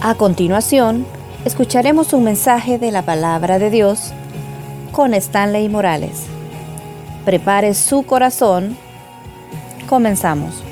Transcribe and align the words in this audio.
A 0.00 0.14
continuación, 0.14 1.04
escucharemos 1.44 2.12
un 2.12 2.22
mensaje 2.22 2.78
de 2.78 2.92
la 2.92 3.02
palabra 3.02 3.58
de 3.58 3.68
Dios 3.68 4.12
con 4.92 5.12
Stanley 5.12 5.68
Morales. 5.68 6.26
Prepare 7.24 7.74
su 7.74 8.04
corazón. 8.04 8.78
Comenzamos. 9.88 10.62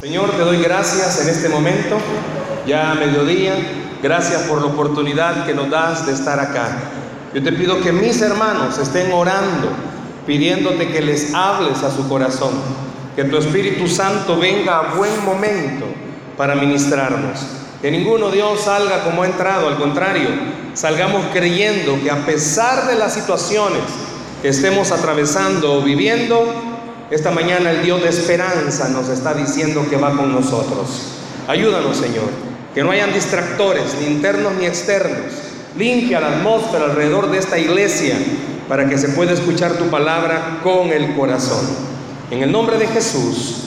Señor, 0.00 0.32
te 0.32 0.38
doy 0.38 0.60
gracias 0.60 1.22
en 1.22 1.28
este 1.28 1.48
momento, 1.48 1.96
ya 2.66 2.90
a 2.90 2.94
mediodía. 2.96 3.54
Gracias 4.02 4.42
por 4.42 4.60
la 4.60 4.66
oportunidad 4.66 5.46
que 5.46 5.54
nos 5.54 5.70
das 5.70 6.06
de 6.06 6.12
estar 6.12 6.40
acá. 6.40 6.76
Yo 7.32 7.40
te 7.40 7.52
pido 7.52 7.80
que 7.80 7.92
mis 7.92 8.20
hermanos 8.20 8.78
estén 8.78 9.12
orando, 9.12 9.68
pidiéndote 10.26 10.88
que 10.88 11.02
les 11.02 11.32
hables 11.34 11.84
a 11.84 11.92
su 11.92 12.08
corazón, 12.08 12.50
que 13.14 13.22
tu 13.22 13.36
Espíritu 13.36 13.86
Santo 13.86 14.40
venga 14.40 14.78
a 14.78 14.94
buen 14.96 15.24
momento 15.24 15.86
para 16.36 16.56
ministrarnos. 16.56 17.59
Que 17.82 17.90
ninguno 17.90 18.30
Dios 18.30 18.60
salga 18.60 19.04
como 19.04 19.22
ha 19.22 19.26
entrado, 19.26 19.68
al 19.68 19.78
contrario, 19.78 20.28
salgamos 20.74 21.24
creyendo 21.32 21.98
que 22.02 22.10
a 22.10 22.26
pesar 22.26 22.86
de 22.86 22.96
las 22.96 23.14
situaciones 23.14 23.80
que 24.42 24.48
estemos 24.48 24.90
atravesando 24.90 25.74
o 25.74 25.82
viviendo, 25.82 26.44
esta 27.10 27.30
mañana 27.30 27.70
el 27.70 27.82
Dios 27.82 28.02
de 28.02 28.08
esperanza 28.08 28.88
nos 28.90 29.08
está 29.08 29.34
diciendo 29.34 29.86
que 29.88 29.96
va 29.96 30.16
con 30.16 30.32
nosotros. 30.32 30.88
Ayúdanos, 31.48 31.96
Señor, 31.96 32.28
que 32.74 32.84
no 32.84 32.90
hayan 32.90 33.12
distractores, 33.12 33.96
ni 34.00 34.06
internos 34.06 34.52
ni 34.58 34.66
externos. 34.66 35.32
Limpia 35.76 36.20
la 36.20 36.38
atmósfera 36.38 36.84
alrededor 36.84 37.30
de 37.30 37.38
esta 37.38 37.58
iglesia 37.58 38.16
para 38.68 38.88
que 38.88 38.98
se 38.98 39.08
pueda 39.08 39.32
escuchar 39.32 39.72
tu 39.72 39.86
palabra 39.86 40.60
con 40.62 40.90
el 40.90 41.14
corazón. 41.14 41.66
En 42.30 42.42
el 42.42 42.52
nombre 42.52 42.78
de 42.78 42.86
Jesús. 42.86 43.64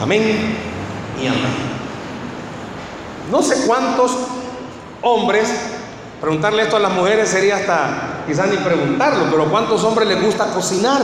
Amén 0.00 0.22
y 1.22 1.26
amén. 1.26 1.65
No 3.30 3.42
sé 3.42 3.66
cuántos 3.66 4.12
hombres, 5.02 5.48
preguntarle 6.20 6.62
esto 6.62 6.76
a 6.76 6.80
las 6.80 6.92
mujeres 6.92 7.28
sería 7.28 7.56
hasta 7.56 8.22
quizás 8.26 8.48
ni 8.48 8.56
preguntarlo, 8.56 9.24
pero 9.30 9.46
cuántos 9.46 9.82
hombres 9.84 10.08
les 10.08 10.22
gusta 10.22 10.46
cocinar. 10.46 11.02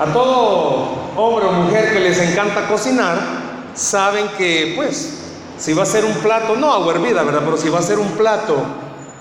A 0.00 0.06
todo 0.12 0.88
hombre 1.16 1.46
o 1.46 1.52
mujer 1.52 1.92
que 1.92 2.00
les 2.00 2.18
encanta 2.18 2.66
cocinar, 2.66 3.18
saben 3.74 4.26
que 4.38 4.72
pues 4.74 5.18
si 5.58 5.74
va 5.74 5.82
a 5.82 5.86
ser 5.86 6.04
un 6.04 6.14
plato, 6.14 6.56
no 6.56 6.72
agua 6.72 6.94
hervida, 6.94 7.22
¿verdad? 7.22 7.42
Pero 7.44 7.56
si 7.56 7.68
va 7.68 7.80
a 7.80 7.82
ser 7.82 7.98
un 7.98 8.12
plato 8.12 8.56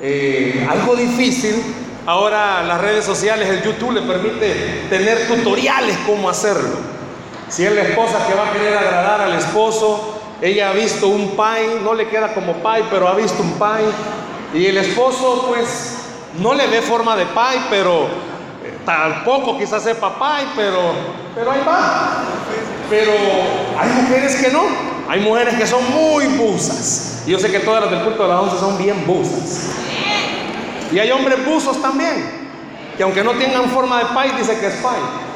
eh, 0.02 0.66
algo 0.70 0.96
difícil, 0.96 1.62
ahora 2.06 2.64
las 2.64 2.80
redes 2.80 3.04
sociales, 3.04 3.50
el 3.50 3.62
YouTube 3.62 3.92
le 3.92 4.02
permite 4.02 4.86
tener 4.90 5.28
tutoriales 5.28 5.98
cómo 6.08 6.30
hacerlo. 6.30 6.70
Si 7.50 7.66
es 7.66 7.74
la 7.74 7.82
esposa 7.82 8.26
que 8.26 8.34
va 8.36 8.48
a 8.48 8.54
querer 8.54 8.78
agradar 8.78 9.22
al 9.22 9.34
esposo, 9.34 10.19
ella 10.42 10.70
ha 10.70 10.74
visto 10.74 11.08
un 11.08 11.32
pie, 11.32 11.82
no 11.84 11.94
le 11.94 12.08
queda 12.08 12.34
como 12.34 12.54
pie, 12.54 12.84
pero 12.90 13.08
ha 13.08 13.16
visto 13.16 13.42
un 13.44 13.54
pie. 13.54 14.60
Y 14.62 14.66
el 14.68 14.78
esposo, 14.78 15.46
pues, 15.50 15.98
no 16.40 16.54
le 16.54 16.68
ve 16.68 16.82
forma 16.82 17.16
de 17.16 17.26
pie, 17.26 17.62
pero 17.70 18.06
eh, 18.64 18.78
tampoco 18.86 19.58
quizás 19.58 19.84
sepa 19.84 20.18
pie, 20.18 20.48
pero, 20.56 20.80
pero 21.36 21.52
ahí 21.52 21.62
va. 21.68 22.24
Pero 22.90 23.12
hay 23.78 23.90
mujeres 24.02 24.36
que 24.38 24.50
no. 24.52 24.64
Hay 25.10 25.20
mujeres 25.22 25.56
que 25.56 25.68
son 25.68 25.84
muy 25.92 26.26
busas. 26.28 27.24
Yo 27.26 27.38
sé 27.40 27.52
que 27.52 27.60
todas 27.60 27.82
las 27.82 27.92
del 27.92 28.02
culto 28.02 28.24
de 28.24 28.30
las 28.30 28.40
once 28.40 28.58
son 28.58 28.78
bien 28.78 29.06
busas. 29.06 29.72
Y 30.92 31.00
hay 31.00 31.12
hombres 31.12 31.46
buzos 31.46 31.82
también. 31.82 32.40
Que 32.96 33.04
aunque 33.04 33.24
no 33.24 33.32
tengan 33.32 33.70
forma 33.70 34.00
de 34.00 34.06
pie, 34.06 34.38
dice 34.38 34.60
que 34.60 34.68
es 34.68 34.76
pie 34.76 35.29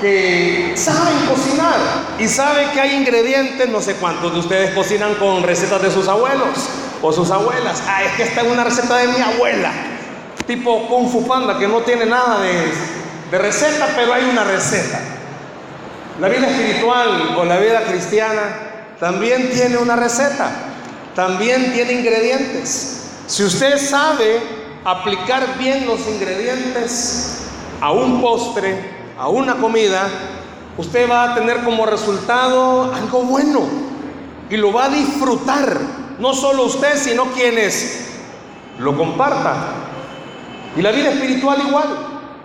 que 0.00 0.72
saben 0.76 1.26
cocinar 1.26 1.78
y 2.18 2.28
saben 2.28 2.70
que 2.70 2.80
hay 2.80 2.96
ingredientes, 2.96 3.68
no 3.68 3.80
sé 3.80 3.94
cuántos 3.94 4.32
de 4.32 4.40
ustedes 4.40 4.74
cocinan 4.74 5.14
con 5.14 5.42
recetas 5.42 5.82
de 5.82 5.90
sus 5.90 6.08
abuelos 6.08 6.68
o 7.02 7.12
sus 7.12 7.30
abuelas. 7.30 7.82
Ah, 7.86 8.04
es 8.04 8.12
que 8.12 8.22
esta 8.24 8.42
es 8.42 8.48
una 8.48 8.64
receta 8.64 8.96
de 8.96 9.08
mi 9.08 9.20
abuela, 9.20 9.72
tipo 10.46 10.88
Kung 10.88 11.08
Fu 11.10 11.26
Panda, 11.26 11.58
que 11.58 11.68
no 11.68 11.80
tiene 11.80 12.06
nada 12.06 12.40
de, 12.40 12.72
de 13.30 13.38
receta, 13.38 13.88
pero 13.96 14.12
hay 14.12 14.24
una 14.24 14.44
receta. 14.44 15.00
La 16.20 16.28
vida 16.28 16.48
espiritual 16.48 17.36
o 17.38 17.44
la 17.44 17.58
vida 17.58 17.82
cristiana 17.84 18.94
también 18.98 19.50
tiene 19.50 19.76
una 19.76 19.94
receta, 19.96 20.50
también 21.14 21.72
tiene 21.72 21.92
ingredientes. 21.92 23.04
Si 23.26 23.44
usted 23.44 23.78
sabe 23.78 24.40
aplicar 24.84 25.58
bien 25.58 25.86
los 25.86 26.00
ingredientes 26.08 27.42
a 27.80 27.92
un 27.92 28.20
postre, 28.20 28.97
a 29.18 29.28
una 29.28 29.56
comida, 29.56 30.08
usted 30.76 31.10
va 31.10 31.32
a 31.32 31.34
tener 31.34 31.64
como 31.64 31.84
resultado 31.86 32.94
algo 32.94 33.22
bueno 33.22 33.62
y 34.48 34.56
lo 34.56 34.72
va 34.72 34.84
a 34.84 34.88
disfrutar, 34.88 35.76
no 36.20 36.32
solo 36.32 36.64
usted, 36.64 36.96
sino 36.96 37.24
quienes 37.32 38.06
lo 38.78 38.96
compartan. 38.96 39.56
Y 40.76 40.82
la 40.82 40.92
vida 40.92 41.10
espiritual 41.10 41.60
igual. 41.66 41.88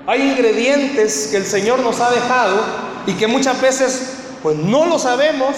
Hay 0.08 0.22
ingredientes 0.32 1.30
que 1.30 1.38
el 1.38 1.46
Señor 1.46 1.80
nos 1.80 2.02
ha 2.02 2.10
dejado 2.10 2.58
y 3.06 3.14
que 3.14 3.28
muchas 3.28 3.62
veces 3.62 4.16
pues 4.42 4.58
no 4.58 4.86
lo 4.86 5.00
sabemos 5.00 5.56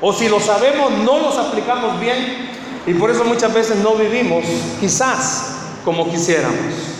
o 0.00 0.12
si 0.12 0.28
lo 0.28 0.38
sabemos 0.40 0.90
no 1.04 1.18
los 1.18 1.38
aplicamos 1.38 1.98
bien 1.98 2.50
y 2.86 2.92
por 2.92 3.10
eso 3.10 3.24
muchas 3.24 3.54
veces 3.54 3.76
no 3.76 3.94
vivimos 3.94 4.44
quizás 4.80 5.54
como 5.84 6.10
quisiéramos. 6.10 6.91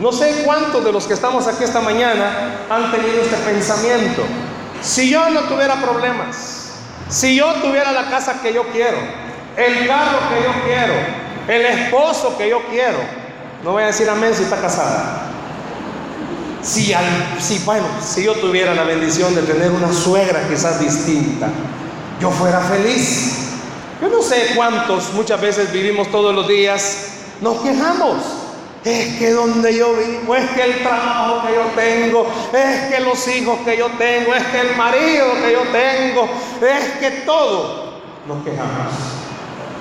No 0.00 0.12
sé 0.12 0.44
cuántos 0.46 0.82
de 0.82 0.92
los 0.92 1.04
que 1.04 1.12
estamos 1.12 1.46
aquí 1.46 1.62
esta 1.62 1.82
mañana 1.82 2.64
han 2.70 2.90
tenido 2.90 3.20
este 3.20 3.36
pensamiento. 3.36 4.22
Si 4.80 5.10
yo 5.10 5.28
no 5.28 5.40
tuviera 5.40 5.74
problemas, 5.74 6.70
si 7.10 7.36
yo 7.36 7.52
tuviera 7.56 7.92
la 7.92 8.08
casa 8.08 8.40
que 8.40 8.54
yo 8.54 8.64
quiero, 8.72 8.96
el 9.58 9.86
carro 9.86 10.18
que 10.30 10.42
yo 10.42 10.64
quiero, 10.64 10.94
el 11.48 11.66
esposo 11.66 12.38
que 12.38 12.48
yo 12.48 12.62
quiero, 12.70 12.96
no 13.62 13.72
voy 13.72 13.82
a 13.82 13.86
decir 13.86 14.08
amén 14.08 14.32
si 14.34 14.44
está 14.44 14.58
casada. 14.58 15.26
Si, 16.62 16.94
si, 17.38 17.58
bueno, 17.66 17.86
si 18.02 18.24
yo 18.24 18.32
tuviera 18.34 18.74
la 18.74 18.84
bendición 18.84 19.34
de 19.34 19.42
tener 19.42 19.70
una 19.70 19.92
suegra 19.92 20.48
quizás 20.48 20.80
distinta, 20.80 21.48
yo 22.22 22.30
fuera 22.30 22.60
feliz. 22.60 23.50
Yo 24.00 24.08
no 24.08 24.22
sé 24.22 24.52
cuántos 24.56 25.12
muchas 25.12 25.38
veces 25.42 25.70
vivimos 25.70 26.10
todos 26.10 26.34
los 26.34 26.48
días, 26.48 27.08
nos 27.42 27.60
quejamos. 27.60 28.39
Es 28.84 29.18
que 29.18 29.30
donde 29.32 29.76
yo 29.76 29.92
vivo, 29.92 30.34
es 30.34 30.50
que 30.52 30.62
el 30.62 30.82
trabajo 30.82 31.46
que 31.46 31.54
yo 31.54 31.64
tengo, 31.76 32.26
es 32.54 32.90
que 32.90 33.00
los 33.00 33.28
hijos 33.28 33.58
que 33.62 33.76
yo 33.76 33.88
tengo, 33.98 34.34
es 34.34 34.42
que 34.44 34.60
el 34.60 34.76
marido 34.76 35.26
que 35.44 35.52
yo 35.52 35.62
tengo, 35.70 36.28
es 36.62 36.98
que 36.98 37.10
todo 37.26 38.00
nos 38.26 38.42
quejamos. 38.42 38.94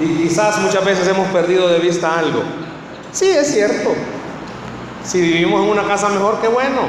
Y 0.02 0.24
quizás 0.24 0.60
muchas 0.60 0.84
veces 0.84 1.08
hemos 1.08 1.28
perdido 1.30 1.70
de 1.70 1.80
vista 1.80 2.20
algo. 2.20 2.44
Sí, 3.14 3.30
es 3.30 3.54
cierto. 3.54 3.94
Si 5.06 5.22
vivimos 5.22 5.64
en 5.64 5.70
una 5.70 5.84
casa 5.84 6.10
mejor, 6.10 6.40
qué 6.42 6.50
bueno. 6.50 6.82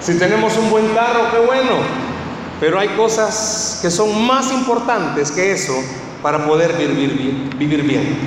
Si 0.00 0.18
tenemos 0.18 0.56
un 0.56 0.68
buen 0.68 0.88
carro, 0.94 1.30
qué 1.30 1.38
bueno. 1.38 1.76
Pero 2.58 2.80
hay 2.80 2.88
cosas 2.88 3.78
que 3.82 3.90
son 3.90 4.26
más 4.26 4.50
importantes 4.50 5.30
que 5.30 5.52
eso 5.52 5.74
para 6.22 6.44
poder 6.44 6.72
vivir 6.72 7.12
bien. 7.16 7.50
Vivir 7.56 7.82
bien. 7.82 8.18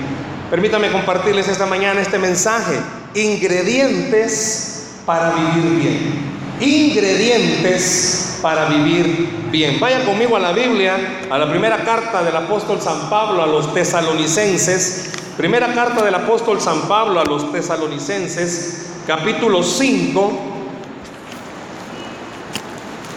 Permítame 0.49 0.89
compartirles 0.89 1.49
esta 1.49 1.65
mañana 1.65 1.99
este 1.99 2.17
mensaje 2.17 2.79
ingredientes 3.13 4.87
para 5.05 5.31
vivir 5.31 5.79
bien. 5.79 6.29
Ingredientes 6.61 8.37
para 8.41 8.65
vivir 8.65 9.29
bien. 9.51 9.79
Vaya 9.79 10.05
conmigo 10.05 10.35
a 10.35 10.39
la 10.39 10.51
Biblia, 10.51 11.21
a 11.29 11.37
la 11.37 11.49
primera 11.49 11.83
carta 11.83 12.23
del 12.23 12.35
apóstol 12.35 12.81
San 12.81 13.09
Pablo 13.09 13.41
a 13.41 13.47
los 13.47 13.73
tesalonicenses. 13.73 15.11
Primera 15.37 15.73
carta 15.73 16.03
del 16.03 16.15
apóstol 16.15 16.59
San 16.59 16.81
Pablo 16.87 17.19
a 17.19 17.25
los 17.25 17.51
tesalonicenses, 17.51 18.87
capítulo 19.07 19.63
5. 19.63 20.39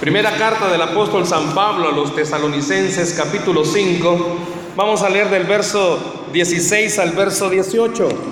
Primera 0.00 0.36
carta 0.36 0.68
del 0.68 0.82
apóstol 0.82 1.26
San 1.26 1.54
Pablo 1.54 1.88
a 1.88 1.92
los 1.92 2.14
tesalonicenses, 2.14 3.14
capítulo 3.14 3.64
5. 3.64 4.38
Vamos 4.76 5.02
a 5.02 5.10
leer 5.10 5.30
del 5.30 5.44
verso 5.44 6.26
16 6.32 6.98
al 6.98 7.10
verso 7.12 7.50
18. 7.50 8.31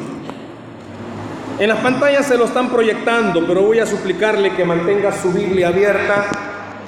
En 1.60 1.68
las 1.68 1.78
pantallas 1.80 2.26
se 2.26 2.38
lo 2.38 2.46
están 2.46 2.70
proyectando, 2.70 3.46
pero 3.46 3.60
voy 3.60 3.80
a 3.80 3.86
suplicarle 3.86 4.56
que 4.56 4.64
mantenga 4.64 5.12
su 5.12 5.30
Biblia 5.30 5.68
abierta 5.68 6.30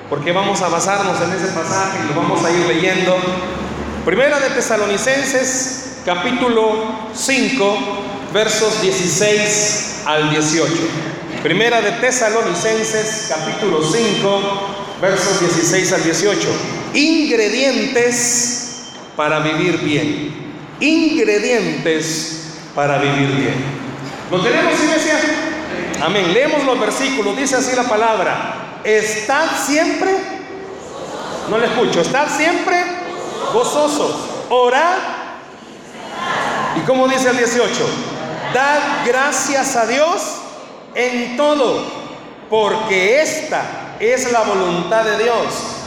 porque 0.08 0.32
vamos 0.32 0.62
a 0.62 0.68
basarnos 0.68 1.20
en 1.20 1.30
ese 1.30 1.48
pasaje 1.48 1.98
y 2.02 2.08
lo 2.08 2.22
vamos 2.22 2.42
a 2.42 2.50
ir 2.50 2.66
leyendo. 2.66 3.14
Primera 4.06 4.40
de 4.40 4.48
Tesalonicenses, 4.48 5.98
capítulo 6.06 6.72
5, 7.12 7.78
versos 8.32 8.80
16 8.80 10.04
al 10.06 10.30
18. 10.30 10.72
Primera 11.42 11.82
de 11.82 11.92
Tesalonicenses, 11.92 13.26
capítulo 13.28 13.82
5, 13.82 14.42
versos 15.02 15.38
16 15.38 15.92
al 15.92 16.02
18. 16.02 16.48
Ingredientes 16.94 18.94
para 19.16 19.40
vivir 19.40 19.80
bien. 19.80 20.34
Ingredientes 20.80 22.54
para 22.74 22.96
vivir 22.96 23.36
bien. 23.36 23.81
¿Lo 24.32 24.40
tenemos, 24.40 24.72
iglesia? 24.80 25.20
Amén. 26.02 26.32
Leemos 26.32 26.64
los 26.64 26.80
versículos. 26.80 27.36
Dice 27.36 27.54
así 27.54 27.76
la 27.76 27.84
palabra. 27.84 28.80
Estad 28.82 29.46
siempre. 29.64 30.10
No 31.48 31.58
le 31.58 31.66
escucho. 31.66 32.00
Estad 32.00 32.26
siempre 32.34 32.82
gozosos. 33.52 34.16
Orad 34.48 34.96
¿Y 36.76 36.80
cómo 36.86 37.06
dice 37.06 37.28
el 37.28 37.36
18? 37.36 37.70
Dad 38.54 38.80
gracias 39.06 39.76
a 39.76 39.86
Dios 39.86 40.22
en 40.94 41.36
todo, 41.36 41.84
porque 42.48 43.20
esta 43.20 43.96
es 44.00 44.32
la 44.32 44.40
voluntad 44.40 45.04
de 45.04 45.22
Dios 45.22 45.44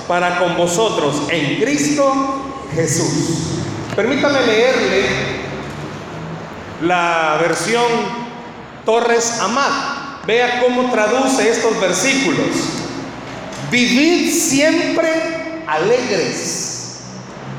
para 0.08 0.38
con 0.38 0.56
vosotros 0.56 1.24
en 1.30 1.60
Cristo 1.60 2.14
Jesús. 2.76 3.62
Permítame 3.96 4.42
leerle 4.46 5.06
la 6.84 7.38
versión 7.42 8.25
Torres 8.86 9.40
Amat. 9.42 10.26
Vea 10.26 10.62
cómo 10.62 10.92
traduce 10.92 11.50
estos 11.50 11.80
versículos. 11.80 12.48
Vivid 13.70 14.32
siempre 14.32 15.64
alegres. 15.68 17.02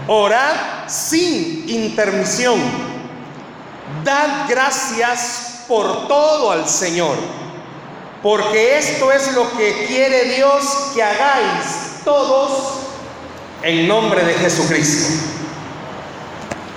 Orad 0.06 0.88
sin 0.88 1.68
intermisión. 1.68 2.60
Dad 4.04 4.48
gracias 4.48 5.64
por 5.68 6.08
todo 6.08 6.52
al 6.52 6.68
Señor. 6.68 7.16
Porque 8.22 8.78
esto 8.78 9.12
es 9.12 9.34
lo 9.34 9.50
que 9.56 9.86
quiere 9.86 10.36
Dios 10.36 10.92
que 10.94 11.02
hagáis 11.02 12.02
todos 12.04 12.80
en 13.62 13.88
nombre 13.88 14.24
de 14.24 14.34
Jesucristo. 14.34 15.24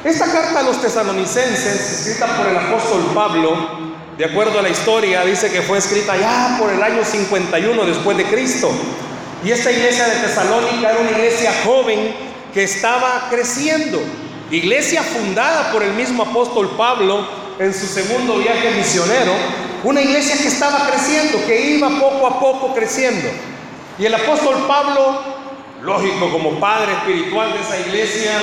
Esta 0.03 0.31
carta 0.31 0.59
a 0.59 0.63
los 0.63 0.81
tesalonicenses, 0.81 2.07
escrita 2.07 2.37
por 2.37 2.47
el 2.47 2.57
apóstol 2.57 3.11
Pablo, 3.13 3.88
de 4.19 4.25
acuerdo 4.25 4.59
a 4.59 4.61
la 4.61 4.67
historia, 4.67 5.23
dice 5.23 5.49
que 5.49 5.61
fue 5.61 5.77
escrita 5.77 6.17
ya 6.17 6.57
por 6.59 6.69
el 6.69 6.83
año 6.83 7.05
51 7.05 7.85
después 7.85 8.17
de 8.17 8.25
Cristo. 8.25 8.69
Y 9.45 9.51
esta 9.51 9.71
iglesia 9.71 10.09
de 10.09 10.27
Tesalónica 10.27 10.91
era 10.91 10.99
una 10.99 11.11
iglesia 11.11 11.53
joven 11.63 12.13
que 12.53 12.63
estaba 12.63 13.27
creciendo. 13.29 13.97
Iglesia 14.51 15.03
fundada 15.03 15.71
por 15.71 15.83
el 15.83 15.93
mismo 15.93 16.23
apóstol 16.23 16.69
Pablo 16.75 17.25
en 17.59 17.73
su 17.73 17.87
segundo 17.87 18.39
viaje 18.39 18.71
misionero. 18.71 19.31
Una 19.85 20.01
iglesia 20.01 20.35
que 20.35 20.49
estaba 20.49 20.85
creciendo, 20.89 21.37
que 21.47 21.77
iba 21.77 21.87
poco 21.87 22.27
a 22.27 22.41
poco 22.41 22.75
creciendo. 22.75 23.29
Y 23.97 24.05
el 24.05 24.13
apóstol 24.13 24.65
Pablo 24.67 25.21
lógico, 25.81 26.29
como 26.29 26.59
padre 26.59 26.91
espiritual 26.91 27.53
de 27.53 27.61
esa 27.61 27.79
iglesia, 27.87 28.33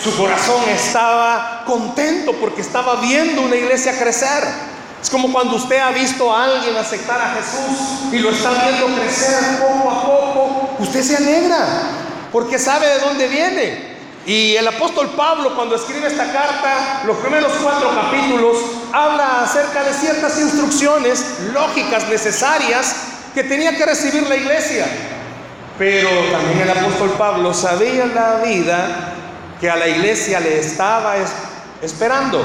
su 0.00 0.16
corazón 0.16 0.62
estaba 0.72 1.64
contento 1.66 2.34
porque 2.34 2.60
estaba 2.60 3.00
viendo 3.00 3.42
una 3.42 3.56
iglesia 3.56 3.98
crecer. 3.98 4.73
Es 5.04 5.10
como 5.10 5.30
cuando 5.30 5.56
usted 5.56 5.76
ha 5.80 5.90
visto 5.90 6.34
a 6.34 6.44
alguien 6.44 6.74
aceptar 6.78 7.20
a 7.20 7.34
Jesús 7.34 8.10
y 8.10 8.20
lo 8.20 8.30
está 8.30 8.52
viendo 8.52 8.86
crecer 8.98 9.58
poco 9.60 9.90
a 9.90 10.02
poco, 10.02 10.76
usted 10.78 11.02
se 11.02 11.16
alegra 11.18 11.66
porque 12.32 12.58
sabe 12.58 12.86
de 12.86 13.00
dónde 13.00 13.28
viene. 13.28 13.94
Y 14.24 14.56
el 14.56 14.66
apóstol 14.66 15.10
Pablo 15.14 15.54
cuando 15.54 15.76
escribe 15.76 16.06
esta 16.06 16.32
carta, 16.32 17.02
los 17.04 17.18
primeros 17.18 17.52
cuatro 17.62 17.90
capítulos, 17.94 18.56
habla 18.94 19.42
acerca 19.42 19.84
de 19.84 19.92
ciertas 19.92 20.40
instrucciones 20.40 21.22
lógicas 21.52 22.08
necesarias 22.08 22.96
que 23.34 23.44
tenía 23.44 23.76
que 23.76 23.84
recibir 23.84 24.26
la 24.26 24.36
iglesia. 24.36 24.86
Pero 25.78 26.08
también 26.32 26.62
el 26.62 26.70
apóstol 26.70 27.10
Pablo 27.18 27.52
sabía 27.52 28.06
la 28.06 28.36
vida 28.36 29.12
que 29.60 29.68
a 29.68 29.76
la 29.76 29.86
iglesia 29.86 30.40
le 30.40 30.60
estaba 30.60 31.16
esperando. 31.82 32.42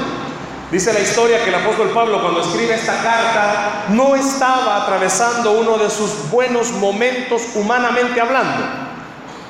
Dice 0.70 0.92
la 0.92 1.00
historia 1.00 1.42
que 1.42 1.48
el 1.48 1.56
apóstol 1.56 1.90
Pablo 1.90 2.22
cuando 2.22 2.42
escribe 2.42 2.74
esta 2.74 3.02
carta 3.02 3.86
no 3.88 4.14
estaba 4.14 4.84
atravesando 4.84 5.52
uno 5.52 5.76
de 5.78 5.90
sus 5.90 6.30
buenos 6.30 6.70
momentos 6.72 7.42
humanamente 7.56 8.20
hablando. 8.20 8.64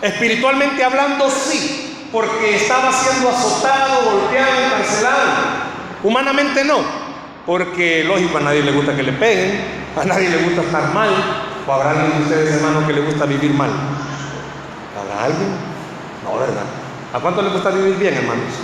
Espiritualmente 0.00 0.82
hablando 0.82 1.28
sí, 1.28 2.08
porque 2.10 2.56
estaba 2.56 2.90
siendo 2.90 3.28
azotado, 3.28 4.10
golpeado, 4.10 4.64
encarcelado. 4.64 5.30
Humanamente 6.02 6.64
no, 6.64 6.78
porque 7.44 8.02
lógico 8.04 8.38
a 8.38 8.40
nadie 8.40 8.62
le 8.62 8.72
gusta 8.72 8.96
que 8.96 9.02
le 9.02 9.12
peguen, 9.12 9.60
a 10.00 10.04
nadie 10.06 10.30
le 10.30 10.38
gusta 10.38 10.62
estar 10.62 10.94
mal, 10.94 11.10
¿O 11.66 11.72
habrá 11.72 11.90
alguien 11.90 12.10
de 12.16 12.22
ustedes, 12.24 12.54
hermanos, 12.54 12.84
que 12.84 12.92
le 12.94 13.00
gusta 13.02 13.26
vivir 13.26 13.52
mal? 13.52 13.70
¿Habrá 14.98 15.24
alguien? 15.24 15.50
No, 16.24 16.38
¿verdad? 16.38 16.64
¿A 17.12 17.20
cuánto 17.20 17.42
le 17.42 17.50
gusta 17.50 17.70
vivir 17.70 17.96
bien, 17.96 18.14
hermanos? 18.14 18.54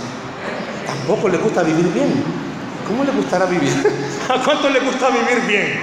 Tampoco 0.85 1.29
le 1.29 1.37
gusta 1.37 1.63
vivir 1.63 1.85
bien. 1.93 2.46
¿Cómo 2.87 3.03
le 3.03 3.11
gustará 3.11 3.45
vivir? 3.45 3.71
¿A 4.29 4.43
cuánto 4.43 4.69
le 4.69 4.79
gusta 4.79 5.09
vivir 5.09 5.41
bien? 5.45 5.79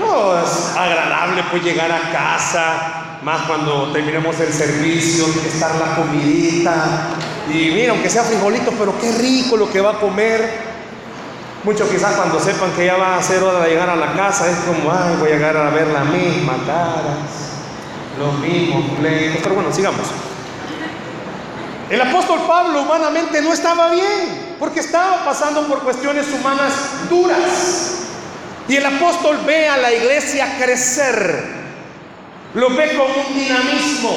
No, 0.00 0.40
es 0.40 0.76
agradable 0.76 1.44
pues 1.50 1.62
llegar 1.62 1.90
a 1.90 2.10
casa, 2.12 3.18
más 3.22 3.42
cuando 3.42 3.92
terminemos 3.92 4.38
el 4.40 4.52
servicio, 4.52 5.26
estar 5.46 5.74
la 5.76 5.96
comidita. 5.96 6.84
Y 7.48 7.70
mira, 7.72 7.92
aunque 7.92 8.10
sea 8.10 8.22
frijolito, 8.22 8.72
pero 8.78 8.98
qué 9.00 9.12
rico 9.12 9.56
lo 9.56 9.70
que 9.70 9.80
va 9.80 9.92
a 9.92 10.00
comer. 10.00 10.68
Muchos 11.64 11.88
quizás 11.88 12.14
cuando 12.14 12.38
sepan 12.40 12.70
que 12.72 12.86
ya 12.86 12.96
va 12.96 13.16
a 13.16 13.22
ser 13.22 13.42
hora 13.42 13.60
de 13.60 13.70
llegar 13.70 13.90
a 13.90 13.96
la 13.96 14.12
casa, 14.12 14.48
es 14.48 14.58
como, 14.58 14.92
ay, 14.92 15.16
voy 15.18 15.30
a 15.30 15.34
llegar 15.34 15.56
a 15.56 15.70
ver 15.70 15.88
la 15.88 16.04
misma 16.04 16.56
caras, 16.66 17.58
los 18.18 18.38
mismos 18.38 18.84
pleitos. 18.98 19.40
Pero 19.42 19.54
bueno, 19.56 19.72
sigamos. 19.72 20.06
El 21.90 22.00
apóstol 22.00 22.40
Pablo 22.46 22.82
humanamente 22.82 23.40
no 23.42 23.52
estaba 23.52 23.90
bien, 23.90 24.47
porque 24.58 24.80
estaba 24.80 25.24
pasando 25.24 25.66
por 25.66 25.80
cuestiones 25.80 26.26
humanas 26.32 26.72
duras. 27.08 27.94
Y 28.68 28.76
el 28.76 28.84
apóstol 28.84 29.38
ve 29.46 29.68
a 29.68 29.78
la 29.78 29.92
iglesia 29.92 30.56
crecer, 30.58 31.44
lo 32.54 32.70
ve 32.76 32.96
con 32.96 33.06
un 33.06 33.34
dinamismo. 33.34 34.10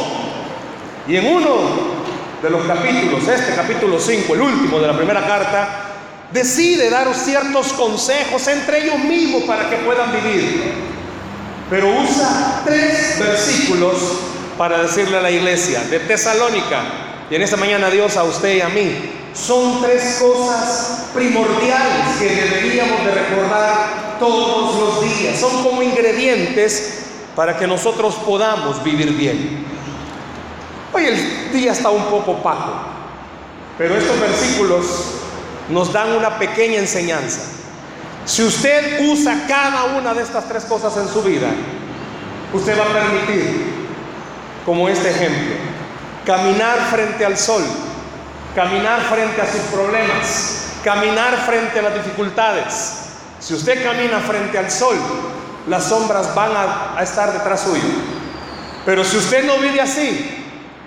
Y 1.08 1.16
en 1.16 1.28
uno 1.28 2.02
de 2.42 2.50
los 2.50 2.66
capítulos, 2.66 3.28
este 3.28 3.56
capítulo 3.56 4.00
5, 4.00 4.34
el 4.34 4.42
último 4.42 4.80
de 4.80 4.88
la 4.88 4.98
primera 4.98 5.26
carta, 5.26 5.92
decide 6.34 6.90
daros 6.90 7.18
ciertos 7.18 7.72
consejos 7.74 8.46
entre 8.48 8.84
ellos 8.84 9.00
mismos 9.00 9.44
para 9.44 9.70
que 9.70 9.78
puedan 9.78 10.12
vivir. 10.12 10.74
Pero 11.70 11.88
usa 11.88 12.62
tres 12.66 13.20
versículos 13.20 13.96
para 14.58 14.84
decirle 14.84 15.18
a 15.18 15.22
la 15.22 15.32
iglesia 15.32 15.82
de 15.84 16.00
Tesalónica, 16.00 16.84
y 17.30 17.36
en 17.36 17.42
esta 17.42 17.56
mañana 17.56 17.90
Dios 17.90 18.18
a 18.18 18.24
usted 18.24 18.58
y 18.58 18.62
a 18.62 18.68
mí, 18.68 19.20
son 19.33 19.81
tres 19.81 20.19
cosas 20.22 21.10
primordiales 21.13 22.18
que 22.19 22.30
deberíamos 22.30 23.06
de 23.06 23.12
recordar 23.12 24.18
todos 24.19 24.75
los 24.80 25.18
días. 25.18 25.39
Son 25.39 25.63
como 25.63 25.81
ingredientes 25.81 27.00
para 27.36 27.57
que 27.57 27.68
nosotros 27.68 28.16
podamos 28.25 28.83
vivir 28.83 29.12
bien. 29.13 29.66
Hoy 30.94 31.06
el 31.06 31.51
día 31.54 31.72
está 31.72 31.89
un 31.89 32.04
poco 32.06 32.31
opaco, 32.31 32.74
pero 33.78 33.95
estos 33.95 34.19
versículos 34.19 34.85
nos 35.69 35.94
dan 35.94 36.11
una 36.11 36.38
pequeña 36.38 36.80
enseñanza. 36.80 37.42
Si 38.26 38.44
usted 38.44 39.09
usa 39.09 39.45
cada 39.47 39.97
una 39.97 40.14
de 40.14 40.21
estas 40.21 40.47
tres 40.47 40.66
cosas 40.66 40.95
en 40.97 41.07
su 41.07 41.23
vida, 41.23 41.47
usted 42.54 42.78
va 42.78 42.83
a 42.83 42.94
permitir, 42.94 43.88
como 44.66 44.90
este 44.90 45.09
ejemplo, 45.09 45.56
caminar 46.26 46.78
frente 46.92 47.26
al 47.26 47.38
sol, 47.38 47.64
caminar 48.56 49.02
frente 49.02 49.42
a 49.42 49.46
sus 49.46 49.62
problemas, 49.72 50.74
caminar 50.84 51.38
frente 51.46 51.80
a 51.80 51.81
las 51.84 51.94
dificultades. 51.94 52.98
Si 53.40 53.54
usted 53.54 53.84
camina 53.84 54.20
frente 54.20 54.58
al 54.58 54.70
sol, 54.70 54.98
las 55.68 55.86
sombras 55.86 56.34
van 56.36 56.52
a, 56.56 57.02
estar 57.02 57.31
detrás 57.31 57.62
suyo. 57.62 57.81
Pero 58.86 59.04
si 59.04 59.18
usted 59.18 59.46
no 59.46 59.58
vive 59.58 59.81
así 59.81 60.46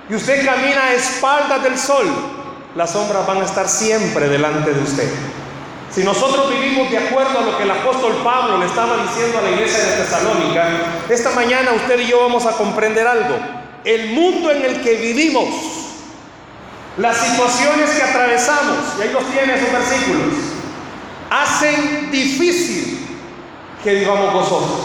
y 0.08 0.14
usted 0.14 0.44
camina 0.44 0.84
a 0.84 0.94
espaldas 0.94 1.62
del 1.62 1.78
sol, 1.78 2.06
las 2.74 2.90
sombras 2.90 3.26
van 3.26 3.38
a 3.38 3.44
estar 3.44 3.68
siempre 3.68 4.28
delante 4.28 4.72
de 4.72 4.82
usted. 4.82 5.08
Si 5.90 6.02
nosotros 6.02 6.50
vivimos 6.50 6.90
de 6.90 6.98
acuerdo 6.98 7.38
a 7.38 7.42
lo 7.42 7.56
que 7.56 7.62
el 7.62 7.70
apóstol 7.70 8.16
Pablo 8.24 8.58
le 8.58 8.66
estaba 8.66 8.96
diciendo 8.96 9.38
a 9.38 9.42
la 9.42 9.50
iglesia 9.50 9.78
de 9.78 9.96
Tesalónica, 10.02 10.66
esta 11.08 11.30
mañana 11.30 11.72
usted 11.72 12.00
y 12.00 12.08
yo 12.08 12.20
vamos 12.20 12.46
a 12.46 12.52
comprender 12.52 13.06
algo. 13.06 13.36
El 13.84 14.10
mundo 14.10 14.50
en 14.50 14.64
el 14.64 14.82
que 14.82 14.96
vivimos, 14.96 15.83
las 16.96 17.16
situaciones 17.16 17.90
que 17.90 18.02
atravesamos, 18.02 18.76
y 18.98 19.02
ahí 19.02 19.12
los 19.12 19.24
tiene 19.30 19.54
esos 19.54 19.72
versículos, 19.72 20.34
hacen 21.30 22.10
difícil 22.10 23.18
que 23.82 23.94
vivamos 23.94 24.32
gozosos, 24.32 24.80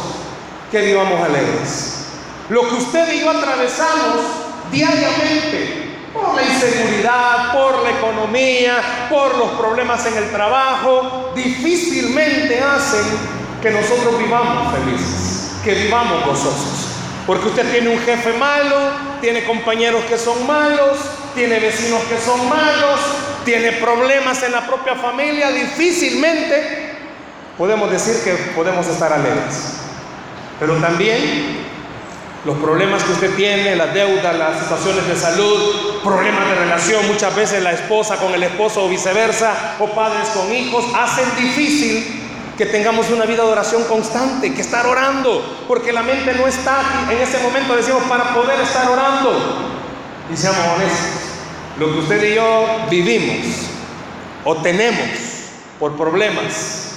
que 0.72 0.82
vivamos 0.82 1.22
alegres. 1.22 2.06
Lo 2.50 2.68
que 2.68 2.76
usted 2.76 3.14
y 3.14 3.20
yo 3.22 3.30
atravesamos 3.30 4.22
diariamente 4.72 5.90
por 6.14 6.34
la 6.34 6.42
inseguridad, 6.44 7.54
por 7.54 7.84
la 7.84 7.92
economía, 7.92 9.08
por 9.10 9.38
los 9.38 9.52
problemas 9.52 10.04
en 10.08 10.18
el 10.18 10.32
trabajo, 10.32 11.32
difícilmente 11.36 12.60
hacen 12.60 13.06
que 13.62 13.70
nosotros 13.70 14.18
vivamos 14.18 14.74
felices, 14.74 15.52
que 15.64 15.76
vivamos 15.76 16.26
gozosos. 16.26 16.88
Porque 17.28 17.50
usted 17.50 17.72
tiene 17.72 17.90
un 17.90 18.00
jefe 18.00 18.34
malo, 18.34 18.76
tiene 19.22 19.44
compañeros 19.44 20.04
que 20.06 20.18
son 20.18 20.48
malos, 20.48 20.98
tiene 21.36 21.60
vecinos 21.60 22.02
que 22.04 22.18
son 22.18 22.48
malos, 22.50 23.00
tiene 23.46 23.74
problemas 23.74 24.44
en 24.44 24.52
la 24.52 24.68
propia 24.68 24.96
familia, 24.96 25.50
difícilmente 25.52 26.88
podemos 27.58 27.92
decir 27.92 28.24
que 28.24 28.34
podemos 28.54 28.88
estar 28.88 29.12
alegres. 29.12 29.76
Pero 30.60 30.76
también 30.78 31.68
Los 32.46 32.58
problemas 32.58 33.04
que 33.04 33.12
usted 33.12 33.36
tiene, 33.36 33.76
las 33.76 33.94
deudas, 33.94 34.34
las 34.34 34.62
situaciones 34.62 35.06
de 35.06 35.16
salud, 35.16 36.02
problemas 36.02 36.48
de 36.48 36.56
relación, 36.56 37.06
muchas 37.08 37.36
veces 37.36 37.62
la 37.62 37.74
esposa 37.74 38.16
con 38.16 38.34
el 38.34 38.42
esposo 38.44 38.86
o 38.86 38.88
viceversa, 38.88 39.76
o 39.78 39.88
padres 39.88 40.30
con 40.30 40.52
hijos, 40.54 40.86
hacen 40.96 41.26
difícil 41.38 42.24
que 42.58 42.66
tengamos 42.66 43.10
una 43.10 43.26
vida 43.26 43.44
de 43.44 43.52
oración 43.52 43.84
constante, 43.84 44.54
que 44.54 44.62
estar 44.62 44.88
orando, 44.88 45.66
porque 45.68 45.92
la 45.92 46.02
mente 46.02 46.34
no 46.34 46.48
está 46.48 46.82
en 47.12 47.18
ese 47.18 47.40
momento, 47.40 47.76
decimos, 47.76 48.04
para 48.04 48.34
poder 48.34 48.62
estar 48.62 48.90
orando. 48.90 49.79
Y 50.32 50.38
seamos 50.38 50.60
honestos, 50.76 51.22
lo 51.80 51.94
que 51.94 52.00
usted 52.00 52.24
y 52.24 52.36
yo 52.36 52.66
vivimos 52.90 53.46
o 54.46 54.58
tenemos 54.58 55.10
por 55.80 55.98
problemas, 55.98 56.92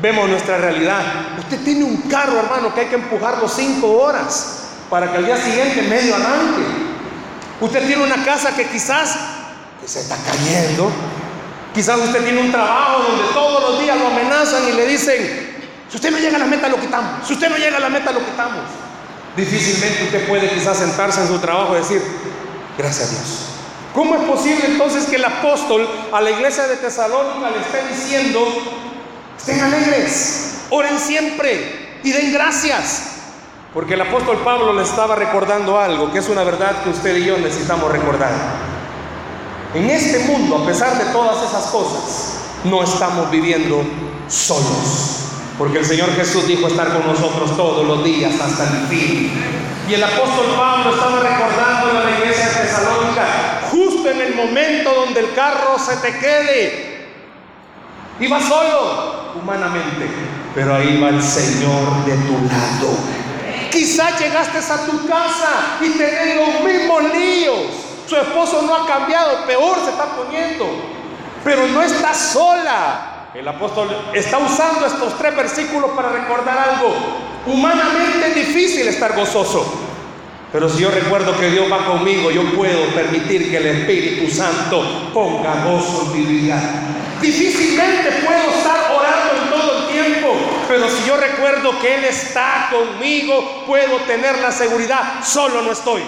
vemos 0.00 0.28
nuestra 0.28 0.58
realidad. 0.58 1.02
Usted 1.38 1.60
tiene 1.64 1.84
un 1.84 2.02
carro, 2.02 2.38
hermano, 2.38 2.72
que 2.74 2.82
hay 2.82 2.86
que 2.86 2.94
empujarlo 2.94 3.48
cinco 3.48 3.90
horas 4.00 4.68
para 4.88 5.10
que 5.10 5.18
al 5.18 5.26
día 5.26 5.36
siguiente 5.36 5.82
medio 5.82 6.14
arranque. 6.14 6.62
Usted 7.60 7.86
tiene 7.86 8.02
una 8.04 8.24
casa 8.24 8.54
que 8.54 8.66
quizás 8.66 9.16
se 9.84 10.00
está 10.00 10.16
cayendo. 10.16 10.90
Quizás 11.74 11.98
usted 11.98 12.22
tiene 12.24 12.40
un 12.40 12.50
trabajo 12.50 13.02
donde 13.02 13.32
todos 13.32 13.70
los 13.70 13.80
días 13.80 13.96
lo 13.98 14.08
amenazan 14.08 14.68
y 14.68 14.72
le 14.72 14.86
dicen, 14.86 15.50
si 15.88 15.96
usted 15.96 16.10
no 16.10 16.18
llega 16.18 16.36
a 16.36 16.40
la 16.40 16.46
meta 16.46 16.68
lo 16.68 16.80
quitamos, 16.80 17.26
si 17.26 17.32
usted 17.32 17.48
no 17.48 17.56
llega 17.56 17.76
a 17.76 17.80
la 17.80 17.88
meta 17.88 18.12
lo 18.12 18.20
quitamos. 18.24 18.64
Difícilmente 19.36 20.04
usted 20.04 20.28
puede 20.28 20.50
quizás 20.50 20.78
sentarse 20.78 21.20
en 21.20 21.28
su 21.28 21.38
trabajo 21.38 21.74
y 21.74 21.78
decir, 21.78 22.02
gracias 22.80 23.08
a 23.08 23.10
Dios. 23.12 23.46
¿Cómo 23.94 24.14
es 24.14 24.22
posible 24.22 24.66
entonces 24.66 25.04
que 25.06 25.16
el 25.16 25.24
apóstol 25.24 25.86
a 26.12 26.20
la 26.20 26.30
iglesia 26.30 26.66
de 26.66 26.76
Tesalónica 26.76 27.50
le 27.50 27.58
esté 27.60 27.86
diciendo, 27.88 28.40
estén 29.36 29.60
alegres, 29.60 30.62
oren 30.70 30.98
siempre 30.98 31.98
y 32.02 32.12
den 32.12 32.32
gracias? 32.32 33.02
Porque 33.74 33.94
el 33.94 34.00
apóstol 34.00 34.38
Pablo 34.44 34.72
le 34.72 34.82
estaba 34.82 35.16
recordando 35.16 35.78
algo, 35.78 36.12
que 36.12 36.18
es 36.18 36.28
una 36.28 36.42
verdad 36.42 36.82
que 36.82 36.90
usted 36.90 37.16
y 37.16 37.24
yo 37.26 37.38
necesitamos 37.38 37.90
recordar. 37.90 38.32
En 39.74 39.88
este 39.90 40.20
mundo, 40.20 40.58
a 40.58 40.66
pesar 40.66 40.98
de 40.98 41.12
todas 41.12 41.48
esas 41.48 41.66
cosas, 41.66 42.34
no 42.64 42.82
estamos 42.82 43.30
viviendo 43.30 43.82
solos. 44.28 45.20
Porque 45.58 45.78
el 45.78 45.84
Señor 45.84 46.14
Jesús 46.16 46.46
dijo 46.46 46.66
estar 46.66 46.92
con 46.92 47.06
nosotros 47.06 47.56
todos 47.56 47.86
los 47.86 48.02
días 48.02 48.32
hasta 48.40 48.64
el 48.64 48.86
fin. 48.88 49.30
Y 49.88 49.94
el 49.94 50.02
apóstol 50.02 50.46
Pablo 50.56 50.94
estaba 50.94 51.20
recordando 51.20 51.98
a 51.98 52.04
la 52.04 52.18
iglesia 52.18 52.49
justo 53.70 54.08
en 54.08 54.20
el 54.20 54.34
momento 54.34 54.92
donde 54.92 55.20
el 55.20 55.34
carro 55.34 55.78
se 55.78 55.96
te 55.96 56.18
quede. 56.18 56.90
Iba 58.20 58.40
solo, 58.40 59.32
humanamente, 59.40 60.06
pero 60.54 60.74
ahí 60.74 61.00
va 61.00 61.08
el 61.08 61.22
Señor 61.22 62.04
de 62.04 62.12
tu 62.12 62.32
lado. 62.32 62.96
Quizás 63.70 64.20
llegaste 64.20 64.58
a 64.58 64.84
tu 64.84 65.06
casa 65.06 65.78
y 65.80 65.90
tenés 65.90 66.36
los 66.36 66.60
mismos 66.64 67.02
líos. 67.14 67.60
Su 68.06 68.16
esposo 68.16 68.62
no 68.62 68.74
ha 68.74 68.86
cambiado, 68.86 69.46
peor 69.46 69.78
se 69.84 69.90
está 69.90 70.04
poniendo. 70.16 70.66
Pero 71.44 71.66
no 71.68 71.80
está 71.82 72.12
sola. 72.12 73.28
El 73.32 73.46
apóstol 73.46 73.88
está 74.12 74.38
usando 74.38 74.86
estos 74.86 75.16
tres 75.16 75.36
versículos 75.36 75.92
para 75.92 76.10
recordar 76.10 76.58
algo. 76.58 76.92
Humanamente 77.46 78.34
difícil 78.34 78.88
estar 78.88 79.14
gozoso. 79.14 79.89
Pero 80.52 80.68
si 80.68 80.82
yo 80.82 80.90
recuerdo 80.90 81.38
que 81.38 81.50
Dios 81.50 81.70
va 81.70 81.84
conmigo, 81.84 82.30
yo 82.30 82.42
puedo 82.56 82.86
permitir 82.86 83.50
que 83.50 83.58
el 83.58 83.66
Espíritu 83.66 84.28
Santo 84.34 85.10
ponga 85.14 85.64
gozo 85.64 86.10
en 86.12 86.18
mi 86.18 86.40
vida. 86.40 86.60
Difícilmente 87.20 88.10
puedo 88.24 88.50
estar 88.50 88.90
orando 88.90 89.42
en 89.42 89.50
todo 89.50 89.78
el 89.78 89.92
tiempo, 89.92 90.34
pero 90.66 90.88
si 90.88 91.06
yo 91.06 91.16
recuerdo 91.16 91.78
que 91.80 91.94
Él 91.94 92.04
está 92.04 92.68
conmigo, 92.70 93.64
puedo 93.66 93.98
tener 94.08 94.38
la 94.38 94.50
seguridad, 94.50 95.22
solo 95.22 95.62
no 95.62 95.70
estoy. 95.70 96.02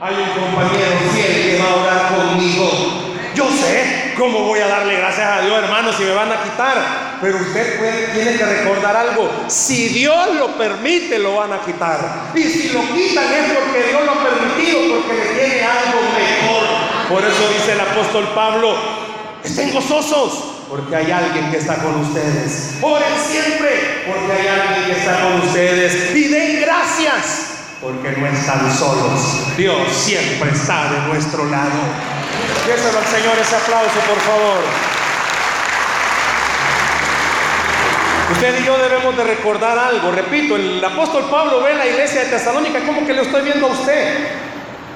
Hay 0.00 0.14
un 0.14 0.42
compañero 0.42 0.96
fiel 1.12 1.42
que 1.42 1.58
va 1.62 1.70
a 1.70 1.76
orar 1.76 2.16
conmigo. 2.16 2.70
Yo 3.34 3.48
sé 3.50 4.14
cómo 4.16 4.40
voy 4.40 4.58
a 4.58 4.66
darle 4.66 4.96
gracias 4.96 5.26
a 5.28 5.40
Dios, 5.42 5.62
hermano, 5.62 5.92
si 5.92 6.02
me 6.02 6.14
van 6.14 6.32
a 6.32 6.42
quitar. 6.42 7.07
Pero 7.20 7.36
usted 7.38 8.12
tiene 8.14 8.36
que 8.36 8.44
recordar 8.44 8.96
algo. 8.96 9.28
Si 9.48 9.88
Dios 9.88 10.34
lo 10.34 10.56
permite, 10.56 11.18
lo 11.18 11.36
van 11.36 11.52
a 11.52 11.60
quitar. 11.60 12.30
Y 12.34 12.42
si 12.44 12.68
lo 12.70 12.80
quitan 12.94 13.24
es 13.32 13.52
porque 13.52 13.88
Dios 13.88 14.04
lo 14.04 14.12
ha 14.12 14.24
permitido, 14.24 15.00
porque 15.00 15.14
le 15.14 15.24
tiene 15.34 15.64
algo 15.64 16.00
mejor. 16.16 17.08
Por 17.08 17.24
eso 17.24 17.48
dice 17.48 17.72
el 17.72 17.80
apóstol 17.80 18.28
Pablo, 18.34 18.76
estén 19.42 19.72
gozosos, 19.72 20.44
porque 20.68 20.94
hay 20.94 21.10
alguien 21.10 21.50
que 21.50 21.56
está 21.56 21.76
con 21.76 21.96
ustedes. 22.02 22.74
Oren 22.82 23.14
siempre, 23.26 24.04
porque 24.06 24.32
hay 24.32 24.46
alguien 24.46 24.84
que 24.86 25.00
está 25.00 25.20
con 25.22 25.40
ustedes. 25.40 26.14
Y 26.14 26.28
den 26.28 26.60
gracias, 26.60 27.46
porque 27.80 28.12
no 28.12 28.26
están 28.26 28.72
solos. 28.78 29.56
Dios 29.56 29.88
siempre 29.92 30.50
está 30.50 30.92
de 30.92 31.08
nuestro 31.08 31.46
lado. 31.46 31.80
Déselo 32.66 32.98
al 32.98 33.06
Señor 33.06 33.38
ese 33.40 33.56
aplauso, 33.56 33.98
por 34.06 34.20
favor. 34.20 34.97
Usted 38.30 38.60
y 38.60 38.66
yo 38.66 38.76
debemos 38.76 39.16
de 39.16 39.24
recordar 39.24 39.78
algo. 39.78 40.12
Repito, 40.12 40.56
el 40.56 40.84
apóstol 40.84 41.24
Pablo 41.30 41.62
ve 41.62 41.74
la 41.74 41.86
iglesia 41.86 42.24
de 42.24 42.30
Tesalónica 42.30 42.80
como 42.80 43.06
que 43.06 43.14
le 43.14 43.22
estoy 43.22 43.42
viendo 43.42 43.66
a 43.66 43.70
usted. 43.70 44.28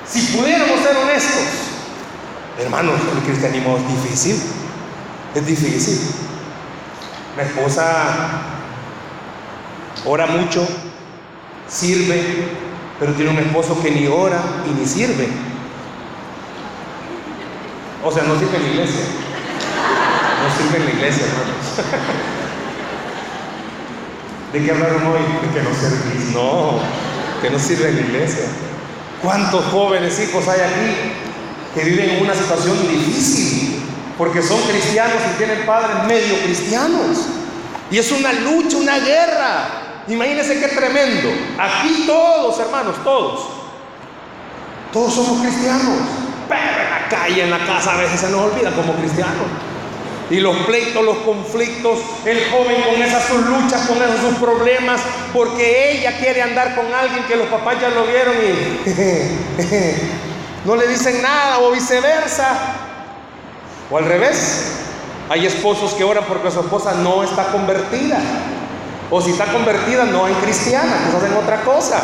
Si 0.07 0.37
pudiéramos 0.37 0.81
ser 0.81 0.97
honestos, 0.97 1.45
hermanos, 2.61 2.95
el 3.17 3.23
cristianismo 3.23 3.79
es 3.79 3.89
difícil. 3.89 4.43
Es 5.35 5.47
difícil. 5.47 5.99
Mi 7.37 7.43
esposa 7.43 8.43
ora 10.05 10.27
mucho, 10.27 10.69
sirve, 11.69 12.23
pero 13.01 13.15
tiene 13.15 13.31
un 13.31 13.39
esposo 13.39 13.81
que 13.83 13.91
ni 13.91 14.07
ora 14.09 14.43
y 14.67 14.79
ni 14.79 14.87
sirve. 14.87 15.29
O 18.05 18.13
sea, 18.13 18.25
no 18.25 18.39
sirve 18.39 18.57
en 18.59 18.63
la 18.63 18.69
iglesia. 18.69 19.05
No 20.43 20.55
sirve 20.55 20.77
en 20.77 20.85
la 20.85 20.91
iglesia, 20.91 21.25
hermanos. 21.25 22.33
¿De 24.53 24.63
qué 24.63 24.71
hablaron 24.71 25.07
hoy? 25.07 25.21
De 25.43 25.55
que 25.55 25.63
no 25.63 25.75
servís. 25.75 26.35
No, 26.35 26.81
que 27.41 27.51
no 27.51 27.59
sirve 27.59 27.93
la 27.93 28.01
iglesia. 28.01 28.45
¿Cuántos 29.23 29.65
jóvenes 29.67 30.19
hijos 30.21 30.47
hay 30.47 30.61
aquí 30.61 30.95
que 31.75 31.85
viven 31.85 32.11
en 32.11 32.23
una 32.23 32.35
situación 32.35 32.77
difícil? 32.83 33.83
Porque 34.19 34.43
son 34.43 34.61
cristianos 34.63 35.17
y 35.33 35.39
tienen 35.39 35.65
padres 35.65 36.05
medio 36.07 36.39
cristianos. 36.45 37.29
Y 37.91 37.99
es 37.99 38.13
una 38.13 38.33
lucha, 38.33 38.77
una 38.77 38.99
guerra. 38.99 40.03
Imagínense 40.09 40.61
qué 40.61 40.69
tremendo. 40.69 41.31
Aquí 41.59 42.05
todos, 42.07 42.59
hermanos, 42.61 42.97
todos. 43.03 43.49
Todos 44.93 45.15
somos 45.15 45.41
cristianos. 45.41 45.99
Pero 46.49 46.61
en 46.61 46.91
la 46.91 47.09
calle, 47.09 47.43
en 47.45 47.51
la 47.51 47.65
casa, 47.65 47.95
a 47.95 47.97
veces 47.97 48.21
se 48.21 48.29
nos 48.29 48.53
olvida 48.53 48.71
como 48.73 48.93
cristianos. 48.95 49.47
Y 50.31 50.41
los 50.41 50.57
pleitos, 50.59 51.05
los 51.05 51.19
conflictos, 51.19 51.99
el 52.25 52.51
joven 52.51 52.83
con 52.83 53.03
esas 53.03 53.25
sus 53.25 53.45
luchas, 53.45 53.87
con 53.87 53.99
esos 53.99 54.21
sus 54.21 54.39
problemas, 54.39 55.01
porque 55.33 55.93
ella 55.93 56.19
quiere 56.19 56.43
andar 56.43 56.75
con 56.75 56.93
alguien 56.93 57.25
que 57.25 57.37
los 57.37 57.49
papás 57.49 57.77
ya 57.81 57.91
lo 57.91 58.05
vieron 58.07 58.35
y 58.35 58.83
no 60.67 60.77
le 60.77 60.87
dicen 60.87 61.21
nada, 61.21 61.59
o 61.59 61.71
viceversa. 61.71 62.57
O 63.91 63.99
al 63.99 64.07
revés, 64.07 64.73
hay 65.29 65.47
esposos 65.47 65.93
que 65.95 66.05
oran 66.05 66.25
porque 66.27 66.51
su 66.51 66.61
esposa 66.61 66.95
no 66.95 67.23
está 67.23 67.47
convertida. 67.47 68.19
O 69.11 69.21
si 69.21 69.33
está 69.33 69.47
convertida, 69.47 70.05
no 70.05 70.27
en 70.27 70.35
cristiana, 70.37 71.09
pues 71.11 71.23
hacen 71.23 71.37
otra 71.37 71.63
cosa. 71.63 72.01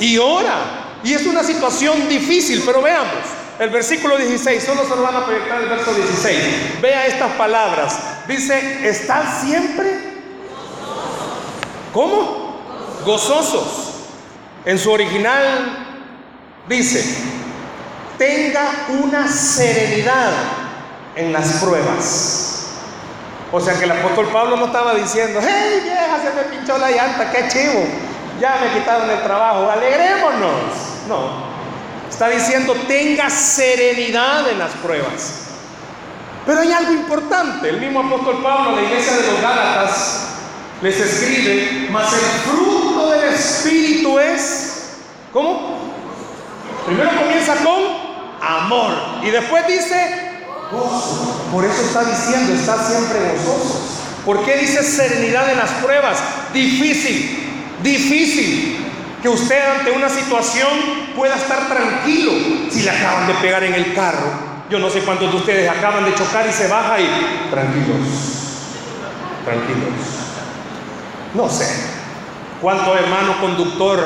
Y 0.00 0.18
ora. 0.18 0.98
Y 1.04 1.14
es 1.14 1.26
una 1.26 1.44
situación 1.44 2.08
difícil, 2.08 2.62
pero 2.66 2.82
veamos. 2.82 3.41
El 3.62 3.70
versículo 3.70 4.16
16, 4.16 4.60
solo 4.60 4.82
se 4.82 4.96
lo 4.96 5.02
van 5.02 5.14
a 5.14 5.24
proyectar 5.24 5.62
el 5.62 5.68
verso 5.68 5.94
16. 5.94 6.80
Vea 6.82 7.06
estas 7.06 7.30
palabras. 7.34 7.96
Dice, 8.26 8.88
están 8.88 9.22
siempre. 9.40 10.00
¿Cómo? 11.94 12.60
Gozosos. 13.06 14.00
En 14.64 14.80
su 14.80 14.90
original 14.90 15.86
dice, 16.68 17.04
tenga 18.18 18.68
una 19.00 19.28
serenidad 19.28 20.32
en 21.14 21.32
las 21.32 21.62
pruebas. 21.62 22.66
O 23.52 23.60
sea 23.60 23.78
que 23.78 23.84
el 23.84 23.92
apóstol 23.92 24.26
Pablo 24.32 24.56
no 24.56 24.66
estaba 24.66 24.92
diciendo, 24.94 25.38
hey 25.40 25.82
vieja, 25.84 26.18
se 26.20 26.34
me 26.34 26.56
pinchó 26.56 26.78
la 26.78 26.90
llanta, 26.90 27.30
qué 27.30 27.46
chivo, 27.46 27.84
ya 28.40 28.58
me 28.60 28.76
quitaron 28.80 29.08
el 29.08 29.22
trabajo, 29.22 29.70
alegrémonos. 29.70 31.06
No, 31.06 31.51
está 32.12 32.28
diciendo, 32.28 32.74
tenga 32.86 33.30
serenidad 33.30 34.48
en 34.50 34.58
las 34.58 34.72
pruebas. 34.72 35.32
Pero 36.44 36.60
hay 36.60 36.72
algo 36.72 36.92
importante, 36.92 37.68
el 37.70 37.80
mismo 37.80 38.00
apóstol 38.00 38.42
Pablo 38.42 38.76
la 38.76 38.82
iglesia 38.82 39.16
de 39.16 39.32
los 39.32 39.40
Gálatas 39.40 40.28
les 40.82 41.00
escribe, 41.00 41.88
mas 41.90 42.12
el 42.12 42.50
fruto 42.50 43.10
del 43.10 43.32
Espíritu 43.32 44.18
es, 44.18 44.96
¿cómo? 45.32 45.78
Primero 46.84 47.10
comienza 47.18 47.54
con 47.56 47.82
amor 48.42 48.92
y 49.22 49.30
después 49.30 49.66
dice 49.66 50.32
gozo. 50.70 51.46
Por 51.50 51.64
eso 51.64 51.82
está 51.82 52.04
diciendo, 52.04 52.52
está 52.52 52.84
siempre 52.84 53.18
gozoso. 53.32 53.80
¿Por 54.26 54.44
qué 54.44 54.56
dice 54.56 54.82
serenidad 54.82 55.50
en 55.50 55.58
las 55.58 55.70
pruebas? 55.82 56.18
Difícil, 56.52 57.38
difícil. 57.82 58.81
Que 59.22 59.28
usted 59.28 59.60
ante 59.78 59.92
una 59.92 60.08
situación 60.08 60.68
pueda 61.16 61.36
estar 61.36 61.68
tranquilo 61.68 62.32
si 62.70 62.82
le 62.82 62.90
acaban 62.90 63.28
de 63.28 63.34
pegar 63.34 63.62
en 63.62 63.74
el 63.74 63.94
carro. 63.94 64.52
Yo 64.68 64.78
no 64.80 64.90
sé 64.90 65.00
cuántos 65.00 65.30
de 65.30 65.36
ustedes 65.36 65.70
acaban 65.70 66.04
de 66.04 66.14
chocar 66.14 66.46
y 66.48 66.52
se 66.52 66.66
baja 66.66 66.98
y 67.00 67.48
tranquilos, 67.50 67.98
tranquilos. 69.44 69.92
No 71.34 71.48
sé 71.48 71.66
cuánto 72.60 72.96
hermano 72.96 73.40
conductor 73.40 74.04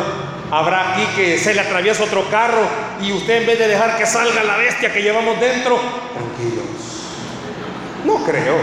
habrá 0.50 0.92
aquí 0.92 1.02
que 1.16 1.38
se 1.38 1.54
le 1.54 1.60
atraviesa 1.60 2.04
otro 2.04 2.28
carro 2.30 2.62
y 3.00 3.12
usted 3.12 3.42
en 3.42 3.46
vez 3.46 3.58
de 3.58 3.68
dejar 3.68 3.96
que 3.96 4.06
salga 4.06 4.44
la 4.44 4.56
bestia 4.56 4.92
que 4.92 5.02
llevamos 5.02 5.40
dentro, 5.40 5.80
tranquilos. 6.12 6.66
No 8.04 8.24
creo. 8.24 8.56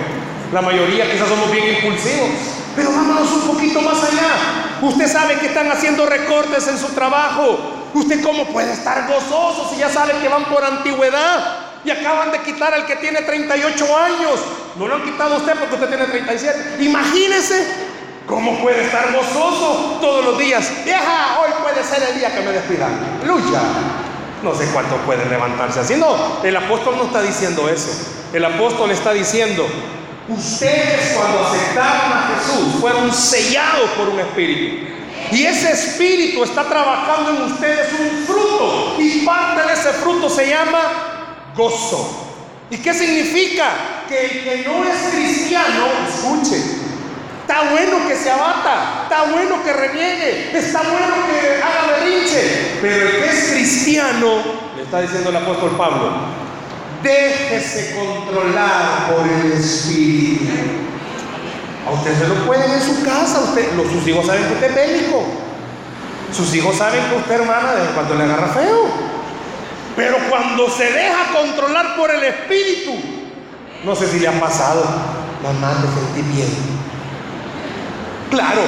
La 0.54 0.62
mayoría 0.62 1.12
quizás 1.12 1.28
somos 1.28 1.52
bien 1.52 1.76
impulsivos. 1.76 2.30
Pero 2.76 2.92
vámonos 2.92 3.32
un 3.32 3.42
poquito 3.42 3.82
más 3.82 4.04
allá. 4.04 4.73
Usted 4.84 5.08
sabe 5.08 5.36
que 5.36 5.46
están 5.46 5.72
haciendo 5.72 6.06
recortes 6.06 6.68
en 6.68 6.78
su 6.78 6.88
trabajo. 6.88 7.58
¿Usted 7.94 8.22
cómo 8.22 8.46
puede 8.48 8.74
estar 8.74 9.08
gozoso 9.08 9.70
si 9.72 9.78
ya 9.80 9.90
sabe 9.90 10.12
que 10.22 10.28
van 10.28 10.44
por 10.46 10.64
antigüedad? 10.64 11.58
Y 11.86 11.90
acaban 11.92 12.32
de 12.32 12.40
quitar 12.40 12.74
al 12.74 12.86
que 12.86 12.98
tiene 12.98 13.22
38 13.22 13.98
años. 13.98 14.40
No 14.78 14.88
lo 14.88 14.96
han 14.96 15.04
quitado 15.04 15.38
usted 15.38 15.54
porque 15.58 15.76
usted 15.76 15.88
tiene 15.88 16.06
37. 16.06 16.84
Imagínese 16.84 17.66
cómo 18.28 18.62
puede 18.62 18.84
estar 18.84 19.14
gozoso 19.14 20.00
todos 20.02 20.26
los 20.26 20.38
días. 20.38 20.70
Vieja, 20.84 21.40
hoy 21.42 21.52
puede 21.62 21.82
ser 21.86 22.04
el 22.10 22.20
día 22.20 22.36
que 22.36 22.42
me 22.42 22.52
despidan. 22.52 22.92
Lucha. 23.26 23.62
No 24.44 24.54
sé 24.54 24.66
cuánto 24.74 24.98
puede 25.06 25.26
levantarse 25.30 25.80
así. 25.80 25.96
No, 25.96 26.44
el 26.44 26.58
apóstol 26.58 26.98
no 26.98 27.06
está 27.06 27.22
diciendo 27.22 27.70
eso. 27.70 27.90
El 28.34 28.44
apóstol 28.44 28.92
está 28.92 29.14
diciendo, 29.14 29.66
Ustedes 30.28 31.18
cuando 31.18 31.48
aceptaron 31.48 32.12
a 32.14 32.30
Jesús 32.36 32.80
fueron 32.80 33.12
sellados 33.14 33.90
por 33.98 34.08
un 34.10 34.20
espíritu. 34.20 34.88
Y 35.32 35.44
ese 35.44 35.72
espíritu 35.72 36.44
está 36.44 36.64
trabajando 36.64 37.32
en 37.32 37.52
ustedes 37.52 37.88
un 38.00 38.26
fruto. 38.26 38.96
Y 39.00 39.26
parte 39.26 39.68
de 39.68 39.74
ese 39.74 39.90
fruto 39.94 40.30
se 40.30 40.50
llama 40.50 41.52
gozo. 41.56 42.30
¿Y 42.70 42.78
qué 42.78 42.94
significa? 42.94 43.66
Que 44.08 44.26
el 44.26 44.44
que 44.44 44.68
no 44.68 44.84
es 44.84 45.14
cristiano, 45.14 45.88
escuche, 46.08 46.58
está 47.42 47.70
bueno 47.72 48.08
que 48.08 48.16
se 48.16 48.32
abata, 48.32 49.04
está 49.04 49.24
bueno 49.32 49.64
que 49.64 49.74
reniegue, 49.74 50.58
está 50.58 50.82
bueno 50.82 51.14
que 51.28 51.62
haga 51.62 52.00
berrinche. 52.00 52.78
Pero 52.82 53.10
el 53.10 53.16
que 53.18 53.30
es 53.30 53.52
cristiano, 53.52 54.38
le 54.76 54.84
está 54.84 55.02
diciendo 55.02 55.30
el 55.30 55.36
apóstol 55.36 55.72
Pablo, 55.78 56.12
Déjese 57.04 57.96
controlar 57.96 59.14
por 59.14 59.28
el 59.28 59.52
Espíritu. 59.52 60.54
A 61.86 61.92
usted 61.92 62.18
se 62.18 62.28
lo 62.28 62.36
pueden 62.46 62.72
en 62.72 62.82
su 62.82 63.04
casa. 63.04 63.42
Los, 63.76 63.92
sus 63.92 64.08
hijos 64.08 64.26
saben 64.26 64.46
que 64.46 64.54
usted 64.54 64.70
es 64.70 64.76
bélico. 64.76 65.24
Sus 66.32 66.56
hijos 66.56 66.78
saben 66.78 67.04
que 67.10 67.16
usted, 67.16 67.42
hermana, 67.42 67.74
de 67.74 67.90
cuando 67.94 68.16
le 68.16 68.24
agarra 68.24 68.48
feo. 68.48 68.88
Pero 69.96 70.18
cuando 70.30 70.70
se 70.70 70.92
deja 70.92 71.34
controlar 71.34 71.96
por 71.96 72.10
el 72.10 72.24
Espíritu, 72.24 72.94
no 73.84 73.96
sé 73.96 74.08
si 74.08 74.20
le 74.20 74.28
ha 74.28 74.40
pasado, 74.40 74.84
mamá, 75.44 75.76
te 75.82 75.88
sentí 76.00 76.34
bien. 76.34 76.50
Claro, 78.32 78.62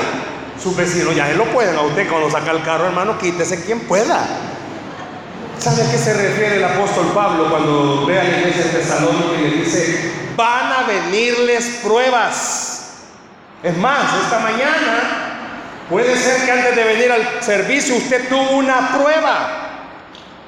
sus 0.62 0.76
vecinos 0.76 1.16
ya 1.16 1.28
se 1.28 1.36
lo 1.36 1.46
pueden 1.46 1.76
a 1.76 1.82
usted 1.82 2.08
cuando 2.08 2.30
saca 2.30 2.52
el 2.52 2.62
carro, 2.62 2.86
hermano, 2.86 3.18
quítese 3.18 3.64
quien 3.64 3.80
pueda. 3.82 4.28
¿Sabe 5.60 5.82
a 5.84 5.92
qué 5.92 5.98
se 5.98 6.14
refiere 6.14 6.58
el 6.58 6.64
apóstol 6.64 7.12
Pablo 7.14 7.50
cuando 7.50 8.06
ve 8.06 8.20
a 8.20 8.24
la 8.24 8.38
iglesia 8.38 8.66
de 8.66 8.70
Tesalónica 8.80 9.40
y 9.40 9.50
le 9.50 9.58
dice, 9.64 10.12
van 10.36 10.72
a 10.72 10.84
venirles 10.84 11.80
pruebas? 11.84 12.94
Es 13.64 13.76
más, 13.78 14.14
esta 14.24 14.40
mañana 14.40 15.88
puede 15.90 16.16
ser 16.16 16.46
que 16.46 16.52
antes 16.52 16.76
de 16.76 16.84
venir 16.84 17.12
al 17.12 17.42
servicio 17.42 17.96
usted 17.96 18.28
tuvo 18.30 18.58
una 18.58 18.90
prueba, 18.96 19.70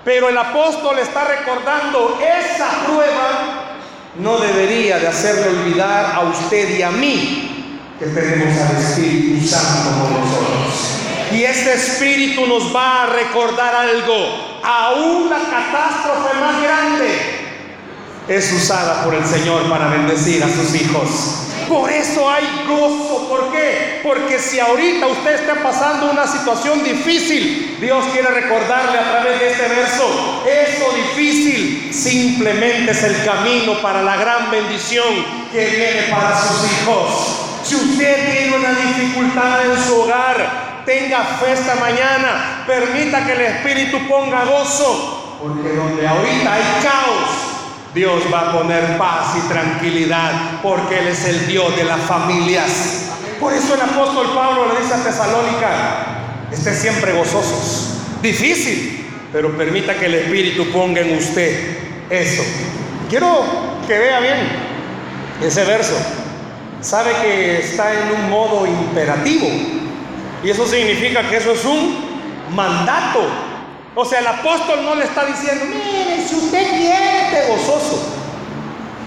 pero 0.04 0.30
el 0.30 0.38
apóstol 0.38 1.00
está 1.00 1.24
recordando 1.24 2.20
esa 2.22 2.86
prueba 2.86 3.68
no 4.20 4.38
debería 4.40 5.00
de 5.00 5.08
hacerle 5.08 5.50
olvidar 5.50 6.14
a 6.14 6.22
usted 6.22 6.78
y 6.78 6.82
a 6.82 6.92
mí 6.92 7.78
que 8.00 8.06
tenemos 8.06 8.60
al 8.62 8.78
Espíritu 8.78 9.48
Santo 9.48 10.02
con 10.02 10.22
nosotros. 10.22 11.00
Y 11.32 11.44
este 11.44 11.74
Espíritu 11.74 12.46
nos 12.48 12.76
va 12.76 13.04
a 13.04 13.06
recordar 13.08 13.76
algo 13.76 14.47
aún 14.68 15.30
la 15.30 15.38
catástrofe 15.38 16.38
más 16.40 16.62
grande 16.62 17.38
es 18.28 18.52
usada 18.52 19.06
por 19.06 19.16
el 19.16 19.26
Señor 19.26 19.70
para 19.70 19.88
bendecir 19.88 20.44
a 20.44 20.50
sus 20.50 20.76
hijos. 20.76 21.44
Por 21.70 21.90
eso 21.90 22.30
hay 22.30 22.44
gozo. 22.68 23.28
¿Por 23.30 23.52
qué? 23.52 24.02
Porque 24.04 24.40
si 24.40 24.60
ahorita 24.60 25.08
usted 25.08 25.36
está 25.36 25.56
pasando 25.64 26.12
una 26.12 26.28
situación 26.28 26.84
difícil, 26.84 27.78
Dios 27.80 28.06
quiere 28.12 28.30
recordarle 28.30 29.00
a 29.00 29.12
través 29.12 29.40
de 29.40 29.52
este 29.52 29.68
verso, 29.68 30.44
eso 30.46 30.86
difícil 30.96 31.94
simplemente 31.94 32.92
es 32.92 33.04
el 33.04 33.24
camino 33.24 33.82
para 33.82 34.02
la 34.02 34.18
gran 34.18 34.52
bendición 34.52 35.08
que 35.52 35.66
viene 35.66 36.02
para 36.10 36.38
sus 36.42 36.72
hijos. 36.72 37.48
Si 37.64 37.76
usted 37.76 38.32
tiene 38.32 38.58
una 38.58 38.72
dificultad 38.72 39.66
en 39.66 39.84
su 39.84 40.02
hogar, 40.02 40.67
tenga 40.88 41.22
fe 41.22 41.52
esta 41.52 41.76
mañana, 41.76 42.64
permita 42.66 43.26
que 43.26 43.34
el 43.34 43.42
Espíritu 43.42 44.08
ponga 44.08 44.46
gozo, 44.46 45.38
porque 45.44 45.76
donde 45.76 46.08
ahorita 46.08 46.54
hay 46.54 46.64
caos, 46.82 47.30
Dios 47.94 48.24
va 48.34 48.40
a 48.40 48.52
poner 48.54 48.98
paz 48.98 49.36
y 49.38 49.50
tranquilidad, 49.50 50.62
porque 50.64 51.00
Él 51.00 51.08
es 51.10 51.26
el 51.26 51.46
Dios 51.46 51.76
de 51.76 51.84
las 51.84 52.00
familias. 52.00 53.12
Por 53.38 53.54
eso 53.54 53.76
el 53.76 53.82
apóstol 53.82 54.32
Pablo 54.34 54.74
le 54.74 54.80
dice 54.82 54.94
a 54.94 55.04
Tesalónica, 55.04 56.50
esté 56.54 56.74
siempre 56.74 57.12
gozosos. 57.12 57.98
Difícil, 58.22 59.06
pero 59.34 59.58
permita 59.58 59.94
que 59.96 60.06
el 60.06 60.16
Espíritu 60.16 60.72
ponga 60.72 61.02
en 61.02 61.18
usted 61.18 61.80
eso. 62.10 62.44
Quiero 63.10 63.44
que 63.86 63.98
vea 63.98 64.22
bien 64.22 64.38
ese 65.44 65.66
verso. 65.66 65.96
Sabe 66.80 67.12
que 67.22 67.60
está 67.60 67.92
en 67.92 68.22
un 68.22 68.30
modo 68.30 68.66
imperativo. 68.66 69.77
Y 70.44 70.50
eso 70.50 70.68
significa 70.68 71.28
que 71.30 71.38
eso 71.38 71.52
es 71.52 71.66
un 71.66 71.96
mandato. 72.56 73.22
O 73.96 74.06
sea, 74.06 74.20
el 74.20 74.28
apóstol 74.28 74.86
no 74.86 74.96
le 74.96 75.06
está 75.06 75.26
diciendo, 75.26 75.66
mire, 75.66 76.28
si 76.28 76.36
usted 76.36 76.70
quiere, 76.70 77.48
gozoso. 77.50 78.14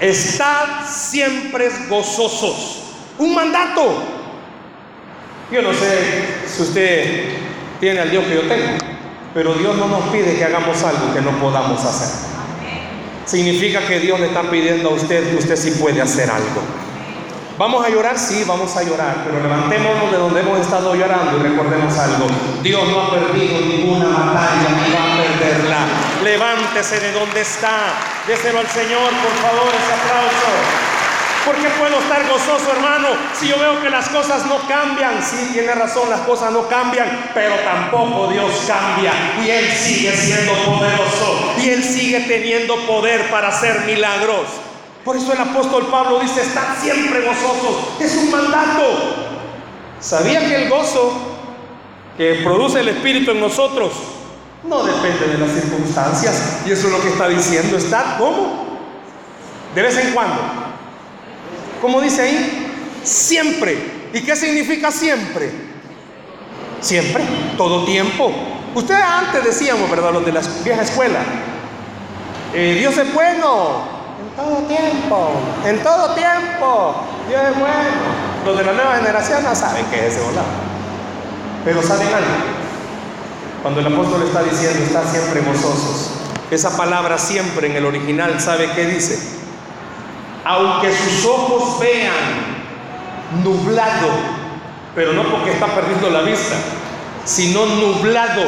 Estad 0.01 0.87
siempre 0.89 1.71
gozosos. 1.89 2.83
Un 3.19 3.35
mandato. 3.35 4.03
Yo 5.53 5.63
no 5.63 5.73
sé 5.73 6.25
si 6.47 6.63
usted 6.63 7.25
tiene 7.81 8.01
al 8.01 8.11
Dios 8.11 8.25
que 8.25 8.35
yo 8.35 8.43
tengo, 8.43 8.79
pero 9.35 9.55
Dios 9.55 9.77
no 9.77 9.89
nos 9.89 10.09
pide 10.11 10.37
que 10.37 10.45
hagamos 10.45 10.83
algo 10.83 11.13
que 11.15 11.21
no 11.21 11.31
podamos 11.39 11.85
hacer. 11.85 12.31
Significa 13.27 13.87
que 13.87 14.01
Dios 14.01 14.19
le 14.19 14.27
está 14.27 14.43
pidiendo 14.51 14.91
a 14.91 14.95
usted 14.95 15.31
que 15.31 15.37
usted 15.37 15.57
sí 15.57 15.73
puede 15.73 16.01
hacer 16.01 16.31
algo. 16.31 16.63
¿Vamos 17.61 17.85
a 17.85 17.91
llorar? 17.91 18.19
Sí, 18.19 18.43
vamos 18.47 18.75
a 18.75 18.83
llorar, 18.83 19.17
pero 19.23 19.39
levantémonos 19.43 20.11
de 20.11 20.17
donde 20.17 20.41
hemos 20.41 20.61
estado 20.61 20.95
llorando 20.95 21.37
y 21.37 21.43
recordemos 21.43 21.93
algo. 21.99 22.27
Dios 22.63 22.89
no 22.89 23.03
ha 23.03 23.11
perdido 23.11 23.61
ninguna 23.61 24.07
batalla 24.07 24.81
ni 24.81 24.95
va 24.95 25.05
a 25.05 25.17
perderla. 25.19 25.79
Levántese 26.25 26.99
de 27.01 27.13
donde 27.13 27.43
está. 27.43 27.93
Déselo 28.27 28.61
al 28.61 28.67
Señor, 28.67 29.11
por 29.11 29.33
favor, 29.43 29.69
ese 29.69 29.93
aplauso. 29.93 30.51
¿Por 31.45 31.57
qué 31.57 31.69
puedo 31.79 31.99
estar 32.01 32.27
gozoso, 32.31 32.73
hermano? 32.73 33.09
Si 33.39 33.49
yo 33.49 33.59
veo 33.59 33.79
que 33.83 33.91
las 33.91 34.09
cosas 34.09 34.47
no 34.47 34.67
cambian. 34.67 35.23
Sí, 35.23 35.51
tiene 35.53 35.75
razón, 35.75 36.09
las 36.09 36.21
cosas 36.21 36.53
no 36.53 36.67
cambian, 36.67 37.31
pero 37.35 37.57
tampoco 37.57 38.29
Dios 38.29 38.53
cambia. 38.67 39.13
Y 39.45 39.51
Él 39.51 39.71
sigue 39.71 40.17
siendo 40.17 40.55
poderoso. 40.65 41.53
Y 41.59 41.69
Él 41.69 41.85
sigue 41.85 42.21
teniendo 42.21 42.75
poder 42.87 43.31
para 43.31 43.49
hacer 43.49 43.81
milagros. 43.81 44.47
Por 45.05 45.17
eso 45.17 45.33
el 45.33 45.41
apóstol 45.41 45.87
Pablo 45.91 46.21
dice, 46.21 46.43
están 46.43 46.77
siempre 46.81 47.23
gozosos. 47.23 48.01
Es 48.01 48.17
un 48.17 48.31
mandato. 48.31 48.83
¿Sabía 50.01 50.41
que 50.41 50.65
el 50.65 50.69
gozo 50.69 51.13
que 52.17 52.41
produce 52.45 52.81
el 52.81 52.89
Espíritu 52.89 53.31
en 53.31 53.41
nosotros 53.41 53.93
no 54.65 54.83
depende 54.85 55.27
de 55.27 55.39
las 55.39 55.53
circunstancias? 55.53 56.61
Y 56.67 56.73
eso 56.73 56.87
es 56.89 56.93
lo 56.93 57.01
que 57.01 57.09
está 57.09 57.29
diciendo. 57.29 57.77
¿Está 57.77 58.17
cómo? 58.19 58.67
De 59.75 59.83
vez 59.83 59.97
en 59.97 60.13
cuando. 60.13 60.41
¿Cómo 61.81 62.01
dice 62.01 62.23
ahí? 62.23 62.73
Siempre. 63.03 64.01
¿Y 64.13 64.21
qué 64.21 64.37
significa 64.37 64.91
siempre? 64.91 65.51
Siempre, 66.81 67.25
todo 67.57 67.85
tiempo. 67.85 68.33
Ustedes 68.75 69.03
antes 69.03 69.45
decíamos, 69.45 69.91
¿verdad? 69.91 70.13
Los 70.13 70.25
de 70.25 70.33
la 70.33 70.41
vieja 70.65 70.83
escuela. 70.83 71.21
Eh, 72.53 72.77
Dios 72.79 72.97
es 72.99 73.13
bueno, 73.15 74.00
todo 74.37 74.57
tiempo, 74.69 75.31
en 75.65 75.83
todo 75.83 76.15
tiempo, 76.15 77.05
Dios 77.29 77.43
es 77.51 77.59
bueno. 77.59 78.21
Los 78.45 78.57
de 78.57 78.65
la 78.65 78.73
nueva 78.73 78.97
generación 78.97 79.43
no 79.43 79.55
saben 79.55 79.85
qué 79.91 80.07
es 80.07 80.15
ese 80.15 80.25
volado. 80.25 80.49
Pero 81.65 81.83
saben 81.83 82.09
algo. 82.09 82.61
Cuando 83.63 83.81
el 83.81 83.87
apóstol 83.93 84.23
está 84.23 84.43
diciendo, 84.43 84.83
está 84.85 85.05
siempre 85.05 85.43
gozosos. 85.43 86.13
Esa 86.51 86.77
palabra 86.77 87.19
siempre 87.19 87.67
en 87.67 87.77
el 87.77 87.85
original, 87.85 88.41
¿sabe 88.41 88.71
qué 88.75 88.87
dice? 88.87 89.39
Aunque 90.45 90.91
sus 90.93 91.27
ojos 91.27 91.79
vean 91.79 92.61
nublado, 93.45 94.09
pero 94.95 95.13
no 95.13 95.23
porque 95.25 95.53
está 95.53 95.67
perdiendo 95.67 96.11
la 96.11 96.23
vista, 96.23 96.57
sino 97.25 97.67
nublado, 97.67 98.43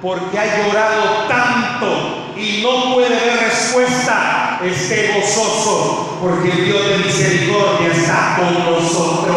porque 0.00 0.38
ha 0.38 0.66
llorado 0.66 1.02
tanto 1.28 2.32
y 2.36 2.62
no 2.62 2.94
puede 2.94 3.10
ver 3.10 3.38
respuesta, 3.38 4.35
esté 4.70 5.12
gozoso, 5.14 6.18
porque 6.20 6.50
el 6.50 6.64
Dios 6.64 6.88
de 6.88 6.98
misericordia 6.98 7.92
está 7.92 8.36
con 8.36 8.72
nosotros. 8.72 9.36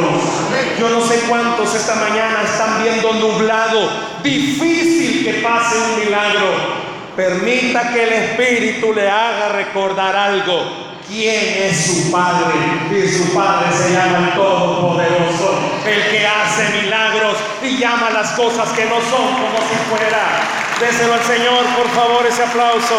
Yo 0.79 0.89
no 0.89 1.01
sé 1.01 1.19
cuántos 1.27 1.75
esta 1.75 1.95
mañana 1.95 2.43
están 2.43 2.83
viendo 2.83 3.13
nublado, 3.13 3.89
difícil 4.23 5.25
que 5.25 5.33
pase 5.41 5.77
un 5.77 6.05
milagro. 6.05 6.79
Permita 7.15 7.91
que 7.93 8.03
el 8.03 8.13
Espíritu 8.13 8.93
le 8.93 9.09
haga 9.09 9.49
recordar 9.49 10.15
algo 10.15 10.89
quién 11.09 11.63
es 11.63 11.85
su 11.85 12.11
Padre. 12.11 12.53
Y 12.91 13.07
su 13.09 13.33
Padre 13.33 13.67
se 13.75 13.93
llama 13.93 14.29
el 14.29 14.33
Todopoderoso, 14.35 15.59
el 15.85 16.11
que 16.11 16.25
hace 16.27 16.81
milagros 16.81 17.37
y 17.63 17.77
llama 17.77 18.11
las 18.11 18.31
cosas 18.31 18.69
que 18.69 18.85
no 18.85 18.95
son 19.01 19.33
como 19.33 19.57
si 19.67 19.75
fuera. 19.89 20.41
Déselo 20.79 21.13
al 21.13 21.23
Señor, 21.23 21.65
por 21.75 21.89
favor, 21.89 22.25
ese 22.25 22.43
aplauso. 22.43 22.95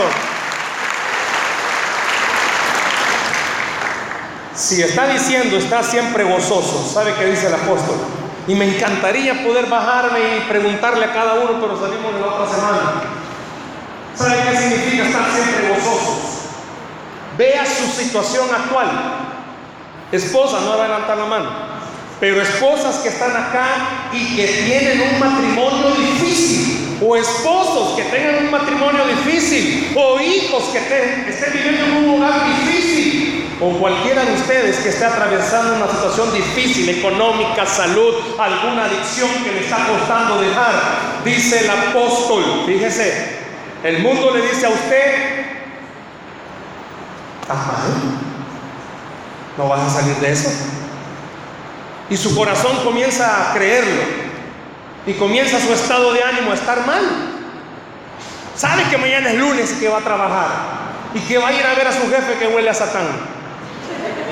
Si 4.60 4.82
está 4.82 5.08
diciendo, 5.08 5.56
está 5.56 5.82
siempre 5.82 6.22
gozoso, 6.22 6.86
¿sabe 6.92 7.14
qué 7.18 7.24
dice 7.24 7.46
el 7.46 7.54
apóstol? 7.54 7.96
Y 8.46 8.54
me 8.54 8.66
encantaría 8.66 9.42
poder 9.42 9.64
bajarme 9.66 10.18
y 10.36 10.40
preguntarle 10.50 11.06
a 11.06 11.14
cada 11.14 11.34
uno, 11.36 11.58
pero 11.58 11.80
salimos 11.80 12.12
de 12.12 12.20
la 12.20 12.26
otra 12.26 12.46
semana. 12.46 12.92
¿Sabe 14.14 14.36
qué 14.44 14.58
significa 14.58 15.06
estar 15.06 15.24
siempre 15.32 15.66
gozosos? 15.66 16.18
Vea 17.38 17.64
su 17.64 17.86
situación 17.86 18.48
actual. 18.54 18.88
Esposa, 20.12 20.60
no 20.60 20.76
va 20.76 20.88
la 20.88 21.24
mano, 21.24 21.50
pero 22.20 22.42
esposas 22.42 22.96
que 22.96 23.08
están 23.08 23.30
acá 23.30 24.10
y 24.12 24.36
que 24.36 24.46
tienen 24.46 25.00
un 25.00 25.18
matrimonio 25.18 25.90
difícil, 25.96 26.98
o 27.02 27.16
esposos 27.16 27.96
que 27.96 28.02
tengan 28.02 28.44
un 28.44 28.50
matrimonio 28.50 29.06
difícil, 29.06 29.94
o 29.96 30.20
hijos 30.20 30.64
que 30.64 30.78
estén 31.30 31.52
viviendo 31.54 31.86
en 31.86 32.04
un 32.04 32.16
hogar 32.16 32.44
difícil, 32.44 33.39
o 33.60 33.70
cualquiera 33.78 34.24
de 34.24 34.34
ustedes 34.34 34.78
que 34.78 34.88
esté 34.88 35.04
atravesando 35.04 35.76
una 35.76 35.88
situación 35.88 36.32
difícil, 36.32 36.88
económica, 36.88 37.66
salud, 37.66 38.14
alguna 38.38 38.86
adicción 38.86 39.28
que 39.44 39.52
le 39.52 39.60
está 39.60 39.86
costando 39.86 40.40
dejar, 40.40 40.72
dice 41.24 41.64
el 41.64 41.70
apóstol, 41.70 42.64
fíjese, 42.66 43.38
el 43.82 43.98
mundo 44.00 44.30
le 44.34 44.42
dice 44.42 44.66
a 44.66 44.70
usted, 44.70 45.40
no 49.58 49.68
vas 49.68 49.80
a 49.80 50.00
salir 50.00 50.16
de 50.16 50.32
eso. 50.32 50.50
Y 52.08 52.16
su 52.16 52.34
corazón 52.34 52.76
comienza 52.84 53.50
a 53.50 53.54
creerlo. 53.54 54.02
Y 55.06 55.14
comienza 55.14 55.60
su 55.60 55.72
estado 55.72 56.12
de 56.12 56.22
ánimo 56.22 56.50
a 56.50 56.54
estar 56.54 56.86
mal. 56.86 57.02
Sabe 58.56 58.84
que 58.90 58.98
mañana 58.98 59.30
es 59.30 59.38
lunes 59.38 59.72
que 59.72 59.88
va 59.88 59.98
a 59.98 60.02
trabajar. 60.02 60.48
Y 61.14 61.20
que 61.20 61.38
va 61.38 61.48
a 61.48 61.52
ir 61.52 61.64
a 61.64 61.74
ver 61.74 61.86
a 61.86 61.92
su 61.92 62.08
jefe 62.10 62.38
que 62.38 62.46
huele 62.48 62.70
a 62.70 62.74
Satán. 62.74 63.29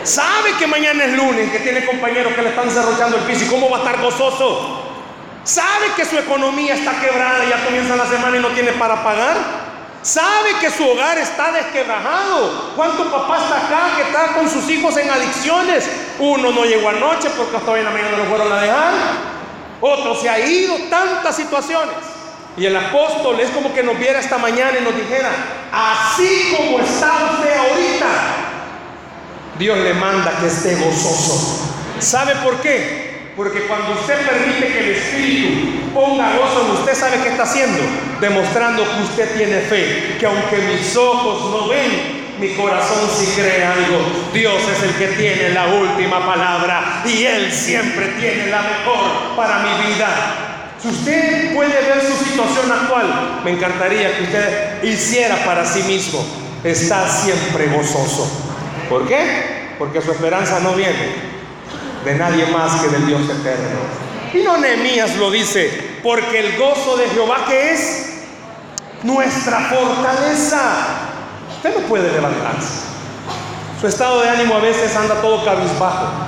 Sabe 0.04 0.52
que 0.58 0.66
mañana 0.66 1.04
es 1.04 1.12
lunes, 1.12 1.50
que 1.50 1.58
tiene 1.58 1.84
compañeros 1.84 2.32
que 2.34 2.42
le 2.42 2.48
están 2.50 2.70
cerrochando 2.70 3.16
el 3.16 3.22
piso. 3.24 3.44
¿Y 3.44 3.48
cómo 3.48 3.70
va 3.70 3.78
a 3.78 3.80
estar 3.80 4.00
gozoso? 4.00 4.82
Sabe 5.44 5.86
que 5.96 6.04
su 6.04 6.18
economía 6.18 6.74
está 6.74 7.00
quebrada 7.00 7.44
y 7.44 7.48
ya 7.48 7.64
comienza 7.64 7.96
la 7.96 8.06
semana 8.06 8.36
y 8.36 8.40
no 8.40 8.48
tiene 8.48 8.72
para 8.72 9.02
pagar. 9.02 9.36
Sabe 10.02 10.54
que 10.60 10.70
su 10.70 10.88
hogar 10.88 11.18
está 11.18 11.52
desquebrajado. 11.52 12.72
¿Cuánto 12.76 13.10
papá 13.10 13.38
está 13.38 13.56
acá 13.56 13.96
que 13.96 14.02
está 14.02 14.34
con 14.34 14.48
sus 14.48 14.68
hijos 14.70 14.96
en 14.96 15.10
adicciones? 15.10 15.88
Uno 16.18 16.50
no 16.50 16.64
llegó 16.64 16.88
anoche 16.88 17.30
porque 17.36 17.56
hasta 17.56 17.70
hoy 17.70 17.80
en 17.80 17.84
la 17.86 17.90
mañana 17.90 18.16
lo 18.16 18.24
fueron 18.24 18.52
a 18.52 18.60
dejar. 18.60 18.92
Otro 19.80 20.14
se 20.14 20.28
ha 20.28 20.38
ido. 20.38 20.76
Tantas 20.88 21.36
situaciones. 21.36 21.96
Y 22.56 22.66
el 22.66 22.76
apóstol 22.76 23.38
es 23.40 23.50
como 23.50 23.72
que 23.72 23.82
nos 23.82 23.98
viera 23.98 24.18
esta 24.18 24.36
mañana 24.36 24.78
y 24.80 24.84
nos 24.84 24.94
dijera, 24.96 25.30
así 25.72 26.56
como 26.56 26.80
está 26.80 27.12
usted 27.32 27.56
ahorita, 27.56 28.06
Dios 29.58 29.78
le 29.78 29.94
manda 29.94 30.38
que 30.40 30.46
esté 30.46 30.76
gozoso. 30.76 31.68
¿Sabe 31.98 32.34
por 32.44 32.60
qué? 32.60 33.08
Porque 33.36 33.62
cuando 33.62 33.92
usted 33.92 34.16
permite 34.26 34.66
que 34.66 34.78
el 34.78 34.90
Espíritu 34.96 35.94
ponga 35.94 36.36
gozo 36.36 36.64
en 36.64 36.70
usted, 36.78 36.94
¿sabe 36.94 37.22
qué 37.22 37.30
está 37.30 37.42
haciendo? 37.42 37.80
Demostrando 38.20 38.84
que 38.84 39.02
usted 39.02 39.36
tiene 39.36 39.60
fe, 39.60 40.16
que 40.18 40.26
aunque 40.26 40.58
mis 40.58 40.96
ojos 40.96 41.50
no 41.50 41.68
ven, 41.68 42.18
mi 42.40 42.54
corazón 42.54 43.08
sí 43.16 43.26
cree 43.34 43.64
algo. 43.64 43.98
Dios 44.32 44.62
es 44.76 44.82
el 44.82 44.94
que 44.94 45.08
tiene 45.16 45.50
la 45.50 45.66
última 45.66 46.24
palabra 46.24 47.02
y 47.04 47.24
Él 47.24 47.52
siempre 47.52 48.08
tiene 48.20 48.46
la 48.46 48.62
mejor 48.62 49.36
para 49.36 49.58
mi 49.60 49.88
vida. 49.88 50.08
Si 50.80 50.88
usted 50.88 51.54
puede 51.54 51.74
ver 51.74 52.00
su 52.00 52.24
situación 52.24 52.70
actual, 52.70 53.40
me 53.44 53.50
encantaría 53.52 54.16
que 54.16 54.24
usted 54.24 54.84
hiciera 54.84 55.36
para 55.44 55.64
sí 55.64 55.82
mismo. 55.82 56.24
Está 56.62 57.08
siempre 57.08 57.66
gozoso. 57.66 58.47
¿Por 58.88 59.06
qué? 59.06 59.74
Porque 59.78 60.00
su 60.00 60.12
esperanza 60.12 60.60
no 60.60 60.72
viene 60.72 61.38
de 62.04 62.14
nadie 62.14 62.46
más 62.46 62.80
que 62.80 62.88
del 62.88 63.06
Dios 63.06 63.22
eterno. 63.22 63.78
Y 64.32 64.38
no 64.38 64.58
Nehemías 64.58 65.16
lo 65.16 65.30
dice, 65.30 65.98
porque 66.02 66.40
el 66.40 66.58
gozo 66.58 66.96
de 66.96 67.08
Jehová 67.08 67.44
que 67.48 67.72
es 67.72 68.08
nuestra 69.02 69.60
fortaleza. 69.60 70.60
Usted 71.56 71.74
no 71.80 71.86
puede 71.86 72.12
levantarse. 72.12 72.88
Su 73.80 73.86
estado 73.86 74.22
de 74.22 74.28
ánimo 74.28 74.54
a 74.56 74.60
veces 74.60 74.94
anda 74.96 75.20
todo 75.20 75.44
cabizbajo. 75.44 76.27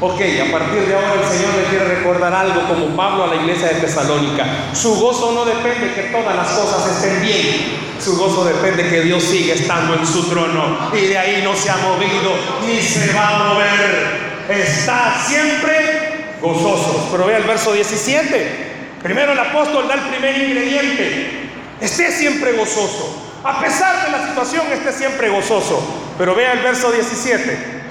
Ok, 0.00 0.20
a 0.20 0.50
partir 0.52 0.86
de 0.86 0.94
ahora 0.94 1.14
el 1.14 1.28
Señor 1.28 1.54
le 1.54 1.64
quiere 1.70 1.84
recordar 1.96 2.34
algo 2.34 2.66
como 2.68 2.96
Pablo 2.96 3.24
a 3.24 3.26
la 3.28 3.36
iglesia 3.36 3.68
de 3.68 3.80
Tesalónica. 3.80 4.44
Su 4.74 4.96
gozo 4.96 5.32
no 5.32 5.44
depende 5.44 5.94
que 5.94 6.02
todas 6.10 6.34
las 6.34 6.48
cosas 6.48 6.96
estén 6.96 7.22
bien. 7.22 7.94
Su 8.00 8.18
gozo 8.18 8.44
depende 8.44 8.88
que 8.90 9.02
Dios 9.02 9.22
sigue 9.22 9.52
estando 9.52 9.94
en 9.94 10.06
su 10.06 10.28
trono 10.28 10.90
y 10.92 11.06
de 11.06 11.16
ahí 11.16 11.42
no 11.42 11.54
se 11.54 11.70
ha 11.70 11.76
movido 11.76 12.32
ni 12.66 12.82
se 12.82 13.12
va 13.12 13.28
a 13.28 13.54
mover 13.54 14.24
está 14.48 15.14
siempre 15.26 16.36
gozoso 16.40 17.08
Pero 17.10 17.26
vea 17.26 17.38
el 17.38 17.44
verso 17.44 17.72
17. 17.72 18.74
Primero 19.02 19.32
el 19.32 19.38
apóstol 19.38 19.86
da 19.88 19.94
el 19.94 20.00
primer 20.00 20.36
ingrediente. 20.36 21.50
Esté 21.80 22.10
siempre 22.10 22.52
gozoso. 22.52 23.22
A 23.44 23.60
pesar 23.60 24.06
de 24.06 24.12
la 24.12 24.26
situación, 24.28 24.66
esté 24.72 24.92
siempre 24.92 25.28
gozoso. 25.28 25.82
Pero 26.16 26.34
vea 26.34 26.52
el 26.52 26.60
verso 26.60 26.90
17. 26.90 27.83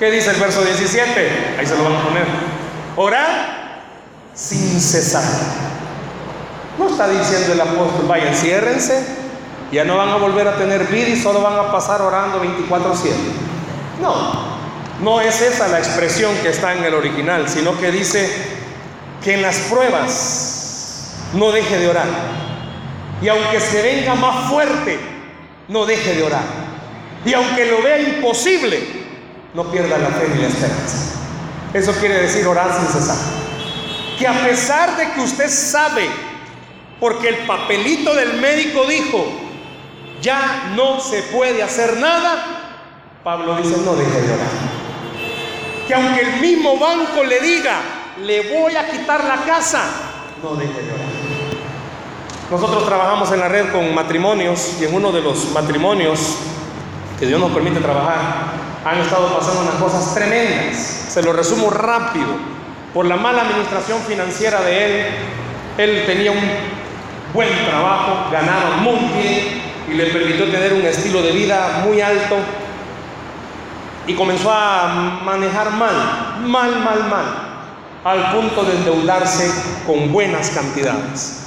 ¿Qué 0.00 0.10
dice 0.10 0.30
el 0.30 0.40
verso 0.40 0.64
17? 0.64 1.56
Ahí 1.58 1.66
se 1.66 1.76
lo 1.76 1.84
vamos 1.84 2.02
a 2.02 2.08
poner. 2.08 2.24
Orar 2.96 3.82
sin 4.32 4.80
cesar. 4.80 5.22
No 6.78 6.88
está 6.88 7.06
diciendo 7.06 7.52
el 7.52 7.60
apóstol, 7.60 8.06
vayan, 8.08 8.34
ciérrense, 8.34 9.04
ya 9.70 9.84
no 9.84 9.98
van 9.98 10.08
a 10.08 10.16
volver 10.16 10.48
a 10.48 10.56
tener 10.56 10.86
vida 10.86 11.08
y 11.08 11.20
solo 11.20 11.42
van 11.42 11.58
a 11.58 11.70
pasar 11.70 12.00
orando 12.00 12.40
24/7. 12.40 13.12
No, 14.00 14.14
no 15.02 15.20
es 15.20 15.42
esa 15.42 15.68
la 15.68 15.78
expresión 15.78 16.34
que 16.42 16.48
está 16.48 16.72
en 16.72 16.82
el 16.82 16.94
original, 16.94 17.46
sino 17.50 17.78
que 17.78 17.90
dice 17.90 18.26
que 19.22 19.34
en 19.34 19.42
las 19.42 19.58
pruebas 19.68 21.12
no 21.34 21.52
deje 21.52 21.78
de 21.78 21.88
orar. 21.88 22.08
Y 23.20 23.28
aunque 23.28 23.60
se 23.60 23.82
venga 23.82 24.14
más 24.14 24.48
fuerte, 24.48 24.98
no 25.68 25.84
deje 25.84 26.14
de 26.14 26.22
orar. 26.22 26.44
Y 27.26 27.34
aunque 27.34 27.66
lo 27.66 27.82
vea 27.82 28.00
imposible, 28.00 28.99
no 29.54 29.64
pierda 29.64 29.98
la 29.98 30.08
fe 30.08 30.28
ni 30.34 30.42
la 30.42 30.48
esperanza. 30.48 31.18
Eso 31.72 31.92
quiere 31.92 32.22
decir 32.22 32.46
orar 32.46 32.72
sin 32.76 32.86
cesar. 32.88 33.16
Que 34.18 34.26
a 34.26 34.44
pesar 34.44 34.96
de 34.96 35.12
que 35.12 35.20
usted 35.20 35.48
sabe, 35.48 36.08
porque 36.98 37.28
el 37.28 37.36
papelito 37.46 38.14
del 38.14 38.40
médico 38.40 38.84
dijo, 38.86 39.24
ya 40.20 40.72
no 40.76 41.00
se 41.00 41.22
puede 41.24 41.62
hacer 41.62 41.96
nada, 41.98 42.76
Pablo 43.24 43.56
dice, 43.56 43.76
no 43.84 43.94
deje 43.94 44.20
de 44.20 44.32
orar 44.32 44.70
que 45.90 45.96
aunque 45.96 46.20
el 46.20 46.40
mismo 46.40 46.78
banco 46.78 47.24
le 47.24 47.40
diga, 47.40 47.80
le 48.24 48.48
voy 48.54 48.76
a 48.76 48.88
quitar 48.88 49.24
la 49.24 49.38
casa, 49.38 49.82
no 50.40 50.54
deje 50.54 50.82
de 50.82 50.92
orar. 50.92 51.06
Nosotros 52.48 52.86
trabajamos 52.86 53.32
en 53.32 53.40
la 53.40 53.48
red 53.48 53.72
con 53.72 53.92
matrimonios 53.92 54.76
y 54.80 54.84
en 54.84 54.94
uno 54.94 55.10
de 55.10 55.20
los 55.20 55.50
matrimonios 55.50 56.36
que 57.18 57.26
Dios 57.26 57.40
nos 57.40 57.50
permite 57.50 57.80
trabajar, 57.80 58.20
han 58.84 58.98
estado 58.98 59.36
pasando 59.36 59.60
unas 59.62 59.74
cosas 59.74 60.14
tremendas. 60.14 60.76
Se 61.08 61.22
lo 61.22 61.32
resumo 61.32 61.70
rápido. 61.70 62.28
Por 62.94 63.06
la 63.06 63.16
mala 63.16 63.42
administración 63.42 64.00
financiera 64.02 64.60
de 64.62 64.84
él, 64.84 65.06
él 65.78 66.06
tenía 66.06 66.32
un 66.32 66.40
buen 67.32 67.48
trabajo, 67.66 68.30
ganaba 68.32 68.76
muy 68.78 68.98
bien 69.16 69.62
y 69.88 69.94
le 69.94 70.06
permitió 70.06 70.50
tener 70.50 70.72
un 70.72 70.82
estilo 70.82 71.22
de 71.22 71.32
vida 71.32 71.82
muy 71.84 72.00
alto, 72.00 72.36
y 74.06 74.14
comenzó 74.14 74.50
a 74.52 75.20
manejar 75.24 75.70
mal, 75.72 75.94
mal, 76.44 76.70
mal, 76.80 77.08
mal, 77.08 77.24
al 78.04 78.32
punto 78.32 78.64
de 78.64 78.76
endeudarse 78.76 79.50
con 79.86 80.12
buenas 80.12 80.50
cantidades. 80.50 81.46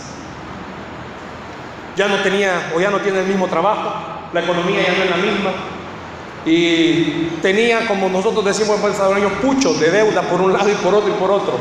Ya 1.95 2.07
no 2.07 2.17
tenía 2.17 2.71
o 2.75 2.79
ya 2.79 2.89
no 2.89 2.99
tiene 2.99 3.19
el 3.19 3.27
mismo 3.27 3.47
trabajo, 3.47 3.93
la 4.31 4.41
economía 4.41 4.81
ya 4.81 4.93
no 4.97 5.03
es 5.03 5.09
la 5.09 5.17
misma 5.17 5.51
y 6.45 7.29
tenía, 7.41 7.87
como 7.87 8.09
nosotros 8.09 8.43
decimos 8.43 8.77
en 8.83 8.93
salvadoreño, 8.93 9.29
puchos 9.41 9.79
de 9.79 9.91
deuda 9.91 10.21
por 10.23 10.41
un 10.41 10.51
lado 10.51 10.69
y 10.69 10.73
por 10.73 10.93
otro 10.93 11.09
y 11.09 11.13
por 11.13 11.31
otro. 11.31 11.53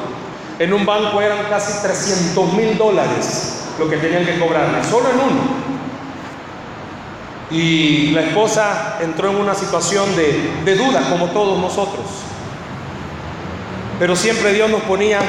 En 0.58 0.72
un 0.72 0.84
banco 0.84 1.20
eran 1.20 1.44
casi 1.48 1.82
300 1.82 2.52
mil 2.54 2.76
dólares 2.76 3.64
lo 3.78 3.88
que 3.88 3.96
tenían 3.96 4.24
que 4.26 4.38
cobrarle, 4.38 4.84
solo 4.84 5.10
en 5.10 5.16
uno. 5.16 5.62
Y 7.50 8.10
la 8.10 8.22
esposa 8.22 8.98
entró 9.02 9.30
en 9.30 9.36
una 9.36 9.54
situación 9.54 10.14
de, 10.16 10.52
de 10.64 10.74
duda, 10.74 11.02
como 11.10 11.26
todos 11.28 11.58
nosotros. 11.58 12.06
Pero 13.98 14.16
siempre 14.16 14.52
Dios 14.52 14.70
nos 14.70 14.82
ponía, 14.82 15.20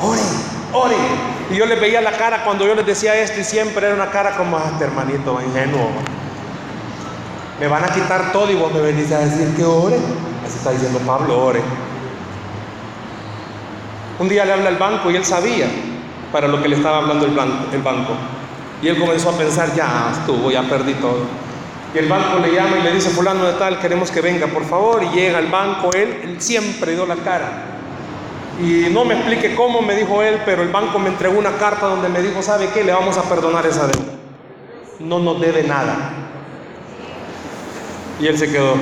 oren, 0.00 0.24
oren. 0.72 0.98
Y 1.50 1.56
yo 1.56 1.66
les 1.66 1.80
veía 1.80 2.00
la 2.00 2.12
cara 2.12 2.44
cuando 2.44 2.66
yo 2.66 2.74
les 2.74 2.84
decía 2.84 3.14
esto 3.16 3.40
y 3.40 3.44
siempre 3.44 3.86
era 3.86 3.94
una 3.94 4.10
cara 4.10 4.36
como, 4.36 4.56
ah, 4.56 4.70
este 4.72 4.84
hermanito 4.84 5.40
ingenuo. 5.40 5.90
Me 7.60 7.68
van 7.68 7.84
a 7.84 7.88
quitar 7.88 8.32
todo 8.32 8.50
y 8.50 8.54
vos 8.54 8.72
me 8.72 8.80
venís 8.80 9.10
a 9.12 9.20
decir 9.20 9.54
que 9.56 9.64
ore. 9.64 9.96
Así 10.46 10.56
está 10.56 10.70
diciendo 10.70 10.98
Pablo, 11.06 11.44
ore. 11.44 11.60
Un 14.18 14.28
día 14.28 14.44
le 14.44 14.52
habla 14.52 14.68
al 14.68 14.76
banco 14.76 15.10
y 15.10 15.16
él 15.16 15.24
sabía 15.24 15.66
para 16.32 16.48
lo 16.48 16.62
que 16.62 16.68
le 16.68 16.76
estaba 16.76 16.98
hablando 16.98 17.26
el 17.26 17.32
banco, 17.32 17.66
el 17.72 17.82
banco. 17.82 18.12
Y 18.82 18.88
él 18.88 18.98
comenzó 18.98 19.30
a 19.30 19.38
pensar, 19.38 19.74
ya 19.74 20.10
estuvo, 20.12 20.50
ya 20.50 20.62
perdí 20.62 20.94
todo. 20.94 21.20
Y 21.94 21.98
el 21.98 22.08
banco 22.08 22.38
le 22.38 22.52
llama 22.52 22.78
y 22.78 22.82
le 22.82 22.92
dice, 22.92 23.10
fulano 23.10 23.44
de 23.44 23.52
tal, 23.54 23.78
queremos 23.78 24.10
que 24.10 24.20
venga, 24.20 24.46
por 24.46 24.64
favor. 24.64 25.02
Y 25.04 25.10
llega 25.10 25.38
al 25.38 25.48
banco, 25.48 25.90
él, 25.92 26.20
él 26.24 26.40
siempre 26.40 26.92
dio 26.92 27.06
la 27.06 27.16
cara. 27.16 27.72
Y 28.60 28.88
no 28.90 29.04
me 29.04 29.14
explique 29.14 29.54
cómo, 29.54 29.82
me 29.82 29.94
dijo 29.94 30.22
él, 30.22 30.40
pero 30.44 30.62
el 30.62 30.68
banco 30.68 30.98
me 30.98 31.08
entregó 31.08 31.38
una 31.38 31.52
carta 31.52 31.86
donde 31.86 32.08
me 32.08 32.22
dijo, 32.22 32.42
¿sabe 32.42 32.68
qué? 32.72 32.82
Le 32.82 32.92
vamos 32.92 33.16
a 33.18 33.22
perdonar 33.22 33.66
esa 33.66 33.86
deuda. 33.86 34.12
No 35.00 35.18
nos 35.18 35.40
debe 35.40 35.62
nada. 35.64 36.12
Y 38.20 38.26
él 38.26 38.38
se 38.38 38.50
quedó 38.50 38.74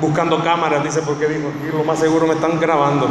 buscando 0.00 0.42
cámaras, 0.42 0.82
dice, 0.84 1.02
porque 1.02 1.26
dijo, 1.26 1.48
aquí 1.48 1.76
lo 1.76 1.84
más 1.84 1.98
seguro 1.98 2.26
me 2.26 2.34
están 2.34 2.58
grabando. 2.58 3.08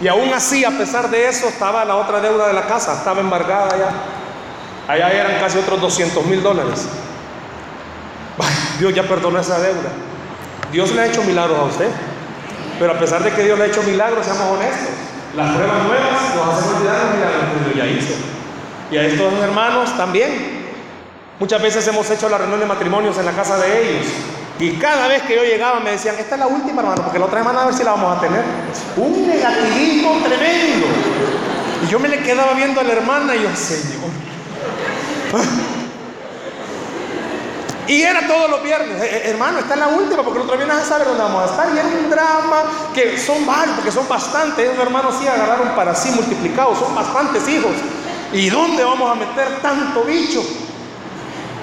Y 0.00 0.08
aún 0.08 0.32
así, 0.32 0.64
a 0.64 0.70
pesar 0.70 1.10
de 1.10 1.28
eso, 1.28 1.48
estaba 1.48 1.84
la 1.84 1.96
otra 1.96 2.20
deuda 2.20 2.48
de 2.48 2.52
la 2.52 2.66
casa, 2.66 2.94
estaba 2.94 3.20
embargada 3.20 3.74
allá. 3.74 3.90
Allá 4.88 5.12
eran 5.12 5.40
casi 5.40 5.58
otros 5.58 5.80
200 5.80 6.26
mil 6.26 6.42
dólares. 6.42 6.86
Dios 8.78 8.94
ya 8.94 9.04
perdonó 9.04 9.38
esa 9.38 9.58
deuda. 9.60 9.90
Dios 10.72 10.92
le 10.92 11.02
ha 11.02 11.06
hecho 11.06 11.22
milagros 11.22 11.58
a 11.58 11.62
usted. 11.62 11.88
Pero 12.78 12.92
a 12.92 12.98
pesar 12.98 13.22
de 13.22 13.30
que 13.30 13.44
Dios 13.44 13.56
le 13.56 13.64
ha 13.64 13.68
hecho 13.68 13.82
milagros, 13.84 14.26
seamos 14.26 14.58
honestos, 14.58 14.90
las 15.36 15.54
pruebas 15.54 15.84
nuevas 15.84 16.34
nos 16.34 16.58
hacen 16.58 16.74
olvidar 16.74 16.96
los 17.04 17.14
milagros 17.14 17.72
que 17.72 17.78
ya 17.78 17.86
hizo. 17.86 18.14
Y 18.90 18.96
a 18.96 19.02
estos 19.04 19.32
hermanos 19.34 19.96
también. 19.96 20.53
Muchas 21.40 21.60
veces 21.60 21.86
hemos 21.88 22.08
hecho 22.10 22.28
la 22.28 22.38
reunión 22.38 22.60
de 22.60 22.66
matrimonios 22.66 23.18
en 23.18 23.26
la 23.26 23.32
casa 23.32 23.58
de 23.58 23.90
ellos. 23.90 24.06
Y 24.60 24.72
cada 24.76 25.08
vez 25.08 25.22
que 25.22 25.34
yo 25.34 25.42
llegaba 25.42 25.80
me 25.80 25.90
decían, 25.90 26.14
esta 26.18 26.36
es 26.36 26.38
la 26.38 26.46
última 26.46 26.80
hermano, 26.80 27.02
porque 27.02 27.18
la 27.18 27.24
otra 27.24 27.40
semana 27.40 27.62
a 27.62 27.66
ver 27.66 27.74
si 27.74 27.82
la 27.82 27.90
vamos 27.90 28.16
a 28.16 28.20
tener. 28.20 28.44
Un 28.96 29.26
negativismo 29.26 30.12
tremendo. 30.22 30.86
Y 31.84 31.90
yo 31.90 31.98
me 31.98 32.08
le 32.08 32.22
quedaba 32.22 32.54
viendo 32.54 32.80
a 32.80 32.84
la 32.84 32.92
hermana 32.92 33.34
y 33.34 33.42
yo, 33.42 33.48
Señor. 33.56 34.10
Y 37.86 38.00
era 38.00 38.26
todos 38.26 38.48
los 38.48 38.62
viernes, 38.62 38.98
eh, 39.02 39.10
eh, 39.12 39.22
hermano, 39.26 39.58
esta 39.58 39.74
es 39.74 39.80
la 39.80 39.88
última, 39.88 40.22
porque 40.22 40.38
el 40.38 40.44
otro 40.46 40.56
viernes 40.56 40.78
a 40.78 40.84
saber 40.86 41.06
dónde 41.06 41.22
vamos 41.22 41.42
a 41.42 41.50
estar. 41.50 41.68
Y 41.74 41.78
era 41.78 41.86
un 41.86 42.08
drama 42.08 42.62
que 42.94 43.18
son 43.18 43.44
varios, 43.44 43.76
porque 43.76 43.92
son 43.92 44.08
bastantes. 44.08 44.70
Esos 44.70 44.82
hermanos 44.82 45.14
sí 45.20 45.28
agarraron 45.28 45.68
para 45.76 45.94
sí 45.94 46.10
multiplicados, 46.12 46.78
son 46.78 46.94
bastantes 46.94 47.46
hijos. 47.46 47.72
¿Y 48.32 48.48
dónde 48.48 48.82
vamos 48.82 49.10
a 49.10 49.14
meter 49.14 49.60
tanto 49.60 50.02
bicho? 50.04 50.42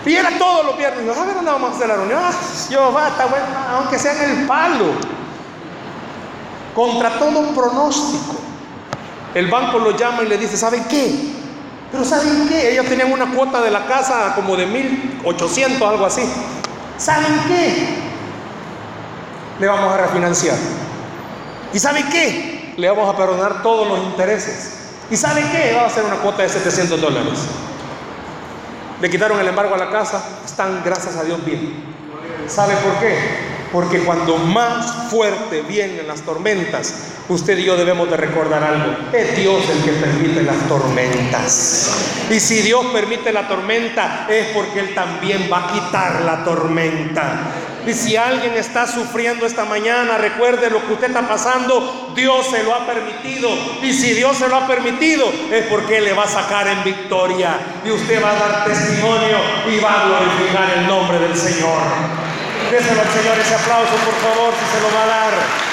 Y 0.06 0.16
era 0.16 0.38
todos 0.38 0.66
los 0.66 0.78
viernes. 0.78 1.06
Yo, 1.06 1.14
a 1.14 1.26
ver 1.26 1.36
dónde 1.36 1.52
vamos 1.52 1.72
a 1.72 1.76
hacer 1.76 1.88
la 1.88 1.96
reunión. 1.96 2.20
Ah, 2.24 2.32
yo, 2.70 2.92
va, 2.92 3.10
está 3.10 3.26
bueno, 3.26 3.46
aunque 3.76 4.00
sea 4.00 4.24
en 4.24 4.40
el 4.40 4.48
palo. 4.48 4.86
Contra 6.74 7.20
todo 7.20 7.54
pronóstico. 7.54 8.36
El 9.36 9.48
banco 9.48 9.80
lo 9.80 9.96
llama 9.96 10.24
y 10.24 10.28
le 10.28 10.38
dice, 10.38 10.58
¿saben 10.58 10.84
qué? 10.86 11.34
Pero 11.92 12.04
¿saben 12.04 12.48
qué? 12.48 12.72
Ellos 12.72 12.86
tenían 12.86 13.12
una 13.12 13.32
cuota 13.32 13.62
de 13.62 13.70
la 13.70 13.86
casa 13.86 14.34
como 14.36 14.56
de 14.56 14.66
1800, 14.66 15.82
algo 15.82 16.06
así. 16.06 16.22
¿Saben 16.98 17.40
qué? 17.48 17.88
Le 19.60 19.68
vamos 19.68 19.94
a 19.94 19.98
refinanciar. 19.98 20.58
¿Y 21.74 21.80
saben 21.80 22.10
qué? 22.10 22.74
Le 22.78 22.90
vamos 22.90 23.14
a 23.14 23.18
perdonar 23.18 23.62
todos 23.62 23.88
los 23.88 24.00
intereses. 24.00 24.80
¿Y 25.10 25.18
saben 25.18 25.50
qué? 25.52 25.74
Va 25.76 25.86
a 25.86 25.90
ser 25.90 26.06
una 26.06 26.16
cuota 26.16 26.44
de 26.44 26.50
700 26.50 27.00
dólares. 27.00 27.40
Le 29.02 29.10
quitaron 29.10 29.40
el 29.40 29.48
embargo 29.48 29.74
a 29.74 29.80
la 29.80 29.90
casa, 29.90 30.24
están 30.46 30.84
gracias 30.86 31.16
a 31.16 31.24
Dios 31.24 31.44
bien. 31.44 31.74
¿Sabe 32.48 32.76
por 32.76 33.00
qué? 33.00 33.16
Porque 33.72 34.00
cuando 34.02 34.38
más 34.38 35.10
fuerte 35.10 35.64
vienen 35.64 36.08
las 36.08 36.22
tormentas, 36.22 36.94
usted 37.32 37.58
y 37.58 37.64
yo 37.64 37.78
debemos 37.78 38.10
de 38.10 38.18
recordar 38.18 38.64
algo. 38.64 38.96
Es 39.14 39.36
Dios 39.38 39.64
el 39.70 39.84
que 39.84 39.92
permite 39.94 40.44
las 40.44 40.68
tormentas. 40.68 41.90
Y 42.30 42.40
si 42.40 42.62
Dios 42.62 42.86
permite 42.94 43.32
la 43.32 43.48
tormenta, 43.48 44.28
es 44.30 44.48
porque 44.48 44.82
Él 44.82 44.94
también 44.94 45.50
va 45.52 45.70
a 45.70 45.74
quitar 45.74 46.22
la 46.22 46.44
tormenta. 46.44 47.40
Y 47.88 47.94
si 47.94 48.16
alguien 48.16 48.54
está 48.54 48.86
sufriendo 48.86 49.46
esta 49.46 49.66
mañana, 49.66 50.18
recuerde 50.18 50.70
lo 50.70 50.86
que 50.86 50.94
usted 50.94 51.08
está 51.08 51.28
pasando, 51.28 52.14
Dios 52.16 52.48
se 52.48 52.64
lo 52.64 52.76
ha 52.76 52.86
permitido. 52.86 53.50
Y 53.82 53.92
si 53.94 54.14
Dios 54.14 54.38
se 54.38 54.48
lo 54.48 54.56
ha 54.58 54.68
permitido, 54.68 55.32
es 55.52 55.66
porque 55.66 56.00
le 56.00 56.14
va 56.14 56.24
a 56.24 56.28
sacar 56.28 56.68
en 56.68 56.84
victoria. 56.84 57.58
Y 57.84 57.90
usted 57.90 58.24
va 58.24 58.32
a 58.32 58.36
dar 58.36 58.66
testimonio 58.66 59.38
y 59.72 59.80
va 59.80 60.02
a 60.02 60.06
glorificar 60.06 60.78
el 60.78 60.88
nombre 60.88 61.18
del 61.20 61.36
Señor. 61.36 61.82
Déselo 62.70 63.02
al 63.02 63.10
Señor 63.10 63.40
ese 63.40 63.56
aplauso, 63.56 63.94
por 64.06 64.16
favor, 64.16 64.54
si 64.54 64.78
se 64.78 64.82
lo 64.82 64.96
va 64.96 65.04
a 65.04 65.08
dar. 65.08 65.71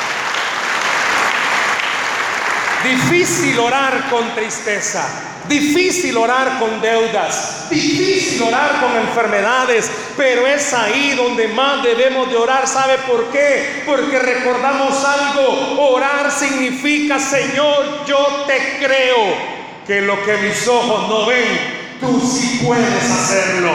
Difícil 2.84 3.58
orar 3.58 4.08
con 4.08 4.34
tristeza, 4.34 5.04
difícil 5.48 6.16
orar 6.16 6.60
con 6.60 6.80
deudas, 6.80 7.66
difícil 7.68 8.42
orar 8.42 8.80
con 8.80 8.96
enfermedades, 8.96 9.90
pero 10.16 10.46
es 10.46 10.72
ahí 10.72 11.14
donde 11.16 11.48
más 11.48 11.82
debemos 11.82 12.30
de 12.30 12.36
orar. 12.36 12.68
¿Sabe 12.68 12.98
por 12.98 13.30
qué? 13.30 13.82
Porque 13.84 14.18
recordamos 14.18 15.04
algo, 15.04 15.90
orar 15.90 16.30
significa, 16.30 17.18
Señor, 17.18 18.06
yo 18.06 18.44
te 18.46 18.78
creo 18.78 19.58
que 19.86 20.00
lo 20.02 20.22
que 20.24 20.36
mis 20.36 20.68
ojos 20.68 21.08
no 21.08 21.26
ven, 21.26 21.98
tú 22.00 22.20
sí 22.20 22.60
puedes 22.64 23.10
hacerlo. 23.10 23.72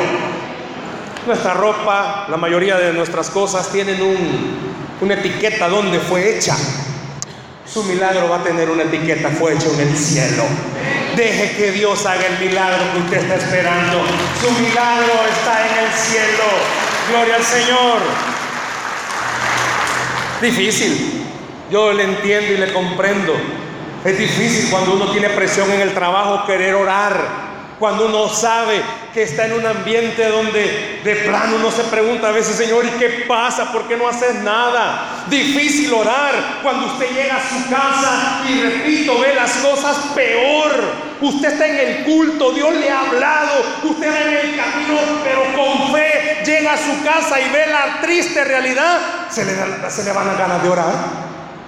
Nuestra 1.28 1.54
ropa, 1.54 2.28
la 2.30 2.38
mayoría 2.38 2.78
de 2.78 2.94
nuestras 2.94 3.30
cosas 3.30 3.70
tienen 3.70 4.02
un, 4.02 4.74
una 5.02 5.14
etiqueta 5.16 5.68
donde 5.68 6.00
fue 6.00 6.38
hecha. 6.38 6.56
Su 7.66 7.84
milagro 7.84 8.30
va 8.30 8.38
a 8.38 8.44
tener 8.44 8.70
una 8.70 8.84
etiqueta, 8.84 9.30
fue 9.30 9.54
hecho 9.54 9.74
en 9.74 9.88
el 9.88 9.98
cielo. 9.98 10.44
Deje 11.16 11.56
que 11.56 11.72
Dios 11.72 12.06
haga 12.06 12.26
el 12.28 12.46
milagro 12.46 12.92
que 12.94 13.00
usted 13.00 13.18
está 13.18 13.36
esperando. 13.36 14.04
Su 14.42 14.52
milagro 14.62 15.14
está 15.32 15.68
en 15.68 15.86
el 15.86 15.94
cielo. 15.94 16.44
Gloria 17.10 17.36
al 17.36 17.44
Señor. 17.44 18.00
Difícil. 20.42 21.26
Yo 21.72 21.94
le 21.94 22.04
entiendo 22.04 22.54
y 22.54 22.58
le 22.58 22.74
comprendo. 22.74 23.34
Es 24.04 24.18
difícil 24.18 24.70
cuando 24.70 24.94
uno 24.96 25.12
tiene 25.12 25.30
presión 25.30 25.72
en 25.72 25.82
el 25.82 25.94
trabajo 25.94 26.46
querer 26.46 26.76
orar 26.76 27.54
cuando 27.80 28.06
uno 28.06 28.30
sabe 28.30 28.82
que 29.14 29.24
está 29.24 29.46
en 29.46 29.54
un 29.54 29.66
ambiente 29.66 30.28
donde 30.28 31.02
de 31.04 31.16
plano 31.18 31.58
uno 31.58 31.70
se 31.70 31.84
pregunta 31.84 32.30
a 32.30 32.32
veces, 32.32 32.56
Señor, 32.56 32.84
¿y 32.84 32.90
qué 32.98 33.26
pasa? 33.28 33.72
¿Por 33.72 33.88
qué 33.88 33.96
no 33.96 34.08
haces 34.08 34.42
nada? 34.42 35.26
Difícil 35.28 35.94
orar 35.94 36.60
cuando 36.64 36.88
usted 36.88 37.12
llega 37.12 37.36
a 37.36 37.48
su 37.48 37.70
casa 37.70 38.42
y 38.50 38.62
repito, 38.62 39.20
ve 39.20 39.36
las 39.36 39.52
cosas 39.58 39.98
peor. 40.16 41.14
Usted 41.22 41.54
está 41.54 41.68
en 41.68 41.78
el 41.78 42.04
culto, 42.06 42.52
Dios 42.52 42.74
le 42.74 42.90
ha 42.90 43.02
hablado, 43.02 43.64
usted 43.84 44.12
va 44.12 44.20
en 44.20 44.50
el 44.50 44.58
camino, 44.58 45.00
pero 45.24 45.44
con 45.56 45.94
fe 45.94 46.42
llega 46.44 46.74
a 46.74 46.78
su 46.78 47.04
casa 47.04 47.40
y 47.40 47.50
ve 47.50 47.68
la 47.68 48.02
triste 48.02 48.44
realidad. 48.44 49.00
Se 49.30 49.46
le, 49.46 49.54
se 49.90 50.04
le 50.04 50.12
van 50.12 50.26
las 50.26 50.38
ganas 50.40 50.64
de 50.64 50.70
orar. 50.70 50.94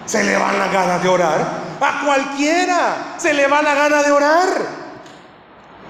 Se 0.05 0.23
le 0.23 0.35
van 0.35 0.57
las 0.57 0.73
ganas 0.73 1.01
de 1.01 1.09
orar. 1.09 1.65
A 1.79 2.01
cualquiera 2.03 3.15
se 3.17 3.33
le 3.33 3.47
va 3.47 3.61
la 3.61 3.75
gana 3.75 4.01
de 4.03 4.11
orar. 4.11 4.84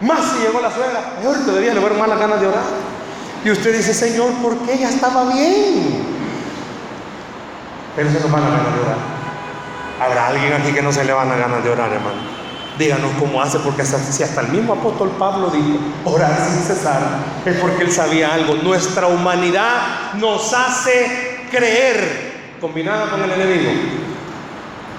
Más 0.01 0.19
si 0.31 0.39
llegó 0.39 0.59
la 0.59 0.71
suegra, 0.71 1.15
peor 1.21 1.37
todavía 1.45 1.73
le 1.73 1.79
fueron 1.79 1.99
más 1.99 2.09
las 2.09 2.19
ganas 2.19 2.41
de 2.41 2.47
orar. 2.47 2.63
Y 3.43 3.51
usted 3.51 3.77
dice, 3.77 3.93
Señor, 3.93 4.33
¿por 4.41 4.57
qué 4.59 4.73
ella 4.73 4.89
estaba 4.89 5.31
bien? 5.31 6.03
Pero 7.95 8.11
se 8.11 8.19
nos 8.19 8.31
van 8.31 8.41
las 8.41 8.51
ganas 8.51 8.73
de 8.73 8.81
orar. 8.81 8.97
Habrá 10.01 10.27
alguien 10.27 10.53
aquí 10.53 10.73
que 10.73 10.81
no 10.81 10.91
se 10.91 11.05
le 11.05 11.13
van 11.13 11.29
las 11.29 11.39
ganas 11.39 11.63
de 11.63 11.69
orar, 11.69 11.93
hermano. 11.93 12.35
Díganos 12.77 13.11
cómo 13.17 13.41
hace, 13.41 13.59
porque 13.59 13.85
si 13.85 14.23
hasta 14.23 14.41
el 14.41 14.49
mismo 14.49 14.73
apóstol 14.73 15.11
Pablo 15.17 15.49
dijo, 15.49 15.79
orar 16.03 16.37
sin 16.37 16.61
cesar, 16.61 17.19
es 17.45 17.55
porque 17.61 17.83
él 17.83 17.91
sabía 17.91 18.33
algo. 18.33 18.55
Nuestra 18.55 19.07
humanidad 19.07 20.13
nos 20.15 20.51
hace 20.51 21.45
creer, 21.49 22.57
combinada 22.59 23.09
con 23.09 23.23
el 23.23 23.31
enemigo. 23.31 23.71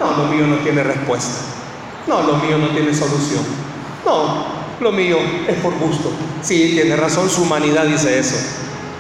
No, 0.01 0.11
lo 0.17 0.25
mío 0.31 0.47
no 0.47 0.57
tiene 0.57 0.83
respuesta. 0.83 1.43
No, 2.07 2.23
lo 2.23 2.37
mío 2.37 2.57
no 2.57 2.69
tiene 2.69 2.95
solución. 2.95 3.45
No, 4.07 4.56
lo 4.81 4.93
mío 4.93 5.19
es 5.49 5.57
por 5.57 5.75
gusto. 5.79 6.13
Sí, 6.43 6.73
tiene 6.75 6.97
razón, 6.97 7.29
su 7.31 7.43
humanidad 7.43 7.85
dice 7.85 8.19
eso. 8.19 8.37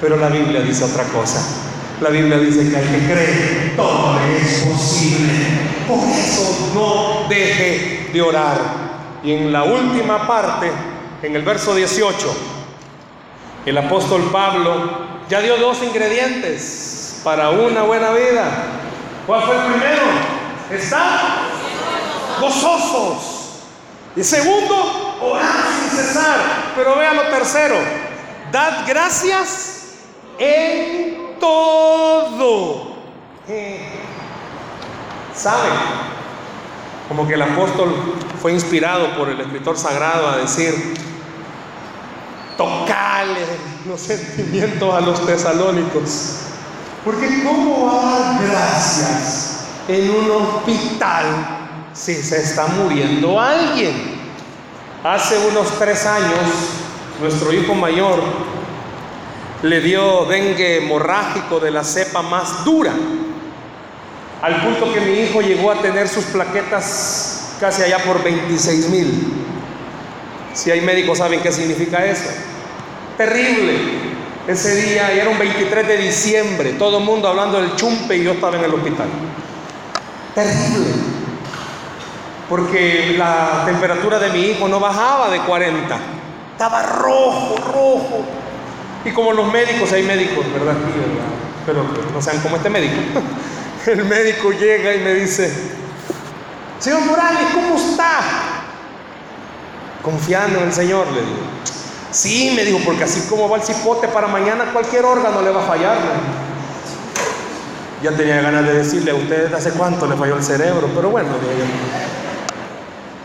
Pero 0.01 0.17
la 0.17 0.29
Biblia 0.29 0.61
dice 0.61 0.85
otra 0.85 1.05
cosa. 1.05 1.41
La 2.01 2.11
Biblia 2.11 2.39
dice 2.39 2.69
que 2.69 2.77
al 2.77 2.85
que 2.85 2.99
cree, 3.07 3.73
todo 3.77 4.19
es 4.21 4.61
posible. 4.61 5.33
Por 5.89 5.99
eso 6.09 6.73
no 6.75 7.29
deje 7.29 8.11
de 8.13 8.23
orar. 8.23 8.59
Y 9.23 9.33
en 9.33 9.53
la 9.53 9.65
última 9.65 10.27
parte, 10.27 10.71
en 11.23 11.35
el 11.35 11.43
verso 11.43 11.75
18, 11.75 12.37
el 13.65 13.79
apóstol 13.79 14.29
Pablo 14.31 15.07
ya 15.29 15.41
dio 15.41 15.57
dos 15.57 15.83
ingredientes 15.83 17.21
para 17.25 17.51
una 17.51 17.83
buena 17.83 18.13
vida. 18.13 18.45
¿Cuál 19.27 19.43
fue 19.43 19.57
el 19.57 19.63
primero? 19.63 20.03
Está 20.71 21.39
gozosos. 22.41 23.63
Y 24.15 24.23
segundo, 24.23 25.06
orar 25.21 25.65
sin 25.81 25.99
cesar. 25.99 26.73
Pero 26.75 26.97
vea 26.97 27.15
lo 27.15 27.23
tercero. 27.29 27.77
Dad 28.53 28.87
gracias 28.87 29.95
en 30.39 31.39
todo. 31.39 32.97
¿Saben? 35.35 35.73
Como 37.09 37.27
que 37.27 37.35
el 37.35 37.43
apóstol 37.43 37.95
fue 38.41 38.53
inspirado 38.53 39.17
por 39.17 39.29
el 39.29 39.41
escritor 39.41 39.79
sagrado 39.79 40.29
a 40.29 40.37
decir, 40.39 40.95
tocale 42.57 43.45
los 43.87 44.01
sentimientos 44.01 44.95
a 44.95 45.01
los 45.01 45.25
tesalónicos. 45.25 46.39
Porque 47.05 47.45
¿cómo 47.45 47.93
dar 48.03 48.43
gracias 48.45 49.67
en 49.87 50.11
un 50.11 50.31
hospital 50.31 51.25
si 51.93 52.15
se 52.15 52.43
está 52.43 52.67
muriendo 52.67 53.39
alguien? 53.39 54.16
Hace 55.07 55.39
unos 55.39 55.79
tres 55.79 56.05
años, 56.05 56.41
nuestro 57.21 57.53
hijo 57.53 57.77
mayor 57.77 58.21
le 59.63 59.81
dio 59.81 60.25
dengue 60.25 60.79
hemorrágico 60.79 61.61
de 61.61 61.71
la 61.71 61.85
cepa 61.85 62.23
más 62.23 62.65
dura, 62.65 62.93
al 64.43 64.63
punto 64.63 64.93
que 64.93 65.01
mi 65.01 65.21
hijo 65.21 65.43
llegó 65.43 65.71
a 65.71 65.81
tener 65.81 66.09
sus 66.09 66.25
plaquetas 66.25 67.55
casi 67.61 67.83
allá 67.83 67.99
por 67.99 68.21
26 68.25 68.89
mil. 68.89 69.33
Si 70.55 70.73
hay 70.73 70.81
médicos 70.81 71.19
saben 71.19 71.39
qué 71.39 71.53
significa 71.53 72.05
eso. 72.05 72.29
Terrible. 73.17 73.75
Ese 74.49 74.75
día, 74.75 75.13
era 75.13 75.31
un 75.31 75.39
23 75.39 75.87
de 75.87 75.99
diciembre, 75.99 76.73
todo 76.73 76.99
el 76.99 77.05
mundo 77.05 77.29
hablando 77.29 77.61
del 77.61 77.77
chumpe 77.77 78.17
y 78.17 78.25
yo 78.25 78.33
estaba 78.33 78.57
en 78.57 78.65
el 78.65 78.75
hospital. 78.75 79.07
Terrible. 80.35 81.26
Porque 82.49 83.15
la 83.19 83.65
temperatura 83.67 84.19
de 84.19 84.31
mi 84.31 84.41
hijo 84.41 84.69
no 84.69 84.79
bajaba 84.79 85.31
de 85.31 85.41
40. 85.41 85.99
Estaba 86.53 86.83
rojo, 86.83 87.57
rojo. 87.73 88.25
Y 89.05 89.11
como 89.11 89.33
los 89.33 89.53
médicos, 89.53 89.93
hay 89.93 90.03
médicos, 90.03 90.45
¿verdad? 90.53 90.75
Pero 91.65 91.85
no 92.13 92.23
sean 92.23 92.41
como 92.41 92.57
este 92.57 92.71
médico. 92.71 92.95
El 93.87 94.05
médico 94.05 94.51
llega 94.51 94.95
y 94.95 94.99
me 94.99 95.15
dice, 95.15 95.53
señor 96.81 97.03
Morales, 97.03 97.47
¿cómo 97.55 97.77
está? 97.77 98.21
Confiando 100.03 100.59
en 100.59 100.65
el 100.67 100.73
Señor, 100.73 101.07
le 101.13 101.21
digo. 101.21 101.37
Sí, 102.11 102.53
me 102.57 102.65
dijo, 102.65 102.81
porque 102.85 103.05
así 103.05 103.29
como 103.29 103.49
va 103.49 103.59
el 103.59 103.63
cipote 103.63 104.09
para 104.09 104.27
mañana, 104.27 104.73
cualquier 104.73 105.05
órgano 105.05 105.41
le 105.41 105.51
va 105.51 105.63
a 105.63 105.67
fallar. 105.67 105.99
Ya 108.03 108.11
tenía 108.13 108.41
ganas 108.41 108.65
de 108.67 108.75
decirle 108.75 109.13
a 109.13 109.15
ustedes 109.15 109.53
hace 109.53 109.71
cuánto 109.71 110.07
le 110.07 110.17
falló 110.17 110.37
el 110.37 110.43
cerebro, 110.43 110.89
pero 110.95 111.11
bueno, 111.11 111.29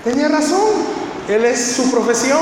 tenía 0.03 0.27
razón, 0.27 0.69
él 1.27 1.45
es 1.45 1.75
su 1.75 1.91
profesión. 1.91 2.39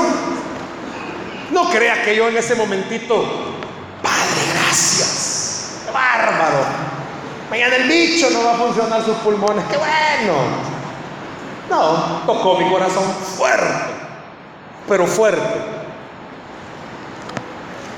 No 1.52 1.68
crea 1.70 2.04
que 2.04 2.14
yo 2.14 2.28
en 2.28 2.36
ese 2.36 2.54
momentito, 2.54 3.24
Padre, 4.02 4.42
gracias, 4.54 5.82
qué 5.84 5.92
bárbaro. 5.92 6.64
Mañana 7.50 7.76
el 7.76 7.88
bicho 7.88 8.30
no 8.30 8.44
va 8.44 8.52
a 8.52 8.56
funcionar 8.56 9.04
sus 9.04 9.16
pulmones, 9.16 9.64
qué 9.68 9.76
bueno. 9.76 10.34
No, 11.68 12.22
tocó 12.26 12.58
mi 12.58 12.70
corazón 12.70 13.04
fuerte, 13.36 13.92
pero 14.88 15.06
fuerte. 15.06 15.80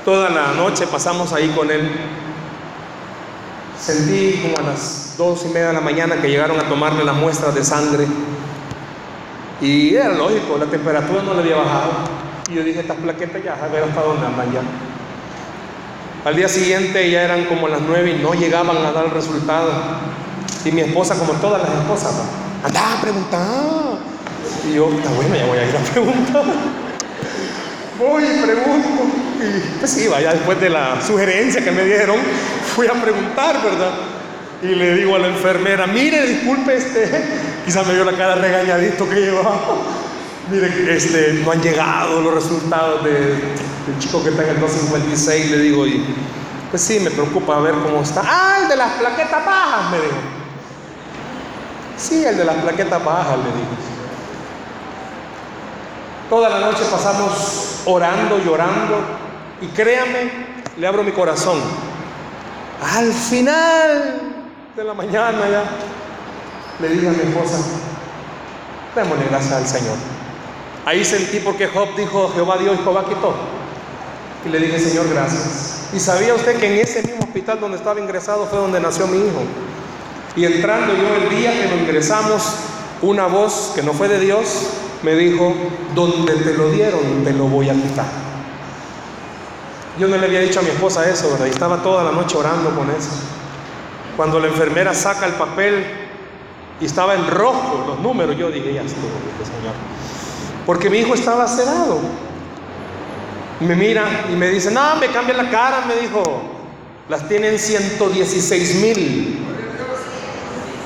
Toda 0.03 0.29
la 0.29 0.53
noche 0.53 0.85
pasamos 0.87 1.31
ahí 1.31 1.49
con 1.55 1.71
él. 1.71 1.89
Sentí 3.79 4.39
como 4.41 4.57
a 4.57 4.71
las 4.71 5.15
dos 5.17 5.43
y 5.45 5.47
media 5.47 5.67
de 5.67 5.73
la 5.73 5.81
mañana 5.81 6.21
que 6.21 6.29
llegaron 6.29 6.59
a 6.59 6.67
tomarle 6.67 7.03
las 7.03 7.15
muestras 7.15 7.55
de 7.55 7.63
sangre. 7.63 8.05
Y 9.63 9.95
era 9.95 10.09
lógico, 10.09 10.57
la 10.59 10.65
temperatura 10.65 11.23
no 11.23 11.33
le 11.35 11.39
había 11.39 11.55
bajado. 11.55 11.91
Y 12.51 12.55
yo 12.55 12.63
dije, 12.63 12.81
estas 12.81 12.97
plaquetas 12.97 13.41
ya, 13.41 13.53
a 13.53 13.67
ver 13.69 13.83
hasta 13.83 14.01
dónde 14.01 14.27
andan 14.27 14.51
ya. 14.51 14.61
Al 16.25 16.35
día 16.35 16.49
siguiente 16.49 17.09
ya 17.09 17.23
eran 17.23 17.45
como 17.45 17.69
las 17.69 17.79
nueve 17.81 18.11
y 18.11 18.21
no 18.21 18.33
llegaban 18.33 18.75
a 18.75 18.91
dar 18.91 19.05
el 19.05 19.11
resultado. 19.11 19.71
Y 20.65 20.71
mi 20.73 20.81
esposa, 20.81 21.15
como 21.15 21.31
todas 21.39 21.61
las 21.61 21.71
esposas, 21.79 22.13
andaba 22.61 22.97
a 22.97 23.01
preguntar. 23.01 23.63
Y 24.69 24.75
yo, 24.75 24.89
está 24.89 25.09
bueno, 25.11 25.33
ya 25.33 25.45
voy 25.45 25.57
a 25.57 25.65
ir 25.65 25.75
a 25.77 25.79
preguntar. 25.79 26.43
Voy 27.99 28.23
y 28.23 28.41
pregunto. 28.41 28.89
Y 29.39 29.77
pues 29.79 29.91
sí, 29.91 30.07
vaya, 30.07 30.33
después 30.33 30.59
de 30.59 30.69
la 30.69 30.99
sugerencia 30.99 31.63
que 31.63 31.71
me 31.71 31.85
dieron, 31.85 32.17
fui 32.75 32.87
a 32.87 32.93
preguntar, 32.93 33.63
¿verdad? 33.63 33.91
Y 34.63 34.75
le 34.75 34.95
digo 34.95 35.17
a 35.17 35.19
la 35.19 35.27
enfermera, 35.27 35.87
mire, 35.87 36.25
disculpe, 36.25 36.77
este, 36.77 37.09
quizás 37.65 37.85
me 37.85 37.95
dio 37.95 38.05
la 38.05 38.13
cara 38.13 38.35
regañadito 38.35 39.09
que 39.09 39.15
llevaba. 39.15 39.59
Mire, 40.49 40.95
este, 40.95 41.41
no 41.43 41.51
han 41.51 41.61
llegado 41.61 42.21
los 42.21 42.33
resultados 42.33 43.03
de, 43.03 43.11
del 43.11 43.99
chico 43.99 44.21
que 44.21 44.29
está 44.29 44.43
en 44.43 44.49
el 44.49 44.59
256, 44.59 45.51
le 45.51 45.57
digo, 45.57 45.87
y 45.87 46.05
pues 46.69 46.81
sí, 46.81 46.99
me 46.99 47.11
preocupa 47.11 47.59
ver 47.59 47.75
cómo 47.75 48.01
está. 48.01 48.23
Ah, 48.25 48.59
el 48.61 48.67
de 48.67 48.75
las 48.75 48.91
plaquetas 48.93 49.45
bajas, 49.45 49.91
me 49.91 49.97
dijo. 49.97 50.17
Sí, 51.97 52.25
el 52.25 52.37
de 52.37 52.43
las 52.43 52.55
plaquetas 52.57 53.03
bajas, 53.03 53.37
le 53.37 53.43
digo. 53.43 53.67
Toda 56.29 56.49
la 56.49 56.59
noche 56.59 56.83
pasamos 56.91 57.81
orando, 57.85 58.37
llorando, 58.39 58.99
y 59.61 59.67
créame, 59.67 60.31
le 60.77 60.87
abro 60.87 61.03
mi 61.03 61.11
corazón. 61.11 61.61
Al 62.81 63.13
final 63.13 64.32
de 64.75 64.83
la 64.83 64.95
mañana 64.95 65.37
ya, 65.51 65.63
le 66.81 66.89
dije 66.89 67.07
a 67.07 67.11
mi 67.11 67.19
esposa, 67.19 67.59
démosle 68.95 69.25
gracias 69.29 69.53
al 69.53 69.67
Señor. 69.67 69.95
Ahí 70.85 71.05
sentí 71.05 71.39
porque 71.39 71.67
Job 71.67 71.89
dijo, 71.95 72.31
Jehová 72.33 72.57
Dios 72.57 72.79
Jehová 72.83 73.05
quitó. 73.07 73.35
Y 74.45 74.49
le 74.49 74.59
dije, 74.59 74.79
Señor, 74.79 75.07
gracias. 75.09 75.89
Y 75.93 75.99
sabía 75.99 76.33
usted 76.33 76.59
que 76.59 76.73
en 76.73 76.79
ese 76.79 77.03
mismo 77.03 77.23
hospital 77.23 77.59
donde 77.59 77.77
estaba 77.77 77.99
ingresado 77.99 78.47
fue 78.47 78.57
donde 78.57 78.79
nació 78.79 79.05
mi 79.05 79.17
hijo. 79.17 79.43
Y 80.35 80.45
entrando 80.45 80.93
yo 80.95 81.15
el 81.23 81.29
día 81.29 81.51
que 81.51 81.67
lo 81.67 81.75
ingresamos, 81.75 82.43
una 83.03 83.27
voz 83.27 83.73
que 83.75 83.83
no 83.83 83.93
fue 83.93 84.07
de 84.07 84.19
Dios 84.19 84.69
me 85.03 85.13
dijo, 85.15 85.53
donde 85.93 86.33
te 86.33 86.53
lo 86.55 86.71
dieron, 86.71 87.23
te 87.23 87.31
lo 87.31 87.45
voy 87.45 87.69
a 87.69 87.73
quitar. 87.73 88.07
Yo 89.99 90.07
no 90.07 90.17
le 90.17 90.25
había 90.25 90.39
dicho 90.39 90.61
a 90.61 90.63
mi 90.63 90.69
esposa 90.69 91.07
eso, 91.07 91.29
¿verdad? 91.29 91.45
Y 91.45 91.49
estaba 91.49 91.83
toda 91.83 92.03
la 92.03 92.11
noche 92.11 92.35
orando 92.35 92.71
con 92.71 92.89
eso. 92.89 93.11
Cuando 94.17 94.39
la 94.39 94.47
enfermera 94.47 94.93
saca 94.93 95.25
el 95.25 95.33
papel 95.33 95.85
y 96.79 96.85
estaba 96.85 97.15
en 97.15 97.27
rojo 97.27 97.85
los 97.87 97.99
números, 97.99 98.37
yo 98.37 98.49
dije, 98.49 98.73
ya 98.73 98.81
estuvo, 98.81 99.09
Señor. 99.43 99.73
Porque 100.65 100.89
mi 100.89 100.99
hijo 100.99 101.13
estaba 101.13 101.47
sedado. 101.47 101.99
Me 103.59 103.75
mira 103.75 104.25
y 104.31 104.35
me 104.35 104.49
dice, 104.49 104.71
no, 104.71 104.95
me 104.97 105.07
cambia 105.07 105.35
la 105.35 105.49
cara, 105.49 105.85
me 105.87 105.95
dijo. 105.95 106.23
Las 107.09 107.27
tienen 107.27 107.59
116 107.59 108.75
mil. 108.75 109.45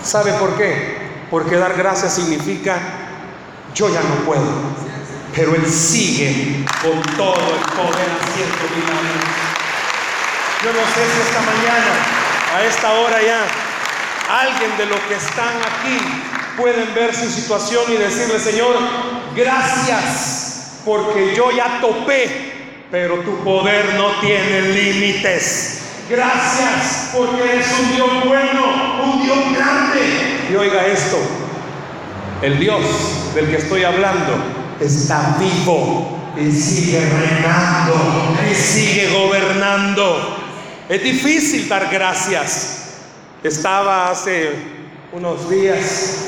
¿Sabe 0.04 0.34
por 0.34 0.56
qué? 0.56 0.98
Porque 1.30 1.58
dar 1.58 1.76
gracias 1.76 2.16
significa, 2.16 2.80
yo 3.76 3.90
ya 3.90 4.02
no 4.02 4.26
puedo 4.26 4.88
pero 5.38 5.54
Él 5.54 5.68
sigue 5.68 6.66
con 6.82 7.00
todo 7.16 7.36
el 7.36 7.62
poder 7.78 8.10
haciendo 8.22 8.58
milagros. 8.76 9.24
Yo 10.64 10.74
no 10.74 10.80
sé 10.80 11.06
si 11.14 11.22
esta 11.30 11.42
mañana, 11.42 11.94
a 12.58 12.66
esta 12.66 12.92
hora 12.94 13.22
ya, 13.22 13.46
alguien 14.30 14.76
de 14.78 14.88
los 14.88 15.00
que 15.02 15.14
están 15.14 15.54
aquí 15.62 16.00
pueden 16.58 16.92
ver 16.96 17.14
su 17.14 17.30
situación 17.30 17.84
y 17.90 17.98
decirle, 17.98 18.40
Señor, 18.40 18.76
gracias, 19.36 20.80
porque 20.84 21.36
yo 21.36 21.52
ya 21.52 21.80
topé, 21.80 22.54
pero 22.90 23.20
tu 23.20 23.44
poder 23.44 23.94
no 23.94 24.20
tiene 24.22 24.62
límites. 24.74 25.82
Gracias, 26.10 27.12
porque 27.16 27.44
eres 27.44 27.68
un 27.80 27.96
Dios 27.96 28.10
bueno, 28.26 29.04
un 29.04 29.24
Dios 29.24 29.38
grande. 29.56 30.48
Y 30.52 30.56
oiga 30.56 30.88
esto, 30.88 31.18
el 32.42 32.58
Dios 32.58 33.36
del 33.36 33.52
que 33.52 33.58
estoy 33.58 33.84
hablando 33.84 34.34
está 34.80 35.38
vivo 35.40 36.34
y 36.36 36.52
sigue 36.52 37.02
reinando 37.02 38.36
y 38.50 38.56
sigue 38.56 39.10
gobernando. 39.12 40.37
Es 40.90 41.04
difícil 41.04 41.68
dar 41.68 41.90
gracias. 41.92 43.00
Estaba 43.44 44.10
hace 44.10 44.52
unos 45.12 45.50
días, 45.50 46.28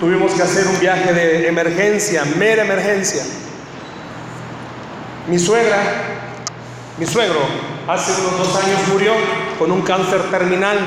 tuvimos 0.00 0.32
que 0.32 0.42
hacer 0.42 0.66
un 0.66 0.80
viaje 0.80 1.12
de 1.12 1.48
emergencia, 1.48 2.24
mera 2.38 2.64
emergencia. 2.64 3.22
Mi 5.28 5.38
suegra, 5.38 5.76
mi 6.98 7.04
suegro, 7.04 7.40
hace 7.86 8.12
unos 8.22 8.38
dos 8.38 8.64
años 8.64 8.80
murió 8.90 9.12
con 9.58 9.70
un 9.70 9.82
cáncer 9.82 10.22
terminal. 10.30 10.78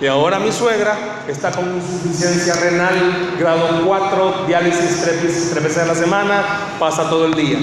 Y 0.00 0.06
ahora 0.08 0.40
mi 0.40 0.50
suegra 0.50 1.22
está 1.28 1.52
con 1.52 1.76
insuficiencia 1.76 2.54
renal, 2.54 3.36
grado 3.38 3.86
4, 3.86 4.44
diálisis 4.48 5.02
tres, 5.04 5.50
tres 5.52 5.62
veces 5.62 5.78
a 5.78 5.86
la 5.86 5.94
semana, 5.94 6.44
pasa 6.80 7.08
todo 7.08 7.26
el 7.26 7.34
día. 7.34 7.58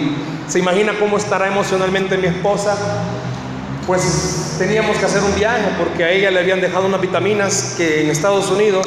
¿Se 0.48 0.60
imagina 0.60 0.94
cómo 0.98 1.18
estará 1.18 1.48
emocionalmente 1.48 2.18
mi 2.18 2.28
esposa? 2.28 2.78
Pues 3.90 4.54
teníamos 4.60 4.98
que 4.98 5.06
hacer 5.06 5.24
un 5.24 5.34
viaje 5.34 5.68
porque 5.76 6.04
a 6.04 6.12
ella 6.12 6.30
le 6.30 6.42
habían 6.42 6.62
dejado 6.62 6.86
unas 6.86 7.02
vitaminas 7.02 7.74
que 7.76 8.04
en 8.04 8.12
Estados 8.12 8.52
Unidos 8.52 8.86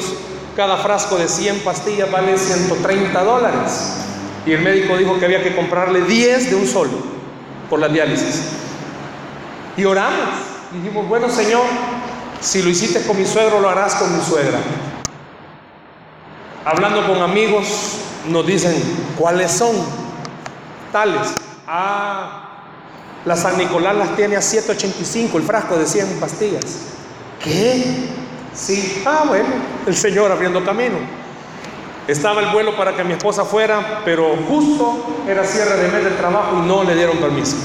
cada 0.55 0.77
frasco 0.77 1.17
de 1.17 1.27
100 1.27 1.59
pastillas 1.59 2.09
vale 2.09 2.37
130 2.37 3.21
dólares. 3.21 3.97
Y 4.45 4.53
el 4.53 4.61
médico 4.61 4.95
dijo 4.95 5.19
que 5.19 5.25
había 5.25 5.43
que 5.43 5.53
comprarle 5.53 6.03
10 6.03 6.51
de 6.51 6.55
un 6.55 6.65
solo 6.65 6.91
por 7.69 7.81
la 7.81 7.89
diálisis. 7.89 8.43
Y 9.75 9.83
oramos. 9.83 10.35
Dijimos, 10.71 11.05
bueno 11.09 11.27
Señor, 11.27 11.63
si 12.39 12.61
lo 12.61 12.69
hiciste 12.69 13.05
con 13.05 13.19
mi 13.19 13.25
suegro, 13.25 13.59
lo 13.59 13.67
harás 13.67 13.95
con 13.95 14.17
mi 14.17 14.23
suegra. 14.23 14.57
Hablando 16.63 17.05
con 17.05 17.21
amigos, 17.21 17.97
nos 18.29 18.47
dicen, 18.47 18.81
¿cuáles 19.19 19.51
son? 19.51 19.75
Tales. 20.93 21.35
Ah, 21.67 22.42
la 23.25 23.35
San 23.35 23.57
Nicolás 23.57 23.95
las 23.95 24.15
tiene 24.15 24.35
a 24.35 24.39
7.85 24.39 25.35
el 25.35 25.43
frasco 25.43 25.77
de 25.77 25.85
100 25.85 26.19
pastillas. 26.19 26.65
¿Qué? 27.41 27.83
Sí. 28.53 29.01
Ah, 29.05 29.23
bueno, 29.27 29.47
el 29.85 29.95
Señor 29.95 30.31
abriendo 30.31 30.63
camino. 30.63 30.97
Estaba 32.07 32.41
el 32.41 32.49
vuelo 32.49 32.75
para 32.75 32.95
que 32.95 33.03
mi 33.03 33.13
esposa 33.13 33.45
fuera, 33.45 34.01
pero 34.03 34.35
justo 34.47 35.23
era 35.27 35.45
cierre 35.45 35.77
de 35.77 35.87
mes 35.87 36.03
del 36.03 36.17
trabajo 36.17 36.57
y 36.57 36.67
no 36.67 36.83
le 36.83 36.95
dieron 36.95 37.17
permiso. 37.17 37.55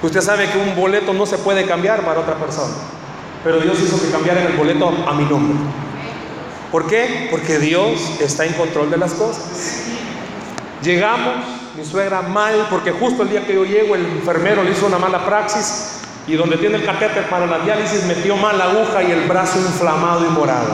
Usted 0.00 0.20
sabe 0.20 0.48
que 0.48 0.58
un 0.58 0.76
boleto 0.76 1.12
no 1.12 1.26
se 1.26 1.38
puede 1.38 1.66
cambiar 1.66 2.04
para 2.04 2.20
otra 2.20 2.36
persona, 2.36 2.74
pero 3.42 3.58
Dios 3.58 3.80
hizo 3.80 4.00
que 4.00 4.10
cambiaran 4.10 4.46
el 4.46 4.52
boleto 4.52 4.92
a 5.08 5.12
mi 5.14 5.24
nombre. 5.24 5.56
¿Por 6.70 6.86
qué? 6.86 7.28
Porque 7.30 7.58
Dios 7.58 8.20
está 8.20 8.44
en 8.44 8.52
control 8.52 8.90
de 8.90 8.96
las 8.96 9.14
cosas. 9.14 9.82
Llegamos, 10.82 11.34
mi 11.76 11.84
suegra 11.84 12.22
mal, 12.22 12.68
porque 12.70 12.92
justo 12.92 13.24
el 13.24 13.30
día 13.30 13.44
que 13.46 13.54
yo 13.54 13.64
llego 13.64 13.96
el 13.96 14.06
enfermero 14.06 14.62
le 14.62 14.70
hizo 14.70 14.86
una 14.86 14.98
mala 14.98 15.24
praxis 15.24 15.98
y 16.26 16.34
donde 16.34 16.56
tiene 16.56 16.76
el 16.76 16.84
catéter 16.84 17.28
para 17.28 17.46
la 17.46 17.58
diálisis 17.58 18.04
metió 18.04 18.36
mal 18.36 18.56
la 18.56 18.66
aguja 18.66 19.02
y 19.02 19.10
el 19.10 19.26
brazo 19.28 19.58
inflamado 19.58 20.24
y 20.24 20.28
morado. 20.28 20.70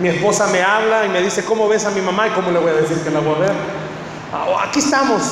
Mi 0.00 0.08
esposa 0.08 0.48
me 0.48 0.62
habla 0.62 1.06
y 1.06 1.08
me 1.08 1.22
dice, 1.22 1.44
¿cómo 1.44 1.68
ves 1.68 1.84
a 1.84 1.90
mi 1.90 2.00
mamá? 2.00 2.28
¿Y 2.28 2.30
cómo 2.30 2.50
le 2.50 2.58
voy 2.58 2.70
a 2.70 2.74
decir 2.74 2.98
que 2.98 3.10
la 3.10 3.20
voy 3.20 3.36
a 3.36 3.38
ver? 3.38 3.52
Ah, 4.32 4.46
oh, 4.48 4.58
aquí 4.58 4.80
estamos. 4.80 5.22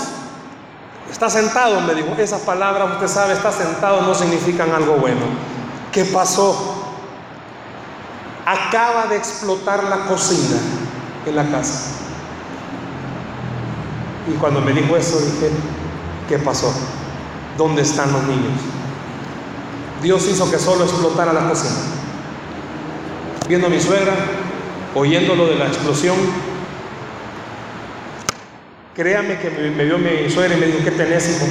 Está 1.11 1.30
sentado, 1.30 1.80
me 1.82 1.95
dijo. 1.95 2.09
Esas 2.18 2.43
palabras, 2.43 2.93
usted 2.95 3.09
sabe, 3.09 3.34
está 3.34 3.53
sentado 3.53 4.03
no 4.03 4.14
significan 4.14 4.72
algo 4.72 4.95
bueno. 4.95 5.20
¿Qué 5.93 6.05
pasó? 6.05 6.84
Acaba 8.45 9.07
de 9.07 9.16
explotar 9.16 9.84
la 9.84 10.07
cocina 10.07 10.59
en 11.26 11.37
la 11.37 11.45
casa. 11.45 12.05
Y 14.29 14.33
cuando 14.39 14.61
me 14.61 14.72
dijo 14.72 14.97
eso 14.97 15.18
dije, 15.20 15.51
¿qué 16.29 16.39
pasó? 16.39 16.72
¿Dónde 17.57 17.83
están 17.83 18.12
los 18.12 18.22
niños? 18.24 18.61
Dios 20.03 20.27
hizo 20.29 20.51
que 20.51 20.59
solo 20.59 20.85
explotara 20.85 21.33
la 21.33 21.49
cocina. 21.49 21.77
Viendo 23.49 23.68
a 23.68 23.70
mi 23.70 23.81
suegra, 23.81 24.14
oyendo 24.95 25.37
lo 25.37 25.47
de 25.47 25.57
la 25.57 25.66
explosión, 25.66 26.16
créame 28.95 29.39
que 29.39 29.51
me, 29.51 29.85
vio 29.85 29.99
mi 29.99 30.29
suegra 30.29 30.57
y 30.57 30.61
me 30.61 30.66
dijo, 30.66 30.79
¿qué 30.83 30.91
tenés, 30.91 31.29
hijo? 31.29 31.47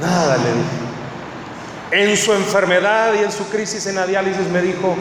Nada, 0.00 0.36
le 0.36 0.44
dije. 0.44 0.84
En 2.10 2.16
su 2.16 2.32
enfermedad 2.32 3.12
y 3.14 3.24
en 3.24 3.32
su 3.32 3.48
crisis 3.48 3.86
en 3.86 3.96
la 3.96 4.06
diálisis 4.06 4.48
me 4.48 4.62
dijo, 4.62 4.96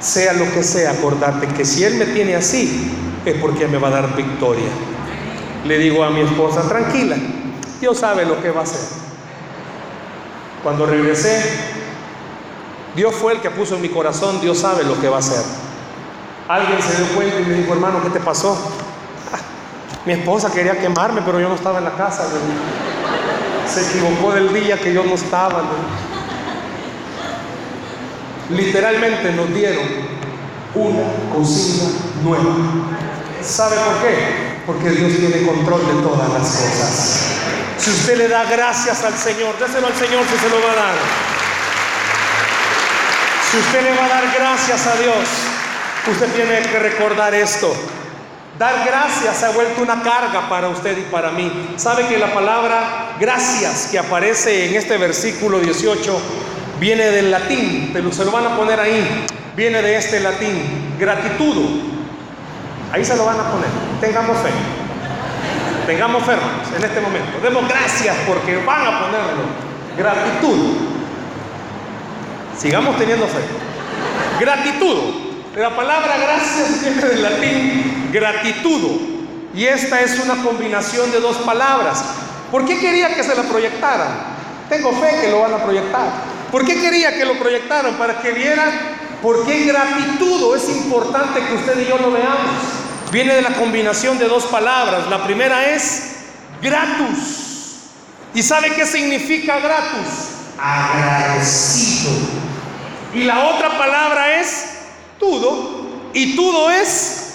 sea 0.00 0.32
lo 0.32 0.50
que 0.52 0.62
sea, 0.62 0.92
acordarte 0.92 1.46
que 1.48 1.64
si 1.64 1.84
Él 1.84 1.94
me 1.94 2.06
tiene 2.06 2.34
así, 2.34 2.90
es 3.24 3.34
porque 3.36 3.68
me 3.68 3.78
va 3.78 3.88
a 3.88 3.92
dar 3.92 4.16
victoria. 4.16 4.68
Le 5.64 5.78
digo 5.78 6.02
a 6.02 6.10
mi 6.10 6.20
esposa, 6.20 6.62
tranquila, 6.68 7.16
Dios 7.80 7.98
sabe 7.98 8.24
lo 8.24 8.40
que 8.42 8.50
va 8.50 8.60
a 8.60 8.64
hacer. 8.64 8.80
Cuando 10.62 10.86
regresé, 10.86 11.42
Dios 12.96 13.14
fue 13.14 13.34
el 13.34 13.40
que 13.40 13.50
puso 13.50 13.76
en 13.76 13.82
mi 13.82 13.88
corazón, 13.88 14.40
Dios 14.40 14.58
sabe 14.58 14.84
lo 14.84 15.00
que 15.00 15.08
va 15.08 15.16
a 15.16 15.20
hacer. 15.20 15.42
Alguien 16.48 16.82
se 16.82 16.96
dio 16.96 17.14
cuenta 17.14 17.40
y 17.40 17.44
me 17.44 17.54
dijo, 17.54 17.72
hermano, 17.72 18.02
¿qué 18.02 18.10
te 18.10 18.20
pasó? 18.20 18.58
Ah, 19.32 19.38
mi 20.04 20.12
esposa 20.12 20.52
quería 20.52 20.78
quemarme, 20.78 21.22
pero 21.24 21.40
yo 21.40 21.48
no 21.48 21.54
estaba 21.54 21.78
en 21.78 21.84
la 21.84 21.92
casa. 21.92 22.24
Se 23.72 23.86
equivocó 23.88 24.34
del 24.34 24.52
día 24.52 24.78
que 24.78 24.92
yo 24.92 25.04
no 25.04 25.14
estaba. 25.14 25.62
Literalmente 28.50 29.32
nos 29.32 29.54
dieron 29.54 29.84
una 30.74 31.34
cocina 31.34 31.90
nueva. 32.22 32.54
¿Sabe 33.40 33.76
por 33.76 34.02
qué? 34.02 34.51
Porque 34.66 34.90
Dios 34.90 35.12
tiene 35.18 35.46
control 35.46 35.80
de 35.86 36.02
todas 36.02 36.28
las 36.32 36.48
cosas. 36.48 37.26
Si 37.78 37.90
usted 37.90 38.16
le 38.16 38.28
da 38.28 38.44
gracias 38.44 39.02
al 39.02 39.14
Señor, 39.14 39.58
déselo 39.58 39.88
al 39.88 39.94
Señor 39.94 40.24
si 40.30 40.38
se 40.38 40.48
lo 40.48 40.64
va 40.64 40.72
a 40.72 40.76
dar. 40.76 40.94
Si 43.50 43.58
usted 43.58 43.82
le 43.82 43.96
va 43.96 44.04
a 44.04 44.08
dar 44.08 44.24
gracias 44.38 44.86
a 44.86 44.94
Dios, 44.96 45.28
usted 46.10 46.32
tiene 46.32 46.62
que 46.62 46.78
recordar 46.78 47.34
esto. 47.34 47.74
Dar 48.58 48.84
gracias 48.86 49.42
ha 49.42 49.50
vuelto 49.50 49.82
una 49.82 50.02
carga 50.02 50.48
para 50.48 50.68
usted 50.68 50.96
y 50.96 51.10
para 51.10 51.32
mí. 51.32 51.74
¿Sabe 51.76 52.06
que 52.06 52.18
la 52.18 52.32
palabra 52.32 53.16
gracias 53.18 53.88
que 53.90 53.98
aparece 53.98 54.68
en 54.68 54.76
este 54.76 54.96
versículo 54.98 55.58
18 55.58 56.20
viene 56.78 57.06
del 57.06 57.30
latín? 57.30 57.90
Pero 57.92 58.12
se 58.12 58.24
lo 58.24 58.30
van 58.30 58.46
a 58.46 58.56
poner 58.56 58.78
ahí. 58.78 59.26
Viene 59.56 59.82
de 59.82 59.96
este 59.96 60.20
latín, 60.20 60.94
gratitud. 60.98 62.01
Ahí 62.92 63.04
se 63.04 63.16
lo 63.16 63.24
van 63.24 63.40
a 63.40 63.50
poner. 63.50 63.68
Tengamos 64.00 64.36
fe. 64.38 64.50
Tengamos 65.86 66.22
fe, 66.24 66.32
en 66.76 66.84
este 66.84 67.00
momento. 67.00 67.40
Demos 67.42 67.66
gracias 67.66 68.16
porque 68.26 68.56
van 68.64 68.86
a 68.86 69.00
ponerlo. 69.00 69.42
Gratitud. 69.96 70.76
Sigamos 72.56 72.96
teniendo 72.98 73.26
fe. 73.26 73.40
Gratitud. 74.38 74.98
La 75.56 75.74
palabra 75.74 76.16
gracias 76.18 76.82
viene 76.82 77.02
del 77.02 77.22
latín 77.22 78.10
gratitud. 78.12 79.00
Y 79.54 79.64
esta 79.64 80.00
es 80.02 80.20
una 80.20 80.42
combinación 80.42 81.10
de 81.10 81.20
dos 81.20 81.38
palabras. 81.38 82.04
¿Por 82.50 82.66
qué 82.66 82.78
quería 82.78 83.14
que 83.14 83.24
se 83.24 83.34
la 83.34 83.42
proyectaran? 83.42 84.08
Tengo 84.68 84.92
fe 84.92 85.18
que 85.22 85.30
lo 85.30 85.40
van 85.40 85.54
a 85.54 85.64
proyectar. 85.64 86.08
¿Por 86.50 86.64
qué 86.66 86.80
quería 86.80 87.16
que 87.16 87.24
lo 87.24 87.34
proyectaran? 87.38 87.94
Para 87.94 88.20
que 88.20 88.32
vieran 88.32 88.70
por 89.22 89.46
qué 89.46 89.64
gratitud 89.64 90.54
es 90.56 90.68
importante 90.68 91.40
que 91.40 91.54
usted 91.54 91.80
y 91.80 91.88
yo 91.88 91.96
lo 91.96 92.12
veamos 92.12 92.81
viene 93.12 93.34
de 93.34 93.42
la 93.42 93.52
combinación 93.52 94.18
de 94.18 94.26
dos 94.26 94.44
palabras. 94.46 95.06
La 95.08 95.22
primera 95.24 95.68
es 95.68 96.14
gratus. 96.62 97.90
¿Y 98.34 98.42
sabe 98.42 98.74
qué 98.74 98.86
significa 98.86 99.60
gratus? 99.60 100.30
Agradecido. 100.58 102.12
Y 103.14 103.24
la 103.24 103.50
otra 103.50 103.76
palabra 103.76 104.40
es 104.40 104.64
todo. 105.20 105.82
Y 106.14 106.34
todo 106.34 106.70
es 106.70 107.34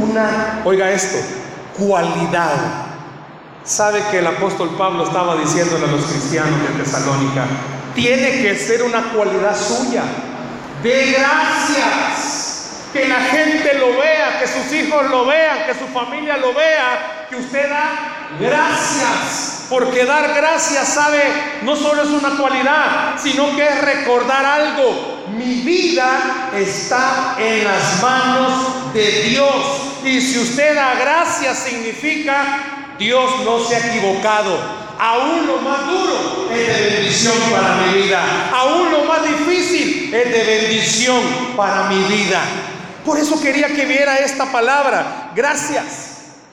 una, 0.00 0.62
oiga 0.64 0.90
esto, 0.90 1.18
cualidad. 1.78 2.56
¿Sabe 3.64 4.02
que 4.10 4.18
el 4.18 4.26
apóstol 4.26 4.70
Pablo 4.76 5.04
estaba 5.04 5.36
diciéndole 5.36 5.84
a 5.84 5.88
los 5.88 6.04
cristianos 6.06 6.58
de 6.62 6.82
Tesalónica? 6.82 7.44
Tiene 7.94 8.42
que 8.42 8.56
ser 8.56 8.82
una 8.82 9.12
cualidad 9.12 9.56
suya. 9.56 10.02
De 10.82 11.12
gracias 11.12 12.21
que 12.92 13.08
la 13.08 13.20
gente 13.20 13.74
lo 13.74 13.98
vea, 13.98 14.38
que 14.38 14.46
sus 14.46 14.72
hijos 14.72 15.08
lo 15.10 15.24
vean, 15.26 15.66
que 15.66 15.74
su 15.74 15.86
familia 15.88 16.36
lo 16.36 16.52
vea, 16.52 17.26
que 17.28 17.36
usted 17.36 17.68
da 17.68 18.28
gracias. 18.38 19.66
Porque 19.68 20.04
dar 20.04 20.34
gracias, 20.34 20.88
sabe, 20.88 21.22
no 21.62 21.74
solo 21.74 22.02
es 22.02 22.10
una 22.10 22.36
cualidad, 22.36 23.14
sino 23.16 23.56
que 23.56 23.66
es 23.66 23.80
recordar 23.80 24.44
algo. 24.44 25.24
Mi 25.34 25.62
vida 25.62 26.50
está 26.54 27.36
en 27.38 27.64
las 27.64 28.02
manos 28.02 28.92
de 28.92 29.22
Dios. 29.22 29.54
Y 30.04 30.20
si 30.20 30.40
usted 30.40 30.74
da 30.74 30.94
gracias 30.94 31.58
significa 31.58 32.94
Dios 32.98 33.30
no 33.44 33.58
se 33.60 33.76
ha 33.76 33.78
equivocado. 33.78 34.58
Aún 34.98 35.46
lo 35.46 35.58
más 35.58 35.86
duro 35.86 36.48
es 36.52 36.66
de 36.66 36.90
bendición 36.90 37.34
para 37.50 37.74
mi 37.76 38.02
vida. 38.02 38.22
Aún 38.54 38.92
lo 38.92 39.04
más 39.04 39.22
difícil 39.22 40.14
es 40.14 40.30
de 40.30 40.44
bendición 40.44 41.20
para 41.56 41.84
mi 41.88 42.02
vida. 42.04 42.40
Por 43.04 43.18
eso 43.18 43.40
quería 43.40 43.68
que 43.68 43.84
viera 43.84 44.18
esta 44.18 44.46
palabra, 44.52 45.30
gracias. 45.34 45.84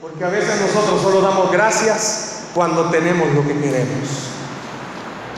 Porque 0.00 0.24
a 0.24 0.28
veces 0.28 0.60
nosotros 0.60 1.00
solo 1.02 1.20
damos 1.20 1.52
gracias 1.52 2.44
cuando 2.54 2.90
tenemos 2.90 3.28
lo 3.34 3.46
que 3.46 3.58
queremos. 3.58 4.08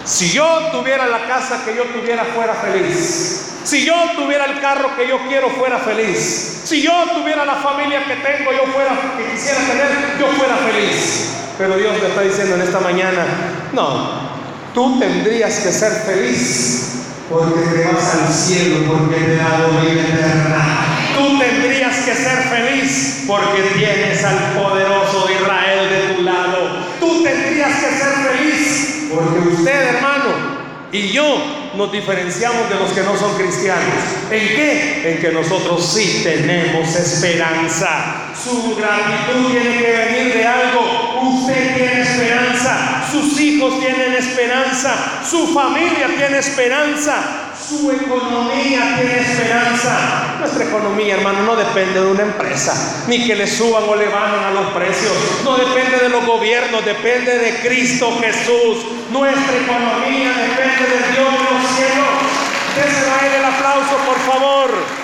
Si 0.04 0.30
yo 0.30 0.44
tuviera 0.72 1.06
la 1.06 1.26
casa 1.26 1.64
que 1.64 1.76
yo 1.76 1.84
tuviera, 1.84 2.24
fuera 2.24 2.54
feliz. 2.54 3.52
Si 3.64 3.84
yo 3.84 3.94
tuviera 4.16 4.46
el 4.46 4.60
carro 4.60 4.96
que 4.96 5.06
yo 5.06 5.18
quiero, 5.28 5.48
fuera 5.50 5.78
feliz. 5.78 6.62
Si 6.64 6.82
yo 6.82 6.92
tuviera 7.14 7.44
la 7.44 7.56
familia 7.56 8.04
que 8.04 8.16
tengo, 8.16 8.50
yo 8.52 8.72
fuera, 8.72 8.90
que 9.16 9.32
quisiera 9.32 9.60
tener, 9.60 10.18
yo 10.18 10.26
fuera 10.38 10.56
feliz. 10.56 11.30
Pero 11.58 11.76
Dios 11.76 12.00
me 12.00 12.08
está 12.08 12.22
diciendo 12.22 12.56
en 12.56 12.62
esta 12.62 12.80
mañana, 12.80 13.24
no, 13.72 14.32
tú 14.74 14.98
tendrías 14.98 15.60
que 15.60 15.70
ser 15.70 15.92
feliz 15.92 16.92
porque 17.30 17.60
te 17.60 17.92
vas 17.92 18.14
al 18.14 18.32
cielo, 18.32 18.92
porque 18.92 19.16
te 19.16 19.36
da 19.36 19.50
dado 19.50 19.80
vida 19.80 20.02
eterna. 20.02 21.01
Tú 21.16 21.38
tendrías 21.38 21.96
que 21.98 22.14
ser 22.14 22.38
feliz 22.48 23.24
porque 23.26 23.62
tienes 23.76 24.24
al 24.24 24.52
poderoso 24.52 25.26
de 25.26 25.34
Israel 25.34 25.90
de 25.90 26.14
tu 26.14 26.22
lado. 26.22 26.86
Tú 27.00 27.22
tendrías 27.22 27.74
que 27.76 27.90
ser 27.96 28.12
feliz 28.30 29.08
porque 29.14 29.48
usted, 29.48 29.96
hermano, 29.96 30.52
y 30.92 31.08
yo 31.08 31.70
nos 31.74 31.90
diferenciamos 31.90 32.68
de 32.68 32.74
los 32.76 32.92
que 32.92 33.00
no 33.00 33.16
son 33.16 33.34
cristianos. 33.36 33.94
¿En 34.30 34.48
qué? 34.48 35.12
En 35.12 35.20
que 35.20 35.32
nosotros 35.32 35.90
sí 35.94 36.20
tenemos 36.22 36.94
esperanza. 36.94 38.32
Su 38.34 38.76
gratitud 38.76 39.52
tiene 39.52 39.78
que 39.78 39.92
venir 39.92 40.34
de 40.34 40.46
algo. 40.46 41.20
Usted 41.22 41.76
tiene 41.76 42.02
esperanza. 42.02 43.04
Sus 43.10 43.40
hijos 43.40 43.80
tienen 43.80 44.14
esperanza. 44.14 45.22
Su 45.28 45.48
familia 45.54 46.08
tiene 46.16 46.38
esperanza. 46.38 47.41
Su 47.68 47.90
economía 47.92 48.96
tiene 48.98 49.20
esperanza. 49.20 50.36
Nuestra 50.40 50.64
economía, 50.64 51.14
hermano, 51.14 51.42
no 51.42 51.54
depende 51.54 52.00
de 52.00 52.06
una 52.06 52.22
empresa, 52.22 53.04
ni 53.06 53.24
que 53.24 53.36
le 53.36 53.46
suban 53.46 53.84
o 53.88 53.94
le 53.94 54.08
bajen 54.08 54.40
a 54.40 54.50
los 54.50 54.72
precios. 54.72 55.12
No 55.44 55.56
depende 55.56 55.98
de 55.98 56.08
los 56.08 56.26
gobiernos, 56.26 56.84
depende 56.84 57.38
de 57.38 57.60
Cristo 57.60 58.18
Jesús. 58.20 58.84
Nuestra 59.10 59.56
economía 59.56 60.30
depende 60.30 60.90
de 60.90 61.12
Dios 61.12 61.32
de 61.32 61.54
los 61.54 61.76
cielos. 61.76 62.42
Déselo 62.74 63.12
a 63.12 63.26
él 63.26 63.34
el 63.38 63.44
aplauso, 63.44 63.96
por 64.06 64.18
favor. 64.18 65.01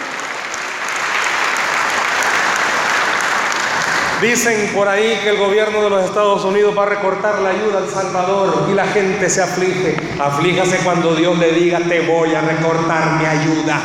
Dicen 4.20 4.72
por 4.74 4.88
ahí 4.88 5.20
que 5.22 5.30
el 5.30 5.36
gobierno 5.36 5.80
de 5.80 5.90
los 5.90 6.04
Estados 6.04 6.44
Unidos 6.44 6.76
va 6.76 6.82
a 6.82 6.86
recortar 6.86 7.38
la 7.38 7.50
ayuda 7.50 7.78
al 7.78 7.88
Salvador 7.88 8.66
y 8.68 8.74
la 8.74 8.86
gente 8.88 9.30
se 9.30 9.40
aflige. 9.40 9.96
Aflíjase 10.18 10.78
cuando 10.78 11.14
Dios 11.14 11.38
le 11.38 11.52
diga, 11.52 11.78
te 11.78 12.00
voy 12.00 12.34
a 12.34 12.40
recortar 12.40 13.12
mi 13.12 13.24
ayuda. 13.24 13.80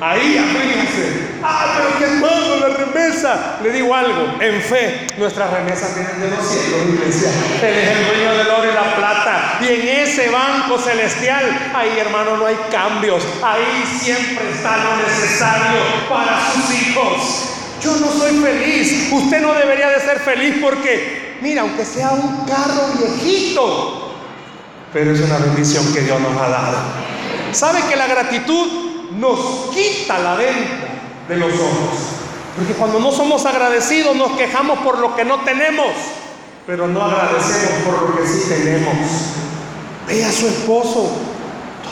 Ahí 0.00 0.38
aflíjase. 0.38 1.34
Ah, 1.42 1.74
pero 1.76 1.98
que 1.98 2.04
hermano, 2.04 2.56
la 2.60 2.76
remesa. 2.76 3.58
Le 3.62 3.72
digo 3.72 3.92
algo, 3.92 4.36
en 4.40 4.62
fe, 4.62 5.06
nuestras 5.18 5.50
remesas 5.52 5.96
vienen 5.96 6.20
de 6.20 6.36
los 6.36 6.46
cielos, 6.46 6.80
iglesia. 6.94 7.30
Él 7.60 7.74
es 7.74 7.90
el 7.90 8.06
dueño 8.06 8.34
del 8.38 8.48
oro 8.48 8.70
y 8.70 8.74
la 8.74 8.94
plata. 8.94 9.58
Y 9.60 9.66
en 9.66 9.88
ese 9.88 10.30
banco 10.30 10.78
celestial, 10.78 11.72
ahí 11.74 11.98
hermano, 11.98 12.36
no 12.36 12.46
hay 12.46 12.56
cambios. 12.70 13.24
Ahí 13.42 13.84
siempre 13.98 14.50
está 14.52 14.76
lo 14.76 14.96
necesario 14.96 15.80
para 16.08 16.38
sus 16.52 16.72
hijos. 16.72 17.53
Yo 17.84 17.96
no 17.98 18.10
soy 18.10 18.32
feliz. 18.38 19.12
Usted 19.12 19.42
no 19.42 19.52
debería 19.52 19.90
de 19.90 20.00
ser 20.00 20.18
feliz 20.18 20.56
porque, 20.62 21.36
mira, 21.42 21.60
aunque 21.60 21.84
sea 21.84 22.12
un 22.12 22.46
carro 22.46 22.88
viejito, 22.98 24.14
pero 24.92 25.12
es 25.12 25.20
una 25.20 25.36
bendición 25.36 25.92
que 25.92 26.00
Dios 26.00 26.18
nos 26.18 26.34
ha 26.40 26.48
dado. 26.48 26.78
¿Sabe 27.52 27.82
que 27.88 27.96
la 27.96 28.06
gratitud 28.06 28.66
nos 29.18 29.74
quita 29.74 30.18
la 30.18 30.34
venta 30.34 30.86
de 31.28 31.36
los 31.36 31.52
ojos? 31.52 31.98
Porque 32.56 32.72
cuando 32.72 33.00
no 33.00 33.12
somos 33.12 33.44
agradecidos 33.44 34.16
nos 34.16 34.32
quejamos 34.32 34.78
por 34.78 34.98
lo 34.98 35.14
que 35.14 35.24
no 35.24 35.40
tenemos, 35.40 35.88
pero 36.66 36.86
no 36.86 37.02
agradecemos 37.02 37.82
por 37.84 38.08
lo 38.08 38.16
que 38.16 38.26
sí 38.26 38.48
tenemos. 38.48 38.94
Ve 40.08 40.24
a 40.24 40.32
su 40.32 40.46
esposo, 40.46 41.10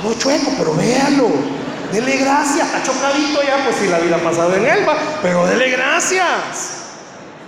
todo 0.01 0.14
chueco, 0.14 0.53
pero 0.57 0.74
véalo. 0.74 1.28
Dele 1.93 2.16
gracias, 2.16 2.66
está 2.66 2.82
chocadito 2.82 3.43
ya, 3.43 3.64
pues 3.64 3.76
si 3.76 3.88
la 3.88 3.99
vida 3.99 4.16
ha 4.16 4.20
pasado 4.20 4.55
en 4.57 4.64
él, 4.64 4.88
va, 4.88 4.97
pero 5.20 5.47
dele 5.47 5.70
gracias. 5.70 6.80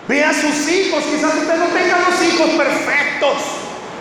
Ve 0.07 0.23
a 0.23 0.35
sus 0.35 0.69
hijos, 0.69 1.03
quizás 1.05 1.35
usted 1.35 1.57
no 1.57 1.67
tenga 1.69 1.99
los 1.99 2.23
hijos 2.23 2.51
perfectos. 2.51 3.39